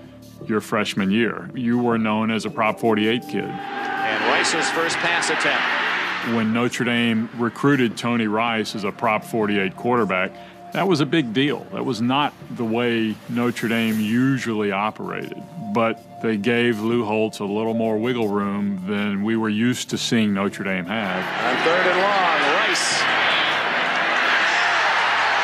your 0.45 0.59
freshman 0.59 1.09
year. 1.09 1.49
You 1.53 1.77
were 1.77 1.97
known 1.97 2.29
as 2.29 2.43
a 2.43 2.49
Prop 2.49 2.81
48 2.81 3.21
kid. 3.21 3.45
And 3.45 4.23
Rice's 4.25 4.69
first 4.71 4.97
pass 4.97 5.29
attempt. 5.29 6.35
When 6.35 6.51
Notre 6.51 6.83
Dame 6.83 7.29
recruited 7.37 7.95
Tony 7.95 8.27
Rice 8.27 8.75
as 8.75 8.83
a 8.83 8.91
Prop 8.91 9.23
48 9.23 9.77
quarterback, 9.77 10.33
that 10.73 10.87
was 10.87 10.99
a 10.99 11.05
big 11.05 11.31
deal. 11.31 11.65
That 11.71 11.85
was 11.85 12.01
not 12.01 12.33
the 12.51 12.65
way 12.65 13.15
Notre 13.29 13.69
Dame 13.69 14.01
usually 14.01 14.73
operated. 14.73 15.41
But 15.73 16.21
they 16.21 16.37
gave 16.37 16.79
Lou 16.81 17.03
Holtz 17.03 17.39
a 17.39 17.45
little 17.45 17.73
more 17.73 17.97
wiggle 17.97 18.27
room 18.27 18.83
than 18.87 19.23
we 19.23 19.35
were 19.35 19.49
used 19.49 19.89
to 19.89 19.97
seeing 19.97 20.33
Notre 20.33 20.63
Dame 20.63 20.85
have. 20.85 21.23
On 21.23 21.55
third 21.65 21.87
and 21.87 21.99
long, 21.99 22.39
Rice 22.61 23.01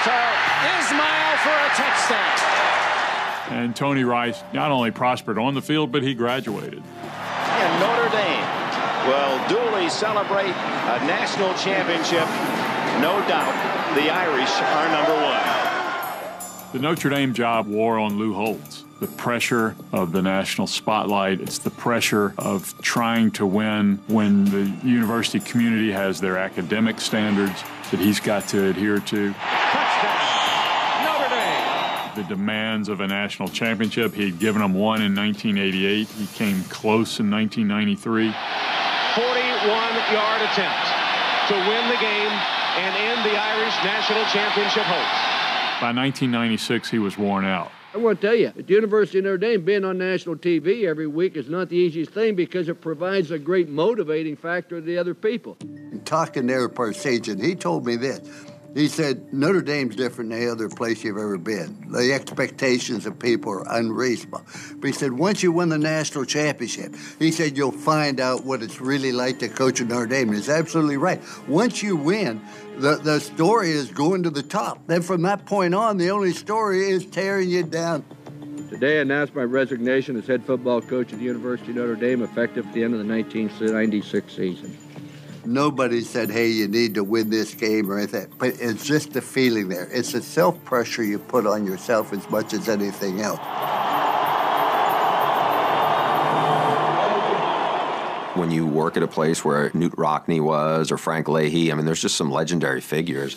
So 0.05 0.13
Ismail 0.79 1.37
for 1.43 1.57
a 1.57 1.69
touchdown. 1.75 2.35
And 3.49 3.75
Tony 3.75 4.03
Rice 4.03 4.43
not 4.53 4.71
only 4.71 4.91
prospered 4.91 5.39
on 5.39 5.55
the 5.55 5.61
field, 5.61 5.91
but 5.91 6.03
he 6.03 6.13
graduated. 6.13 6.83
And 6.83 7.79
Notre 7.79 8.09
Dame 8.09 8.45
will 9.07 9.47
duly 9.49 9.89
celebrate 9.89 10.53
a 10.53 10.99
national 11.07 11.53
championship. 11.55 12.27
No 13.01 13.19
doubt 13.27 13.95
the 13.95 14.09
Irish 14.11 14.51
are 14.51 14.89
number 14.91 15.15
one. 15.15 16.71
The 16.73 16.79
Notre 16.79 17.09
Dame 17.09 17.33
job 17.33 17.65
wore 17.65 17.97
on 17.97 18.19
Lou 18.19 18.33
Holtz. 18.35 18.78
The 18.99 19.07
pressure 19.07 19.75
of 19.93 20.11
the 20.11 20.21
national 20.21 20.67
spotlight, 20.67 21.39
it's 21.39 21.59
the 21.59 21.69
pressure 21.69 22.33
of 22.37 22.73
trying 22.81 23.31
to 23.31 23.45
win 23.45 23.99
when 24.07 24.43
the 24.43 24.65
university 24.85 25.39
community 25.39 25.89
has 25.93 26.19
their 26.19 26.37
academic 26.37 26.99
standards 26.99 27.63
that 27.91 28.01
he's 28.01 28.19
got 28.19 28.49
to 28.49 28.65
adhere 28.65 28.99
to. 28.99 29.33
Touchdown, 29.33 31.03
Notre 31.05 31.29
Dame. 31.29 32.11
The 32.15 32.25
demands 32.27 32.89
of 32.89 32.99
a 32.99 33.07
national 33.07 33.47
championship. 33.47 34.13
He 34.13 34.25
had 34.25 34.37
given 34.37 34.61
them 34.61 34.73
one 34.73 35.01
in 35.01 35.15
1988. 35.15 36.05
He 36.09 36.27
came 36.35 36.61
close 36.65 37.21
in 37.21 37.31
1993. 37.31 38.35
41 39.15 39.95
yard 40.11 40.41
attempt 40.43 40.85
to 41.47 41.55
win 41.55 41.87
the 41.87 41.99
game 42.03 42.35
and 42.83 42.95
end 42.99 43.23
the 43.23 43.39
Irish 43.39 43.75
national 43.81 44.25
championship 44.25 44.83
hopes. 44.83 45.79
By 45.79 45.95
1996, 45.95 46.89
he 46.89 46.99
was 46.99 47.17
worn 47.17 47.45
out. 47.45 47.71
I 47.91 47.97
want 47.97 48.21
to 48.21 48.27
tell 48.27 48.35
you, 48.35 48.47
at 48.47 48.67
the 48.67 48.73
University 48.73 49.17
of 49.17 49.23
Notre 49.23 49.39
Dame, 49.39 49.65
being 49.65 49.83
on 49.83 49.97
national 49.97 50.35
TV 50.35 50.85
every 50.85 51.07
week 51.07 51.35
is 51.35 51.49
not 51.49 51.69
the 51.69 51.75
easiest 51.75 52.11
thing 52.11 52.35
because 52.35 52.69
it 52.69 52.81
provides 52.81 53.31
a 53.31 53.39
great 53.39 53.67
motivating 53.67 54.35
factor 54.35 54.79
to 54.79 54.81
the 54.81 54.95
other 54.95 55.15
people. 55.15 55.57
And 55.61 56.05
Talking 56.05 56.47
to 56.47 56.53
Ara 56.53 56.69
Parseghian, 56.69 57.43
he 57.43 57.55
told 57.55 57.87
me 57.87 57.95
this. 57.95 58.19
He 58.73 58.87
said, 58.87 59.33
Notre 59.33 59.61
Dame's 59.61 59.95
different 59.95 60.29
than 60.29 60.39
any 60.39 60.49
other 60.49 60.69
place 60.69 61.03
you've 61.03 61.17
ever 61.17 61.37
been. 61.37 61.91
The 61.91 62.13
expectations 62.13 63.05
of 63.05 63.17
people 63.17 63.51
are 63.51 63.77
unreasonable. 63.77 64.43
But 64.75 64.87
he 64.87 64.93
said, 64.93 65.13
once 65.13 65.41
you 65.41 65.51
win 65.51 65.69
the 65.69 65.77
national 65.77 66.25
championship, 66.25 66.95
he 67.17 67.31
said, 67.31 67.57
you'll 67.57 67.71
find 67.71 68.19
out 68.19 68.43
what 68.43 68.61
it's 68.61 68.79
really 68.79 69.11
like 69.11 69.39
to 69.39 69.49
coach 69.49 69.81
at 69.81 69.87
Notre 69.87 70.05
Dame. 70.05 70.29
And 70.29 70.37
he's 70.37 70.49
absolutely 70.49 70.97
right. 70.97 71.19
Once 71.47 71.81
you 71.81 71.95
win, 71.95 72.41
the, 72.77 72.97
the 72.97 73.19
story 73.19 73.71
is 73.71 73.89
going 73.91 74.23
to 74.23 74.29
the 74.29 74.43
top. 74.43 74.85
Then 74.87 75.01
from 75.01 75.23
that 75.23 75.45
point 75.45 75.73
on, 75.73 75.97
the 75.97 76.11
only 76.11 76.33
story 76.33 76.89
is 76.89 77.05
tearing 77.05 77.49
you 77.49 77.63
down. 77.63 78.05
Today, 78.69 78.99
I 78.99 79.01
announced 79.01 79.33
my 79.33 79.43
resignation 79.43 80.15
as 80.15 80.27
head 80.27 80.45
football 80.45 80.79
coach 80.79 81.11
at 81.11 81.17
the 81.17 81.25
University 81.25 81.71
of 81.71 81.77
Notre 81.77 81.95
Dame 81.95 82.21
effective 82.21 82.67
at 82.67 82.73
the 82.73 82.83
end 82.83 82.93
of 82.93 82.99
the 82.99 83.13
1996 83.13 84.31
season. 84.31 84.77
Nobody 85.45 86.01
said, 86.01 86.29
hey, 86.29 86.47
you 86.47 86.67
need 86.67 86.95
to 86.95 87.03
win 87.03 87.29
this 87.29 87.53
game 87.53 87.89
or 87.89 87.97
anything. 87.97 88.31
But 88.37 88.59
it's 88.59 88.85
just 88.85 89.13
the 89.13 89.21
feeling 89.21 89.69
there. 89.69 89.87
It's 89.91 90.11
the 90.11 90.21
self 90.21 90.63
pressure 90.65 91.03
you 91.03 91.19
put 91.19 91.45
on 91.45 91.65
yourself 91.65 92.13
as 92.13 92.29
much 92.29 92.53
as 92.53 92.67
anything 92.67 93.21
else. 93.21 93.39
When 98.35 98.51
you 98.51 98.65
work 98.67 98.95
at 98.95 99.03
a 99.03 99.07
place 99.07 99.43
where 99.43 99.69
Knute 99.71 99.95
Rockne 99.95 100.41
was 100.41 100.91
or 100.91 100.97
Frank 100.97 101.27
Leahy, 101.27 101.71
I 101.71 101.75
mean, 101.75 101.85
there's 101.85 102.01
just 102.01 102.15
some 102.15 102.31
legendary 102.31 102.81
figures. 102.81 103.35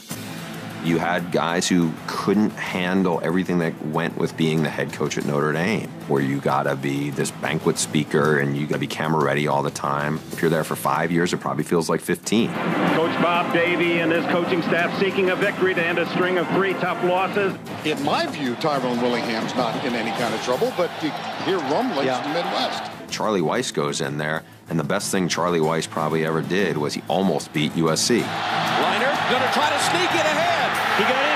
You 0.85 0.99
had 0.99 1.31
guys 1.31 1.69
who 1.69 1.93
couldn't 2.09 2.51
handle 2.51 3.21
everything 3.23 3.59
that 3.59 3.87
went 3.87 4.17
with 4.17 4.37
being 4.37 4.65
the 4.65 4.69
head 4.69 4.93
coach 4.93 5.17
at 5.17 5.25
Notre 5.25 5.53
Dame, 5.53 5.89
where 6.09 6.21
you 6.21 6.41
gotta 6.41 6.75
be 6.75 7.11
this 7.11 7.31
banquet 7.31 7.79
speaker 7.79 8.41
and 8.41 8.57
you 8.57 8.67
gotta 8.67 8.81
be 8.81 8.89
camera 8.89 9.25
ready 9.25 9.47
all 9.47 9.63
the 9.63 9.71
time. 9.71 10.19
If 10.33 10.43
you're 10.43 10.51
there 10.51 10.65
for 10.65 10.75
five 10.75 11.13
years, 11.13 11.33
it 11.33 11.39
probably 11.39 11.63
feels 11.63 11.89
like 11.89 12.01
15. 12.01 12.49
Coach 12.49 13.23
Bob 13.23 13.53
Davie 13.53 14.01
and 14.01 14.11
his 14.11 14.25
coaching 14.27 14.61
staff 14.63 14.99
seeking 14.99 15.31
a 15.31 15.37
victory 15.37 15.73
to 15.73 15.85
end 15.85 15.99
a 15.99 16.09
string 16.11 16.37
of 16.39 16.49
three 16.49 16.73
tough 16.75 17.03
losses. 17.05 17.57
In 17.85 18.03
my 18.03 18.27
view, 18.27 18.57
Tyrone 18.57 19.01
Willingham's 19.01 19.55
not 19.55 19.85
in 19.85 19.95
any 19.95 20.11
kind 20.19 20.35
of 20.35 20.43
trouble, 20.43 20.73
but 20.77 20.91
you 21.01 21.11
hear 21.45 21.59
rumblings 21.71 22.07
yeah. 22.07 22.25
in 22.25 22.29
the 22.29 22.43
Midwest. 22.43 22.91
Charlie 23.09 23.41
Weis 23.41 23.73
goes 23.73 24.01
in 24.01 24.19
there, 24.19 24.43
and 24.69 24.81
the 24.81 24.85
best 24.85 25.13
thing 25.13 25.29
Charlie 25.29 25.61
Weis 25.61 25.89
probably 25.89 26.25
ever 26.25 26.43
did 26.43 26.77
was 26.77 26.95
he 26.95 27.03
almost 27.07 27.53
beat 27.53 27.73
USC. 27.73 28.23
Leinart 28.23 29.31
gonna 29.31 29.53
try 29.53 29.71
to 29.71 29.79
sneak 29.85 30.11
it 30.11 30.27
ahead. 30.27 30.52
He 30.97 31.05
got 31.05 31.25
in. 31.25 31.33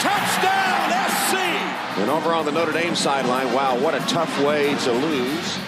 Touchdown, 0.00 0.90
SC! 1.08 1.34
And 2.00 2.10
over 2.10 2.32
on 2.32 2.44
the 2.44 2.50
Notre 2.50 2.72
Dame 2.72 2.96
sideline, 2.96 3.52
wow, 3.52 3.78
what 3.78 3.94
a 3.94 4.00
tough 4.00 4.42
way 4.42 4.74
to 4.74 4.92
lose. 4.92 5.58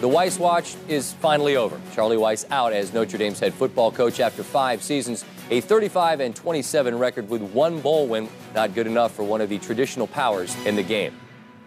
The 0.00 0.08
Weis 0.08 0.38
watch 0.38 0.76
is 0.86 1.14
finally 1.14 1.56
over. 1.56 1.80
Charlie 1.94 2.16
Weis 2.16 2.44
out 2.52 2.72
as 2.72 2.92
Notre 2.92 3.18
Dame's 3.18 3.40
head 3.40 3.54
football 3.54 3.90
coach 3.90 4.20
after 4.20 4.44
five 4.44 4.84
seasons. 4.84 5.24
A 5.50 5.60
35 5.62 6.20
and 6.20 6.36
27 6.36 6.96
record 6.96 7.28
with 7.28 7.42
one 7.42 7.80
bowl 7.80 8.06
win, 8.06 8.28
not 8.54 8.72
good 8.72 8.86
enough 8.86 9.12
for 9.12 9.24
one 9.24 9.40
of 9.40 9.48
the 9.48 9.58
traditional 9.58 10.06
powers 10.06 10.54
in 10.64 10.76
the 10.76 10.82
game. 10.84 11.18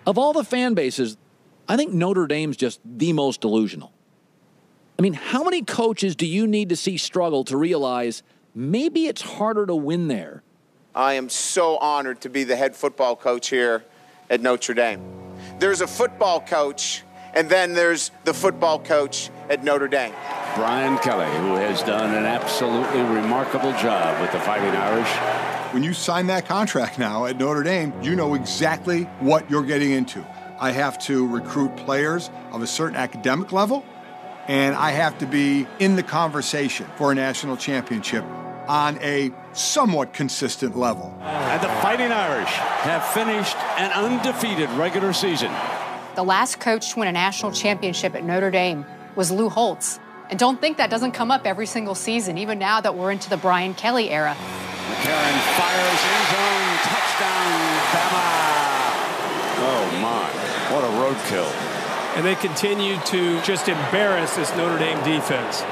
Of 0.06 0.18
all 0.18 0.32
the 0.32 0.46
fan 0.46 0.74
bases, 0.74 1.18
I 1.68 1.76
think 1.76 1.92
Notre 1.92 2.28
Dame's 2.28 2.56
just 2.56 2.80
the 2.86 3.12
most 3.12 3.42
delusional. 3.42 3.92
I 4.98 5.02
mean, 5.02 5.14
how 5.14 5.44
many 5.44 5.64
coaches 5.64 6.16
do 6.16 6.26
you 6.26 6.48
need 6.48 6.70
to 6.70 6.78
see 6.78 6.96
struggle 6.96 7.44
to 7.44 7.58
realize 7.58 8.24
maybe 8.56 9.08
it's 9.08 9.22
harder 9.22 9.66
to 9.66 9.76
win 9.76 10.08
there 10.08 10.44
I 10.98 11.14
am 11.14 11.30
so 11.30 11.78
honored 11.78 12.22
to 12.22 12.30
be 12.30 12.44
the 12.44 12.56
head 12.56 12.76
football 12.76 13.16
coach 13.16 13.50
here 13.50 13.86
at 14.32 14.42
Notre 14.42 14.74
Dame. 14.74 15.00
There's 15.60 15.82
a 15.82 15.86
football 15.86 16.42
coach, 16.42 17.04
and 17.36 17.48
then 17.48 17.74
there's 17.74 18.10
the 18.24 18.34
football 18.34 18.80
coach 18.80 19.30
at 19.48 19.64
Notre 19.64 19.88
Dame. 19.88 20.16
Brian 20.56 20.98
Kelly, 20.98 21.30
who 21.38 21.54
has 21.54 21.84
done 21.84 22.16
an 22.16 22.26
absolutely 22.26 23.02
remarkable 23.02 23.74
job 23.74 24.20
with 24.20 24.32
the 24.32 24.40
Fighting 24.40 24.72
Irish. 24.72 25.72
When 25.72 25.84
you 25.84 25.94
sign 25.94 26.26
that 26.28 26.48
contract 26.48 26.98
now 26.98 27.28
at 27.28 27.38
Notre 27.38 27.62
Dame, 27.62 27.94
you 28.02 28.16
know 28.16 28.34
exactly 28.34 29.04
what 29.20 29.48
you're 29.52 29.62
getting 29.62 29.92
into. 29.92 30.26
I 30.60 30.72
have 30.72 30.98
to 31.06 31.28
recruit 31.28 31.76
players 31.76 32.32
of 32.52 32.64
a 32.64 32.68
certain 32.68 32.96
academic 32.96 33.52
level, 33.52 33.86
and 34.48 34.74
I 34.74 34.90
have 34.90 35.20
to 35.20 35.28
be 35.28 35.68
in 35.78 35.96
the 35.96 36.02
conversation 36.02 36.88
for 36.96 37.12
a 37.12 37.16
national 37.16 37.56
championship 37.56 38.26
on 38.68 38.98
a 39.02 39.32
somewhat 39.54 40.14
consistent 40.14 40.78
level. 40.78 41.16
And 41.22 41.62
the 41.62 41.70
Fighting 41.82 42.12
Irish 42.12 42.50
have 42.50 43.06
finished 43.08 43.56
an 43.78 43.92
undefeated 43.92 44.70
regular 44.72 45.14
season. 45.14 45.52
The 46.16 46.24
last 46.24 46.60
coach 46.60 46.94
to 46.94 47.00
win 47.00 47.08
a 47.08 47.12
national 47.12 47.52
championship 47.52 48.16
at 48.16 48.24
Notre 48.24 48.52
Dame 48.52 48.86
was 49.16 49.32
Lou 49.32 49.50
Holtz. 49.50 50.00
And 50.30 50.38
don't 50.38 50.60
think 50.60 50.78
that 50.78 50.90
doesn't 50.90 51.14
come 51.14 51.32
up 51.32 51.46
every 51.46 51.66
single 51.66 51.96
season, 51.96 52.38
even 52.38 52.60
now 52.60 52.82
that 52.82 52.96
we're 52.96 53.12
into 53.12 53.30
the 53.30 53.38
Brian 53.38 53.74
Kelly 53.74 54.10
era. 54.10 54.36
McCarron 54.36 55.38
fires 55.56 56.02
in 56.04 56.22
zone, 56.32 56.78
touchdown, 56.84 57.60
Bama. 57.94 58.38
Oh 59.60 59.84
my, 60.02 60.28
what 60.74 60.84
a 60.84 60.92
roadkill. 60.98 61.50
And 62.18 62.26
they 62.26 62.36
continue 62.36 62.98
to 63.06 63.42
just 63.42 63.70
embarrass 63.70 64.36
this 64.36 64.54
Notre 64.56 64.80
Dame 64.80 65.02
defense. 65.04 65.64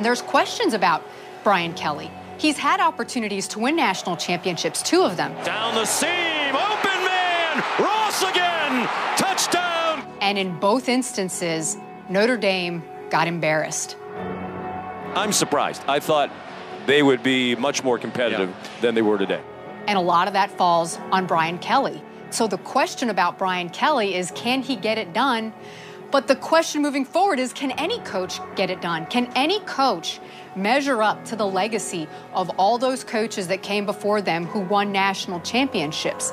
There's 0.00 0.22
questions 0.22 0.72
about 0.72 1.02
Brian 1.42 1.74
Kelly. 1.74 2.10
He's 2.40 2.56
had 2.56 2.80
opportunities 2.80 3.46
to 3.48 3.58
win 3.58 3.76
national 3.76 4.16
championships, 4.16 4.80
two 4.80 5.02
of 5.02 5.18
them. 5.18 5.34
Down 5.44 5.74
the 5.74 5.84
seam, 5.84 6.08
open 6.56 7.04
man, 7.04 7.62
Ross 7.78 8.22
again, 8.22 8.88
touchdown. 9.18 10.10
And 10.22 10.38
in 10.38 10.58
both 10.58 10.88
instances, 10.88 11.76
Notre 12.08 12.38
Dame 12.38 12.82
got 13.10 13.28
embarrassed. 13.28 13.94
I'm 15.14 15.32
surprised. 15.32 15.82
I 15.86 16.00
thought 16.00 16.30
they 16.86 17.02
would 17.02 17.22
be 17.22 17.56
much 17.56 17.84
more 17.84 17.98
competitive 17.98 18.54
than 18.80 18.94
they 18.94 19.02
were 19.02 19.18
today. 19.18 19.42
And 19.86 19.98
a 19.98 20.02
lot 20.02 20.26
of 20.26 20.32
that 20.32 20.50
falls 20.50 20.96
on 21.12 21.26
Brian 21.26 21.58
Kelly. 21.58 22.02
So 22.30 22.46
the 22.46 22.56
question 22.56 23.10
about 23.10 23.36
Brian 23.36 23.68
Kelly 23.68 24.14
is 24.14 24.30
can 24.34 24.62
he 24.62 24.76
get 24.76 24.96
it 24.96 25.12
done? 25.12 25.52
But 26.10 26.26
the 26.26 26.36
question 26.36 26.80
moving 26.80 27.04
forward 27.04 27.38
is 27.38 27.52
can 27.52 27.70
any 27.72 27.98
coach 28.00 28.40
get 28.56 28.70
it 28.70 28.80
done? 28.80 29.06
Can 29.06 29.30
any 29.36 29.60
coach 29.60 30.20
measure 30.56 31.02
up 31.02 31.24
to 31.26 31.36
the 31.36 31.46
legacy 31.46 32.08
of 32.34 32.50
all 32.58 32.78
those 32.78 33.04
coaches 33.04 33.48
that 33.48 33.62
came 33.62 33.86
before 33.86 34.20
them 34.20 34.46
who 34.46 34.60
won 34.60 34.92
national 34.92 35.40
championships? 35.40 36.32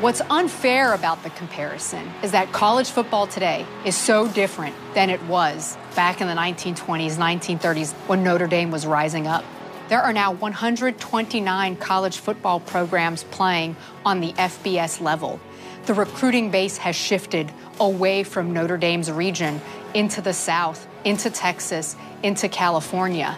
What's 0.00 0.20
unfair 0.30 0.94
about 0.94 1.24
the 1.24 1.30
comparison 1.30 2.08
is 2.22 2.30
that 2.30 2.52
college 2.52 2.88
football 2.88 3.26
today 3.26 3.66
is 3.84 3.96
so 3.96 4.28
different 4.28 4.76
than 4.94 5.10
it 5.10 5.20
was 5.24 5.76
back 5.96 6.20
in 6.20 6.28
the 6.28 6.34
1920s, 6.34 7.16
1930s 7.16 7.92
when 8.06 8.22
Notre 8.22 8.46
Dame 8.46 8.70
was 8.70 8.86
rising 8.86 9.26
up. 9.26 9.44
There 9.88 10.00
are 10.00 10.12
now 10.12 10.32
129 10.32 11.76
college 11.76 12.18
football 12.18 12.60
programs 12.60 13.24
playing 13.24 13.74
on 14.04 14.20
the 14.20 14.32
FBS 14.34 15.00
level. 15.00 15.40
The 15.86 15.94
recruiting 15.94 16.50
base 16.50 16.76
has 16.76 16.94
shifted 16.94 17.50
away 17.80 18.22
from 18.22 18.52
Notre 18.52 18.76
Dame's 18.76 19.10
region 19.10 19.60
into 19.94 20.20
the 20.20 20.34
South, 20.34 20.86
into 21.04 21.30
Texas, 21.30 21.96
into 22.22 22.48
California. 22.48 23.36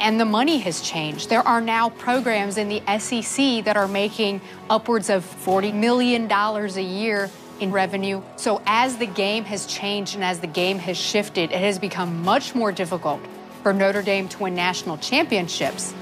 And 0.00 0.20
the 0.20 0.24
money 0.24 0.58
has 0.58 0.80
changed. 0.80 1.30
There 1.30 1.46
are 1.46 1.60
now 1.60 1.90
programs 1.90 2.58
in 2.58 2.68
the 2.68 2.82
SEC 2.98 3.64
that 3.64 3.76
are 3.76 3.88
making 3.88 4.40
upwards 4.68 5.08
of 5.08 5.24
$40 5.24 5.72
million 5.72 6.30
a 6.30 6.80
year 6.80 7.30
in 7.60 7.72
revenue. 7.72 8.22
So, 8.36 8.60
as 8.66 8.98
the 8.98 9.06
game 9.06 9.44
has 9.44 9.66
changed 9.66 10.14
and 10.14 10.22
as 10.22 10.40
the 10.40 10.46
game 10.46 10.78
has 10.78 10.98
shifted, 10.98 11.50
it 11.52 11.60
has 11.60 11.78
become 11.78 12.22
much 12.22 12.54
more 12.54 12.72
difficult 12.72 13.20
for 13.62 13.72
Notre 13.72 14.02
Dame 14.02 14.28
to 14.28 14.42
win 14.42 14.54
national 14.54 14.98
championships. 14.98 15.94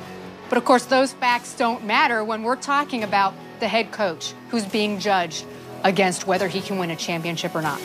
But 0.48 0.58
of 0.58 0.64
course, 0.64 0.86
those 0.86 1.12
facts 1.12 1.56
don't 1.56 1.84
matter 1.84 2.24
when 2.24 2.42
we're 2.42 2.56
talking 2.56 3.04
about 3.04 3.34
the 3.60 3.68
head 3.68 3.92
coach 3.92 4.34
who's 4.50 4.66
being 4.66 4.98
judged 4.98 5.44
against 5.82 6.26
whether 6.26 6.48
he 6.48 6.60
can 6.60 6.78
win 6.78 6.90
a 6.90 6.96
championship 6.96 7.54
or 7.54 7.62
not. 7.62 7.80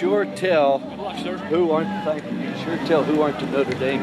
Can 0.00 0.36
tell 0.36 0.80
you, 0.80 1.14
you 1.14 1.22
sure 1.22 1.36
tell 1.38 1.38
who 1.38 1.70
aren't. 1.70 2.04
Thank 2.04 2.24
you. 2.24 2.38
You 2.38 2.52
can 2.52 2.64
sure 2.64 2.86
tell 2.86 3.04
who 3.04 3.22
aren't 3.22 3.38
to 3.40 3.46
Notre 3.46 3.74
Dame. 3.78 4.00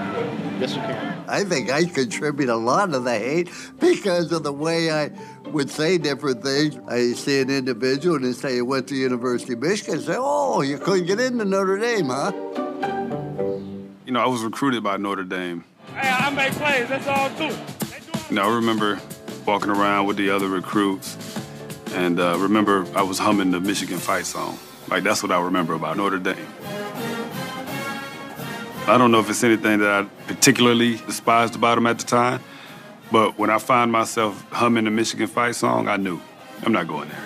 Yes, 0.59 0.75
you 0.75 0.81
can. 0.81 1.23
I 1.27 1.43
think 1.43 1.71
I 1.71 1.85
contribute 1.85 2.49
a 2.49 2.55
lot 2.55 2.93
of 2.93 3.03
the 3.03 3.17
hate 3.17 3.49
because 3.79 4.31
of 4.31 4.43
the 4.43 4.53
way 4.53 4.91
I 4.91 5.11
would 5.51 5.69
say 5.69 5.97
different 5.97 6.43
things. 6.43 6.77
I 6.87 7.13
see 7.13 7.39
an 7.41 7.49
individual 7.49 8.15
and 8.15 8.25
they 8.25 8.33
say 8.33 8.55
he 8.55 8.61
went 8.61 8.87
to 8.89 8.95
University 8.95 9.53
of 9.53 9.59
Michigan 9.59 9.95
and 9.95 10.03
say, 10.03 10.15
oh, 10.17 10.61
you 10.61 10.77
couldn't 10.77 11.05
get 11.05 11.19
into 11.19 11.45
Notre 11.45 11.77
Dame, 11.77 12.07
huh? 12.07 12.31
You 14.05 14.11
know, 14.11 14.19
I 14.19 14.27
was 14.27 14.41
recruited 14.43 14.83
by 14.83 14.97
Notre 14.97 15.23
Dame. 15.23 15.63
Hey, 15.95 16.09
I 16.09 16.29
make 16.31 16.53
plays. 16.53 16.89
That's 16.89 17.07
all 17.07 17.29
I 17.29 17.37
do. 17.37 17.55
You 18.29 18.35
know, 18.35 18.43
I 18.43 18.55
remember 18.55 18.99
walking 19.45 19.69
around 19.69 20.05
with 20.05 20.17
the 20.17 20.29
other 20.29 20.47
recruits 20.47 21.17
and 21.93 22.19
uh, 22.19 22.37
remember 22.37 22.85
I 22.95 23.01
was 23.01 23.19
humming 23.19 23.51
the 23.51 23.59
Michigan 23.59 23.97
fight 23.97 24.25
song. 24.25 24.57
Like, 24.91 25.03
that's 25.03 25.23
what 25.23 25.31
I 25.31 25.39
remember 25.41 25.73
about 25.73 25.95
Notre 25.95 26.19
Dame. 26.19 26.35
I 28.87 28.97
don't 28.97 29.09
know 29.09 29.19
if 29.21 29.29
it's 29.29 29.41
anything 29.41 29.79
that 29.79 29.89
I 29.89 30.03
particularly 30.27 30.97
despised 30.97 31.55
about 31.55 31.77
him 31.77 31.87
at 31.87 31.97
the 31.97 32.05
time, 32.05 32.41
but 33.09 33.39
when 33.39 33.49
I 33.49 33.57
find 33.57 33.89
myself 33.89 34.45
humming 34.51 34.83
the 34.83 34.91
Michigan 34.91 35.27
fight 35.27 35.55
song, 35.55 35.87
I 35.87 35.95
knew 35.95 36.19
I'm 36.63 36.73
not 36.73 36.89
going 36.89 37.07
there. 37.07 37.23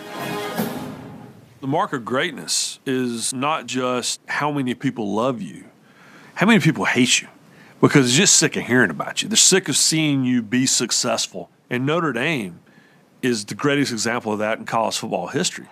The 1.62 1.68
mark 1.68 1.94
of 1.94 2.06
greatness 2.06 2.80
is 2.86 3.34
not 3.34 3.66
just 3.66 4.22
how 4.28 4.52
many 4.52 4.76
people 4.76 5.16
love 5.16 5.42
you, 5.42 5.66
how 6.36 6.46
many 6.46 6.60
people 6.60 6.86
hate 6.86 7.20
you, 7.20 7.30
because 7.82 8.12
they're 8.12 8.22
just 8.26 8.36
sick 8.36 8.56
of 8.56 8.64
hearing 8.64 8.92
about 8.92 9.24
you. 9.24 9.28
They're 9.28 9.38
sick 9.38 9.68
of 9.70 9.76
seeing 9.76 10.24
you 10.24 10.44
be 10.44 10.68
successful. 10.68 11.50
And 11.72 11.84
Notre 11.88 12.14
Dame 12.14 12.60
is 13.24 13.44
the 13.46 13.56
greatest 13.56 13.92
example 13.92 14.34
of 14.34 14.38
that 14.38 14.60
in 14.60 14.66
college 14.66 14.98
football 14.98 15.30
history. 15.30 15.66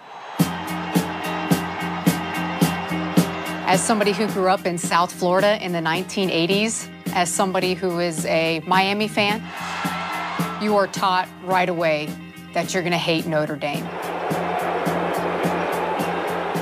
As 3.74 3.84
somebody 3.84 4.13
who 4.13 4.28
grew 4.28 4.49
up 4.49 4.67
in 4.67 4.78
South 4.78 5.11
Florida 5.11 5.57
in 5.59 5.71
the 5.71 5.80
1980s, 5.80 6.88
as 7.15 7.28
somebody 7.28 7.74
who 7.74 7.99
is 7.99 8.24
a 8.28 8.61
Miami 8.67 9.07
fan, 9.07 9.41
you 10.61 10.76
are 10.76 10.86
taught 10.86 11.28
right 11.43 11.67
away 11.67 12.07
that 12.53 12.71
you're 12.71 12.84
going 12.84 12.91
to 12.91 12.99
hate 12.99 13.26
Notre 13.26 13.55
Dame. 13.55 13.84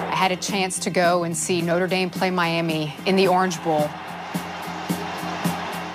I 0.09 0.16
had 0.16 0.32
a 0.32 0.38
chance 0.38 0.80
to 0.80 0.89
go 0.89 1.26
and 1.26 1.36
see 1.36 1.62
Notre 1.62 1.88
Dame 1.88 2.09
play 2.09 2.32
Miami 2.32 2.95
in 3.05 3.18
the 3.18 3.28
Orange 3.28 3.62
Bowl. 3.62 3.89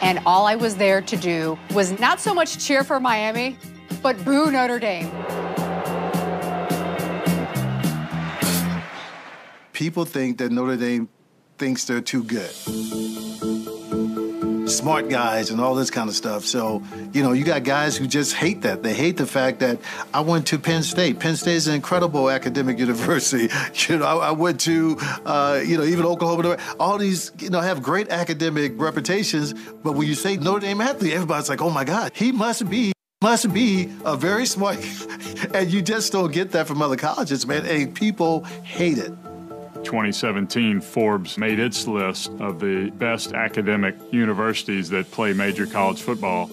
And 0.02 0.20
all 0.26 0.46
I 0.46 0.56
was 0.56 0.76
there 0.76 1.00
to 1.00 1.16
do 1.16 1.58
was 1.72 1.98
not 1.98 2.20
so 2.20 2.34
much 2.34 2.58
cheer 2.58 2.84
for 2.84 3.00
Miami, 3.00 3.56
but 4.02 4.22
boo 4.22 4.50
Notre 4.50 4.78
Dame. 4.78 5.10
People 9.76 10.06
think 10.06 10.38
that 10.38 10.50
Notre 10.50 10.78
Dame 10.78 11.06
thinks 11.58 11.84
they're 11.84 12.00
too 12.00 12.24
good. 12.24 12.50
Smart 14.66 15.10
guys 15.10 15.50
and 15.50 15.60
all 15.60 15.74
this 15.74 15.90
kind 15.90 16.08
of 16.08 16.14
stuff. 16.14 16.46
So, 16.46 16.82
you 17.12 17.22
know, 17.22 17.32
you 17.32 17.44
got 17.44 17.62
guys 17.62 17.94
who 17.94 18.06
just 18.06 18.32
hate 18.32 18.62
that. 18.62 18.82
They 18.82 18.94
hate 18.94 19.18
the 19.18 19.26
fact 19.26 19.60
that 19.60 19.78
I 20.14 20.22
went 20.22 20.46
to 20.46 20.58
Penn 20.58 20.82
State. 20.82 21.20
Penn 21.20 21.36
State 21.36 21.56
is 21.56 21.68
an 21.68 21.74
incredible 21.74 22.30
academic 22.30 22.78
university. 22.86 23.54
You 23.86 23.98
know, 23.98 24.06
I, 24.06 24.28
I 24.28 24.30
went 24.30 24.60
to, 24.60 24.96
uh, 25.26 25.60
you 25.62 25.76
know, 25.76 25.84
even 25.84 26.06
Oklahoma. 26.06 26.56
All 26.80 26.96
these, 26.96 27.32
you 27.38 27.50
know, 27.50 27.60
have 27.60 27.82
great 27.82 28.08
academic 28.08 28.80
reputations. 28.80 29.52
But 29.52 29.92
when 29.92 30.08
you 30.08 30.14
say 30.14 30.38
Notre 30.38 30.60
Dame 30.60 30.80
athlete, 30.80 31.12
everybody's 31.12 31.50
like, 31.50 31.60
oh 31.60 31.68
my 31.68 31.84
God, 31.84 32.12
he 32.14 32.32
must 32.32 32.70
be 32.70 32.94
must 33.20 33.52
be 33.52 33.90
a 34.04 34.16
very 34.16 34.46
smart 34.46 34.78
and 35.54 35.72
you 35.72 35.80
just 35.80 36.12
don't 36.12 36.32
get 36.32 36.52
that 36.52 36.66
from 36.66 36.82
other 36.82 36.96
colleges 36.96 37.46
man 37.46 37.64
and 37.64 37.94
people 37.94 38.44
hate 38.44 38.98
it 38.98 39.10
2017, 39.86 40.80
Forbes 40.80 41.38
made 41.38 41.60
its 41.60 41.86
list 41.86 42.32
of 42.40 42.58
the 42.58 42.90
best 42.90 43.32
academic 43.32 43.94
universities 44.10 44.90
that 44.90 45.08
play 45.12 45.32
major 45.32 45.64
college 45.64 46.02
football. 46.02 46.50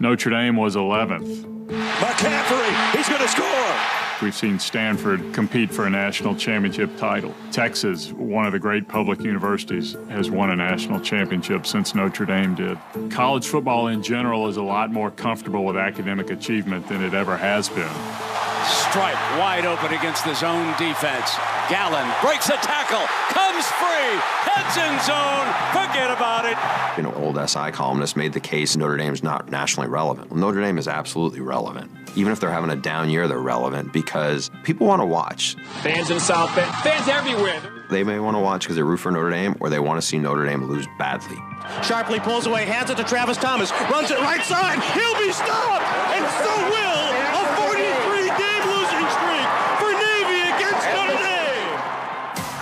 Notre 0.00 0.30
Dame 0.30 0.56
was 0.56 0.74
11th. 0.74 1.44
McCaffrey, 1.68 2.96
he's 2.96 3.08
going 3.08 3.20
to 3.20 3.28
score. 3.28 3.76
We've 4.20 4.34
seen 4.34 4.58
Stanford 4.58 5.32
compete 5.32 5.70
for 5.70 5.86
a 5.86 5.90
national 5.90 6.34
championship 6.34 6.96
title. 6.98 7.32
Texas, 7.52 8.10
one 8.12 8.44
of 8.44 8.52
the 8.52 8.58
great 8.58 8.88
public 8.88 9.20
universities, 9.20 9.96
has 10.08 10.32
won 10.32 10.50
a 10.50 10.56
national 10.56 11.00
championship 11.00 11.64
since 11.64 11.94
Notre 11.94 12.26
Dame 12.26 12.56
did. 12.56 12.76
College 13.08 13.46
football 13.46 13.86
in 13.86 14.02
general 14.02 14.48
is 14.48 14.56
a 14.56 14.62
lot 14.62 14.90
more 14.90 15.12
comfortable 15.12 15.64
with 15.64 15.76
academic 15.76 16.30
achievement 16.30 16.88
than 16.88 17.04
it 17.04 17.14
ever 17.14 17.36
has 17.36 17.68
been. 17.68 18.29
Stripe 18.70 19.18
wide 19.38 19.66
open 19.66 19.92
against 19.92 20.24
the 20.24 20.34
zone 20.34 20.74
defense. 20.78 21.34
Gallen 21.68 22.08
breaks 22.22 22.48
a 22.48 22.56
tackle, 22.58 23.04
comes 23.28 23.66
free, 23.66 24.14
heads 24.46 24.76
in 24.76 24.94
zone. 25.06 25.46
Forget 25.74 26.10
about 26.10 26.44
it. 26.46 26.56
You 26.96 27.02
know, 27.02 27.12
old 27.14 27.36
SI 27.48 27.72
columnists 27.72 28.16
made 28.16 28.32
the 28.32 28.40
case 28.40 28.76
Notre 28.76 28.96
Dame's 28.96 29.22
not 29.22 29.50
nationally 29.50 29.88
relevant. 29.88 30.30
Well, 30.30 30.40
Notre 30.40 30.60
Dame 30.60 30.78
is 30.78 30.88
absolutely 30.88 31.40
relevant. 31.40 31.90
Even 32.16 32.32
if 32.32 32.40
they're 32.40 32.50
having 32.50 32.70
a 32.70 32.76
down 32.76 33.10
year, 33.10 33.26
they're 33.28 33.38
relevant 33.38 33.92
because 33.92 34.50
people 34.64 34.86
want 34.86 35.00
to 35.02 35.06
watch. 35.06 35.56
Fans 35.82 36.10
in 36.10 36.20
South 36.20 36.54
Bend, 36.54 36.72
fans 36.76 37.08
everywhere. 37.08 37.60
They 37.90 38.04
may 38.04 38.20
want 38.20 38.36
to 38.36 38.40
watch 38.40 38.62
because 38.62 38.76
they 38.76 38.82
root 38.82 38.98
for 38.98 39.10
Notre 39.10 39.30
Dame 39.30 39.56
or 39.60 39.68
they 39.68 39.80
want 39.80 40.00
to 40.00 40.06
see 40.06 40.18
Notre 40.18 40.44
Dame 40.46 40.64
lose 40.64 40.86
badly. 40.98 41.36
Sharpley 41.82 42.20
pulls 42.22 42.46
away, 42.46 42.64
hands 42.66 42.90
it 42.90 42.96
to 42.96 43.04
Travis 43.04 43.36
Thomas, 43.36 43.70
runs 43.90 44.10
it 44.10 44.18
right 44.20 44.42
side. 44.44 44.78
He'll 44.94 45.18
be 45.18 45.30
stopped, 45.32 45.84
and 46.14 46.24
so 46.42 46.52
will 46.66 47.06
a 47.30 47.42
43 47.62 48.26
game 48.26 48.64
losing 48.66 49.06
streak 49.06 49.48
for 49.78 49.90
Navy 49.94 50.40
against 50.50 50.86
Notre 50.90 51.18
Dame. 51.22 51.78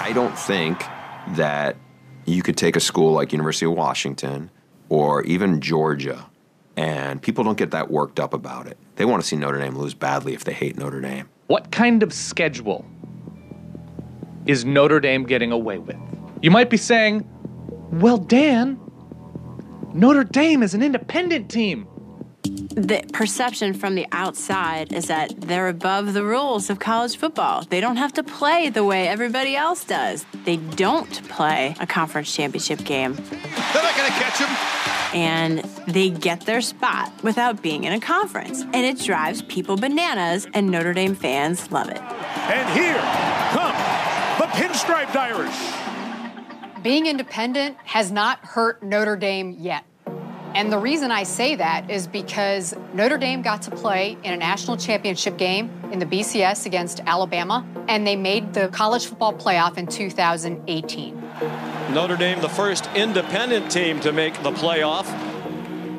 I 0.08 0.12
don't 0.14 0.38
think 0.38 0.82
that 1.36 1.76
you 2.24 2.42
could 2.42 2.56
take 2.56 2.76
a 2.76 2.80
school 2.80 3.12
like 3.12 3.30
University 3.30 3.66
of 3.66 3.72
Washington 3.72 4.50
or 4.88 5.22
even 5.24 5.60
Georgia 5.60 6.30
and 6.78 7.20
people 7.20 7.42
don't 7.44 7.58
get 7.58 7.72
that 7.72 7.90
worked 7.90 8.20
up 8.20 8.32
about 8.32 8.66
it. 8.66 8.78
They 8.94 9.04
want 9.04 9.20
to 9.20 9.28
see 9.28 9.36
Notre 9.36 9.58
Dame 9.58 9.76
lose 9.76 9.94
badly 9.94 10.32
if 10.32 10.44
they 10.44 10.52
hate 10.52 10.78
Notre 10.78 11.00
Dame. 11.00 11.28
What 11.48 11.72
kind 11.72 12.04
of 12.04 12.12
schedule 12.14 12.86
is 14.46 14.64
Notre 14.64 15.00
Dame 15.00 15.24
getting 15.24 15.50
away 15.50 15.76
with? 15.76 15.98
You 16.40 16.52
might 16.52 16.70
be 16.70 16.76
saying, 16.76 17.28
well, 17.92 18.16
Dan, 18.16 18.78
Notre 19.92 20.22
Dame 20.22 20.62
is 20.62 20.72
an 20.72 20.82
independent 20.84 21.50
team. 21.50 21.86
The 22.78 23.02
perception 23.12 23.74
from 23.74 23.96
the 23.96 24.06
outside 24.12 24.92
is 24.92 25.06
that 25.06 25.34
they're 25.40 25.66
above 25.66 26.14
the 26.14 26.22
rules 26.22 26.70
of 26.70 26.78
college 26.78 27.16
football. 27.16 27.64
They 27.68 27.80
don't 27.80 27.96
have 27.96 28.12
to 28.12 28.22
play 28.22 28.70
the 28.70 28.84
way 28.84 29.08
everybody 29.08 29.56
else 29.56 29.82
does. 29.84 30.24
They 30.44 30.58
don't 30.58 31.28
play 31.28 31.74
a 31.80 31.88
conference 31.88 32.32
championship 32.32 32.84
game. 32.84 33.14
They're 33.14 33.82
not 33.82 33.96
going 33.96 34.12
to 34.12 34.18
catch 34.20 34.38
him. 34.38 34.48
And 35.12 35.58
they 35.92 36.08
get 36.08 36.42
their 36.42 36.60
spot 36.60 37.12
without 37.24 37.62
being 37.62 37.82
in 37.82 37.92
a 37.92 37.98
conference. 37.98 38.62
And 38.62 38.76
it 38.76 39.00
drives 39.00 39.42
people 39.42 39.76
bananas, 39.76 40.46
and 40.54 40.70
Notre 40.70 40.94
Dame 40.94 41.16
fans 41.16 41.72
love 41.72 41.88
it. 41.88 42.00
And 42.00 42.78
here 42.78 43.00
come 43.50 43.74
the 44.38 44.46
pinstriped 44.54 45.16
Irish. 45.16 46.84
Being 46.84 47.06
independent 47.06 47.76
has 47.86 48.12
not 48.12 48.38
hurt 48.38 48.84
Notre 48.84 49.16
Dame 49.16 49.56
yet. 49.58 49.82
And 50.54 50.72
the 50.72 50.78
reason 50.78 51.10
I 51.10 51.22
say 51.22 51.54
that 51.56 51.90
is 51.90 52.06
because 52.06 52.74
Notre 52.94 53.18
Dame 53.18 53.42
got 53.42 53.62
to 53.62 53.70
play 53.70 54.16
in 54.24 54.32
a 54.32 54.36
national 54.36 54.76
championship 54.76 55.36
game 55.36 55.70
in 55.92 55.98
the 55.98 56.06
BCS 56.06 56.66
against 56.66 57.00
Alabama, 57.06 57.66
and 57.86 58.06
they 58.06 58.16
made 58.16 58.54
the 58.54 58.68
college 58.68 59.06
football 59.06 59.32
playoff 59.32 59.78
in 59.78 59.86
2018. 59.86 61.22
Notre 61.92 62.16
Dame, 62.16 62.40
the 62.40 62.48
first 62.48 62.88
independent 62.94 63.70
team 63.70 64.00
to 64.00 64.12
make 64.12 64.34
the 64.42 64.50
playoff. 64.50 65.06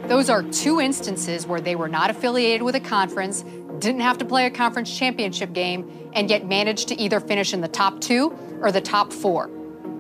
Those 0.08 0.30
are 0.30 0.44
two 0.44 0.82
instances 0.82 1.46
where 1.46 1.62
they 1.62 1.76
were 1.76 1.88
not 1.88 2.10
affiliated 2.10 2.64
with 2.64 2.76
a 2.76 2.80
conference, 2.80 3.44
didn't 3.78 4.02
have 4.02 4.18
to 4.18 4.26
play 4.26 4.46
a 4.46 4.50
conference 4.50 4.96
championship 4.96 5.54
game, 5.54 6.10
and 6.14 6.30
yet 6.30 6.46
managed 6.46 6.88
to 6.90 7.00
either 7.00 7.20
finish 7.20 7.54
in 7.54 7.62
the 7.62 7.68
top 7.68 8.02
two 8.02 8.36
or 8.62 8.72
the 8.72 8.82
top 8.82 9.14
four. 9.14 9.50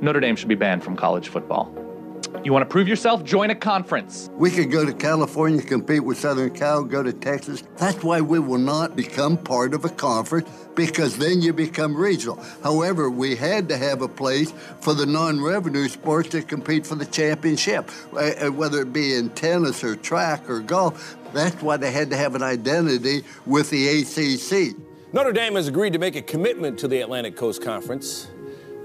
Notre 0.02 0.20
Dame 0.20 0.36
should 0.36 0.50
be 0.50 0.56
banned 0.56 0.84
from 0.84 0.95
college 0.95 1.30
football. 1.30 1.74
You 2.42 2.54
want 2.54 2.64
to 2.64 2.72
prove 2.72 2.88
yourself? 2.88 3.26
Join 3.26 3.50
a 3.50 3.56
conference. 3.56 4.30
We 4.34 4.50
could 4.50 4.72
go 4.72 4.86
to 4.86 4.94
California, 4.94 5.62
compete 5.62 6.04
with 6.04 6.18
Southern 6.18 6.52
Cal, 6.52 6.84
go 6.84 7.04
to 7.04 7.12
Texas. 7.12 7.64
That's 7.76 8.02
why 8.02 8.22
we 8.22 8.40
will 8.40 8.60
not 8.60 8.96
become 8.96 9.38
part 9.38 9.74
of 9.74 9.84
a 9.84 9.90
conference 9.90 10.50
because 10.74 11.18
then 11.18 11.42
you 11.42 11.52
become 11.52 11.94
regional. 11.94 12.42
However, 12.64 13.10
we 13.10 13.36
had 13.36 13.68
to 13.70 13.78
have 13.78 14.02
a 14.02 14.08
place 14.08 14.54
for 14.80 14.94
the 14.94 15.06
non 15.06 15.42
revenue 15.42 15.90
sports 15.90 16.30
to 16.30 16.42
compete 16.42 16.88
for 16.88 16.96
the 16.96 17.06
championship, 17.06 17.92
uh, 18.14 18.48
whether 18.52 18.82
it 18.82 18.94
be 18.94 19.16
in 19.16 19.30
tennis 19.32 19.84
or 19.84 19.98
track 19.98 20.50
or 20.50 20.62
golf. 20.62 21.18
That's 21.34 21.62
why 21.62 21.76
they 21.76 21.92
had 21.92 22.10
to 22.12 22.16
have 22.16 22.36
an 22.36 22.44
identity 22.44 23.26
with 23.46 23.70
the 23.70 24.00
ACC. 24.00 24.78
Notre 25.12 25.34
Dame 25.34 25.56
has 25.56 25.68
agreed 25.68 25.92
to 25.92 26.00
make 26.00 26.16
a 26.16 26.22
commitment 26.22 26.80
to 26.80 26.88
the 26.88 27.02
Atlantic 27.02 27.36
Coast 27.36 27.62
Conference. 27.62 28.30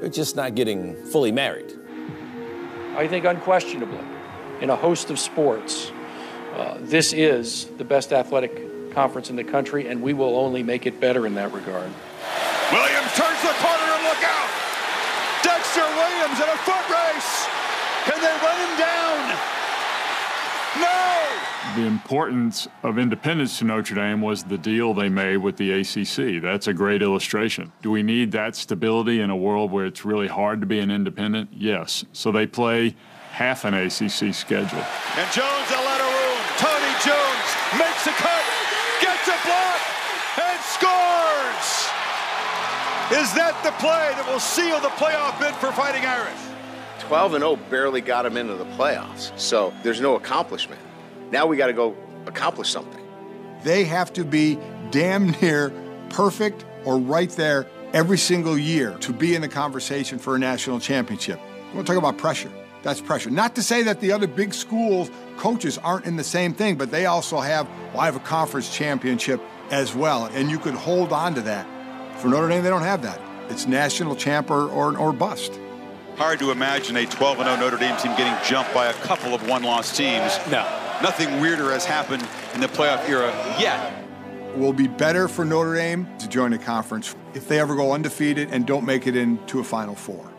They're 0.01 0.09
just 0.09 0.35
not 0.35 0.57
getting 0.57 0.97
fully 1.07 1.31
married. 1.31 1.73
I 2.97 3.09
think 3.09 3.25
unquestionably, 3.25 3.99
in 4.61 4.71
a 4.71 4.77
host 4.77 5.11
of 5.11 5.19
sports, 5.19 5.91
uh, 6.55 6.79
this 6.81 7.13
is 7.13 7.67
the 7.77 7.85
best 7.85 8.13
athletic 8.13 8.93
conference 8.93 9.31
in 9.31 9.37
the 9.37 9.43
country, 9.43 9.89
and 9.89 10.01
we 10.01 10.15
will 10.15 10.37
only 10.39 10.63
make 10.63 10.87
it 10.87 11.01
better 11.01 11.27
in 11.27 11.35
that 11.35 11.53
regard. 11.53 11.91
Williams 12.71 13.13
turns 13.19 13.41
the 13.43 13.55
corner 13.59 13.89
and 13.99 14.03
look 14.07 14.23
out. 14.23 14.51
Dexter 15.43 15.83
Williams 15.83 16.39
in 16.39 16.49
a 16.49 16.59
foot 16.63 16.87
race. 16.87 17.47
Can 18.07 18.21
they 18.23 18.35
run 18.47 18.59
him 18.63 18.79
down? 18.79 19.39
No! 20.79 21.54
The 21.75 21.87
importance 21.87 22.69
of 22.85 23.01
independence 23.01 23.59
to 23.59 23.65
Notre 23.65 23.97
Dame 23.97 24.21
was 24.21 24.45
the 24.45 24.57
deal 24.57 24.95
they 24.95 25.09
made 25.09 25.39
with 25.39 25.57
the 25.57 25.73
ACC. 25.73 26.41
That's 26.41 26.69
a 26.69 26.73
great 26.73 27.03
illustration. 27.03 27.73
Do 27.83 27.91
we 27.91 28.05
need 28.05 28.31
that 28.31 28.55
stability 28.55 29.21
in 29.21 29.29
a 29.29 29.37
world 29.37 29.73
where 29.73 29.85
it's 29.85 30.05
really 30.05 30.29
hard 30.29 30.61
to 30.61 30.69
be 30.69 30.79
an 30.79 30.93
independent? 30.93 31.51
Yes. 31.53 32.05
So 32.13 32.31
they 32.31 32.47
play 32.47 32.95
half 33.33 33.65
an 33.65 33.75
ACC 33.75 34.33
schedule. 34.33 34.85
And 35.19 35.33
Jones 35.33 35.67
a 35.75 35.83
letter 35.83 36.05
room. 36.05 36.39
Tony 36.63 36.95
Jones 37.03 37.49
makes 37.75 38.07
a 38.07 38.15
cut, 38.23 38.45
gets 39.03 39.27
a 39.27 39.39
block, 39.43 39.81
and 40.47 40.61
scores! 40.71 41.91
Is 43.19 43.35
that 43.35 43.59
the 43.65 43.73
play 43.83 44.15
that 44.15 44.25
will 44.31 44.39
seal 44.39 44.79
the 44.79 44.95
playoff 44.95 45.41
bid 45.41 45.55
for 45.57 45.73
Fighting 45.73 46.07
Irish? 46.07 46.39
12 47.01 47.35
and 47.35 47.43
0 47.43 47.57
barely 47.69 48.01
got 48.01 48.25
him 48.25 48.37
into 48.37 48.55
the 48.55 48.65
playoffs, 48.77 49.37
so 49.37 49.75
there's 49.83 50.01
no 50.01 50.15
accomplishment. 50.15 50.81
Now 51.35 51.47
we 51.47 51.57
got 51.57 51.67
to 51.67 51.73
go 51.73 51.97
accomplish 52.27 52.71
something. 52.71 53.05
They 53.65 53.83
have 53.87 54.13
to 54.13 54.25
be 54.25 54.57
damn 54.93 55.31
near 55.43 55.73
perfect 56.11 56.65
or 56.85 56.97
right 56.97 57.29
there 57.31 57.67
every 57.93 58.19
single 58.19 58.57
year 58.57 58.97
to 59.01 59.13
be 59.13 59.35
in 59.35 59.43
the 59.43 59.49
conversation 59.49 60.21
for 60.21 60.37
a 60.37 60.39
national 60.39 60.79
championship. 60.79 61.41
We're 61.75 61.83
talk 61.83 61.97
about 61.97 62.19
pressure. 62.19 62.53
That's 62.85 63.01
pressure. 63.01 63.31
Not 63.31 63.57
to 63.57 63.65
say 63.65 63.83
that 63.83 64.01
the 64.01 64.13
other 64.13 64.29
big 64.29 64.55
schools 64.55 65.11
coaches 65.37 65.77
aren't 65.79 66.05
in 66.05 66.15
the 66.15 66.23
same 66.23 66.55
thing, 66.55 66.77
but 66.77 66.93
they 66.93 67.07
also 67.07 67.41
have, 67.41 67.67
well, 67.93 68.03
I 68.03 68.05
have 68.05 68.15
a 68.15 68.21
conference 68.21 68.73
championship 68.73 69.41
as 69.73 69.93
well, 69.93 70.27
and 70.27 70.49
you 70.49 70.61
could 70.61 70.75
hold 70.75 71.13
on 71.13 71.35
to 71.35 71.41
that. 71.41 71.67
For 72.21 72.29
Notre 72.29 72.49
Dame, 72.49 72.63
they 72.63 72.71
don't 72.71 72.83
have 72.83 73.03
that. 73.03 73.21
It's 73.51 73.67
national 73.67 74.15
champ 74.15 74.53
or, 74.53 74.69
or, 74.69 74.97
or 74.97 75.13
bust. 75.13 75.59
Hard 76.15 76.39
to 76.39 76.53
imagine 76.53 76.95
a 76.97 77.07
12 77.07 77.39
0 77.39 77.57
Notre 77.57 77.77
Dame 77.77 77.97
team 77.97 78.15
getting 78.15 78.37
jumped 78.49 78.73
by 78.73 78.87
a 78.87 78.93
couple 78.93 79.35
of 79.35 79.49
one 79.49 79.65
loss 79.65 79.97
teams. 79.97 80.39
No. 80.49 80.84
Nothing 81.03 81.41
weirder 81.41 81.71
has 81.71 81.85
happened 81.85 82.27
in 82.55 82.61
the 82.61 82.69
playoff 82.69 83.09
era 83.09 83.31
yet. 83.59 83.93
Will 84.57 84.73
be 84.73 84.87
better 84.87 85.27
for 85.29 85.45
Notre 85.45 85.75
Dame 85.75 86.07
to 86.19 86.29
join 86.29 86.53
a 86.53 86.59
conference 86.59 87.17
if 87.35 87.49
they 87.49 87.59
ever 87.59 87.75
go 87.75 87.93
undefeated 87.93 88.51
and 88.53 88.67
don't 88.67 88.85
make 88.85 89.07
it 89.07 89.17
into 89.17 89.59
a 89.59 89.65
Final 89.65 89.95
Four. 89.95 90.31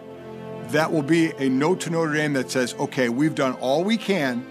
That 0.69 0.91
will 0.91 1.03
be 1.03 1.31
a 1.37 1.49
note 1.49 1.81
to 1.81 1.89
Notre 1.89 2.13
Dame 2.13 2.33
that 2.33 2.49
says, 2.49 2.73
okay, 2.75 3.09
we've 3.09 3.35
done 3.35 3.53
all 3.55 3.83
we 3.83 3.97
can, 3.97 4.45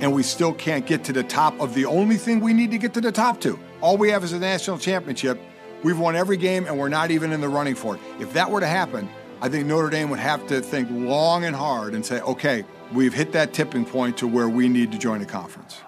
and 0.00 0.12
we 0.14 0.22
still 0.22 0.54
can't 0.54 0.86
get 0.86 1.04
to 1.04 1.12
the 1.12 1.24
top 1.24 1.58
of 1.60 1.74
the 1.74 1.84
only 1.84 2.16
thing 2.16 2.40
we 2.40 2.52
need 2.52 2.70
to 2.70 2.78
get 2.78 2.94
to 2.94 3.00
the 3.00 3.12
top 3.12 3.40
to. 3.40 3.58
All 3.80 3.96
we 3.96 4.10
have 4.10 4.22
is 4.22 4.32
a 4.32 4.38
national 4.38 4.78
championship. 4.78 5.40
We've 5.82 5.98
won 5.98 6.16
every 6.16 6.36
game, 6.36 6.66
and 6.66 6.78
we're 6.78 6.88
not 6.88 7.10
even 7.10 7.32
in 7.32 7.40
the 7.40 7.48
running 7.48 7.74
for 7.74 7.96
it. 7.96 8.00
If 8.20 8.32
that 8.32 8.50
were 8.50 8.60
to 8.60 8.66
happen, 8.66 9.08
I 9.40 9.48
think 9.48 9.66
Notre 9.66 9.90
Dame 9.90 10.10
would 10.10 10.18
have 10.20 10.46
to 10.48 10.60
think 10.60 10.88
long 10.90 11.44
and 11.44 11.54
hard 11.54 11.94
and 11.94 12.06
say, 12.06 12.20
okay, 12.20 12.64
we've 12.92 13.14
hit 13.14 13.32
that 13.32 13.52
tipping 13.52 13.84
point 13.84 14.16
to 14.18 14.26
where 14.26 14.48
we 14.48 14.68
need 14.68 14.92
to 14.92 14.98
join 14.98 15.22
a 15.22 15.26
conference. 15.26 15.80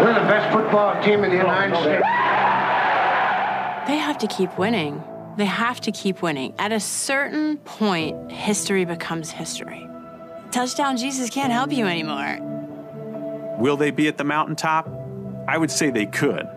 We're 0.00 0.14
the 0.14 0.26
best 0.26 0.52
football 0.52 1.02
team 1.02 1.24
in 1.24 1.30
the 1.30 1.36
United 1.36 1.76
oh, 1.76 1.82
States. 1.82 2.02
They 3.86 3.96
have 3.98 4.18
to 4.18 4.26
keep 4.26 4.58
winning. 4.58 5.02
They 5.36 5.44
have 5.44 5.80
to 5.82 5.92
keep 5.92 6.22
winning. 6.22 6.54
At 6.58 6.72
a 6.72 6.80
certain 6.80 7.58
point, 7.58 8.30
history 8.30 8.84
becomes 8.84 9.30
history. 9.30 9.88
Touchdown 10.50 10.96
Jesus 10.96 11.30
can't 11.30 11.52
help 11.52 11.72
you 11.72 11.86
anymore. 11.86 12.38
Will 13.58 13.76
they 13.76 13.90
be 13.90 14.08
at 14.08 14.18
the 14.18 14.24
mountaintop? 14.24 14.88
I 15.46 15.58
would 15.58 15.70
say 15.70 15.90
they 15.90 16.06
could. 16.06 16.48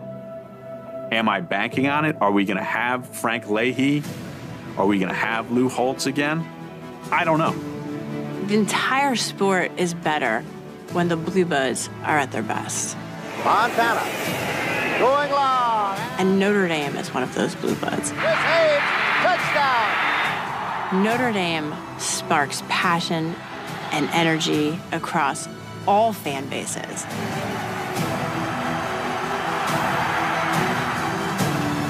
Am 1.10 1.28
I 1.28 1.40
banking 1.40 1.88
on 1.88 2.04
it? 2.04 2.16
Are 2.20 2.30
we 2.30 2.44
going 2.44 2.58
to 2.58 2.62
have 2.62 3.08
Frank 3.08 3.48
Leahy? 3.48 4.02
Are 4.76 4.86
we 4.86 4.98
going 4.98 5.08
to 5.08 5.14
have 5.14 5.50
Lou 5.50 5.68
Holtz 5.68 6.06
again? 6.06 6.46
I 7.10 7.24
don't 7.24 7.38
know. 7.38 7.52
The 8.46 8.54
entire 8.54 9.16
sport 9.16 9.72
is 9.76 9.94
better 9.94 10.42
when 10.92 11.08
the 11.08 11.16
Bluebirds 11.16 11.88
are 12.04 12.18
at 12.18 12.32
their 12.32 12.42
best. 12.42 12.96
Montana 13.44 14.00
going 14.98 15.30
long. 15.30 15.96
And 16.18 16.38
Notre 16.38 16.68
Dame 16.68 16.96
is 16.96 17.14
one 17.14 17.22
of 17.22 17.34
those 17.34 17.54
Bluebirds. 17.54 18.10
Kris 18.12 18.34
Haines, 18.34 18.82
touchdown. 19.22 21.04
Notre 21.04 21.32
Dame 21.32 21.74
sparks 21.98 22.62
passion 22.68 23.34
and 23.92 24.08
energy 24.10 24.78
across 24.92 25.48
all 25.86 26.12
fan 26.12 26.48
bases. 26.48 27.04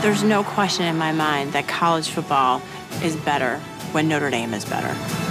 There's 0.00 0.22
no 0.22 0.44
question 0.44 0.86
in 0.86 0.96
my 0.96 1.10
mind 1.10 1.54
that 1.54 1.66
college 1.66 2.10
football 2.10 2.62
is 3.02 3.16
better 3.16 3.58
when 3.90 4.08
Notre 4.08 4.30
Dame 4.30 4.54
is 4.54 4.64
better. 4.64 5.27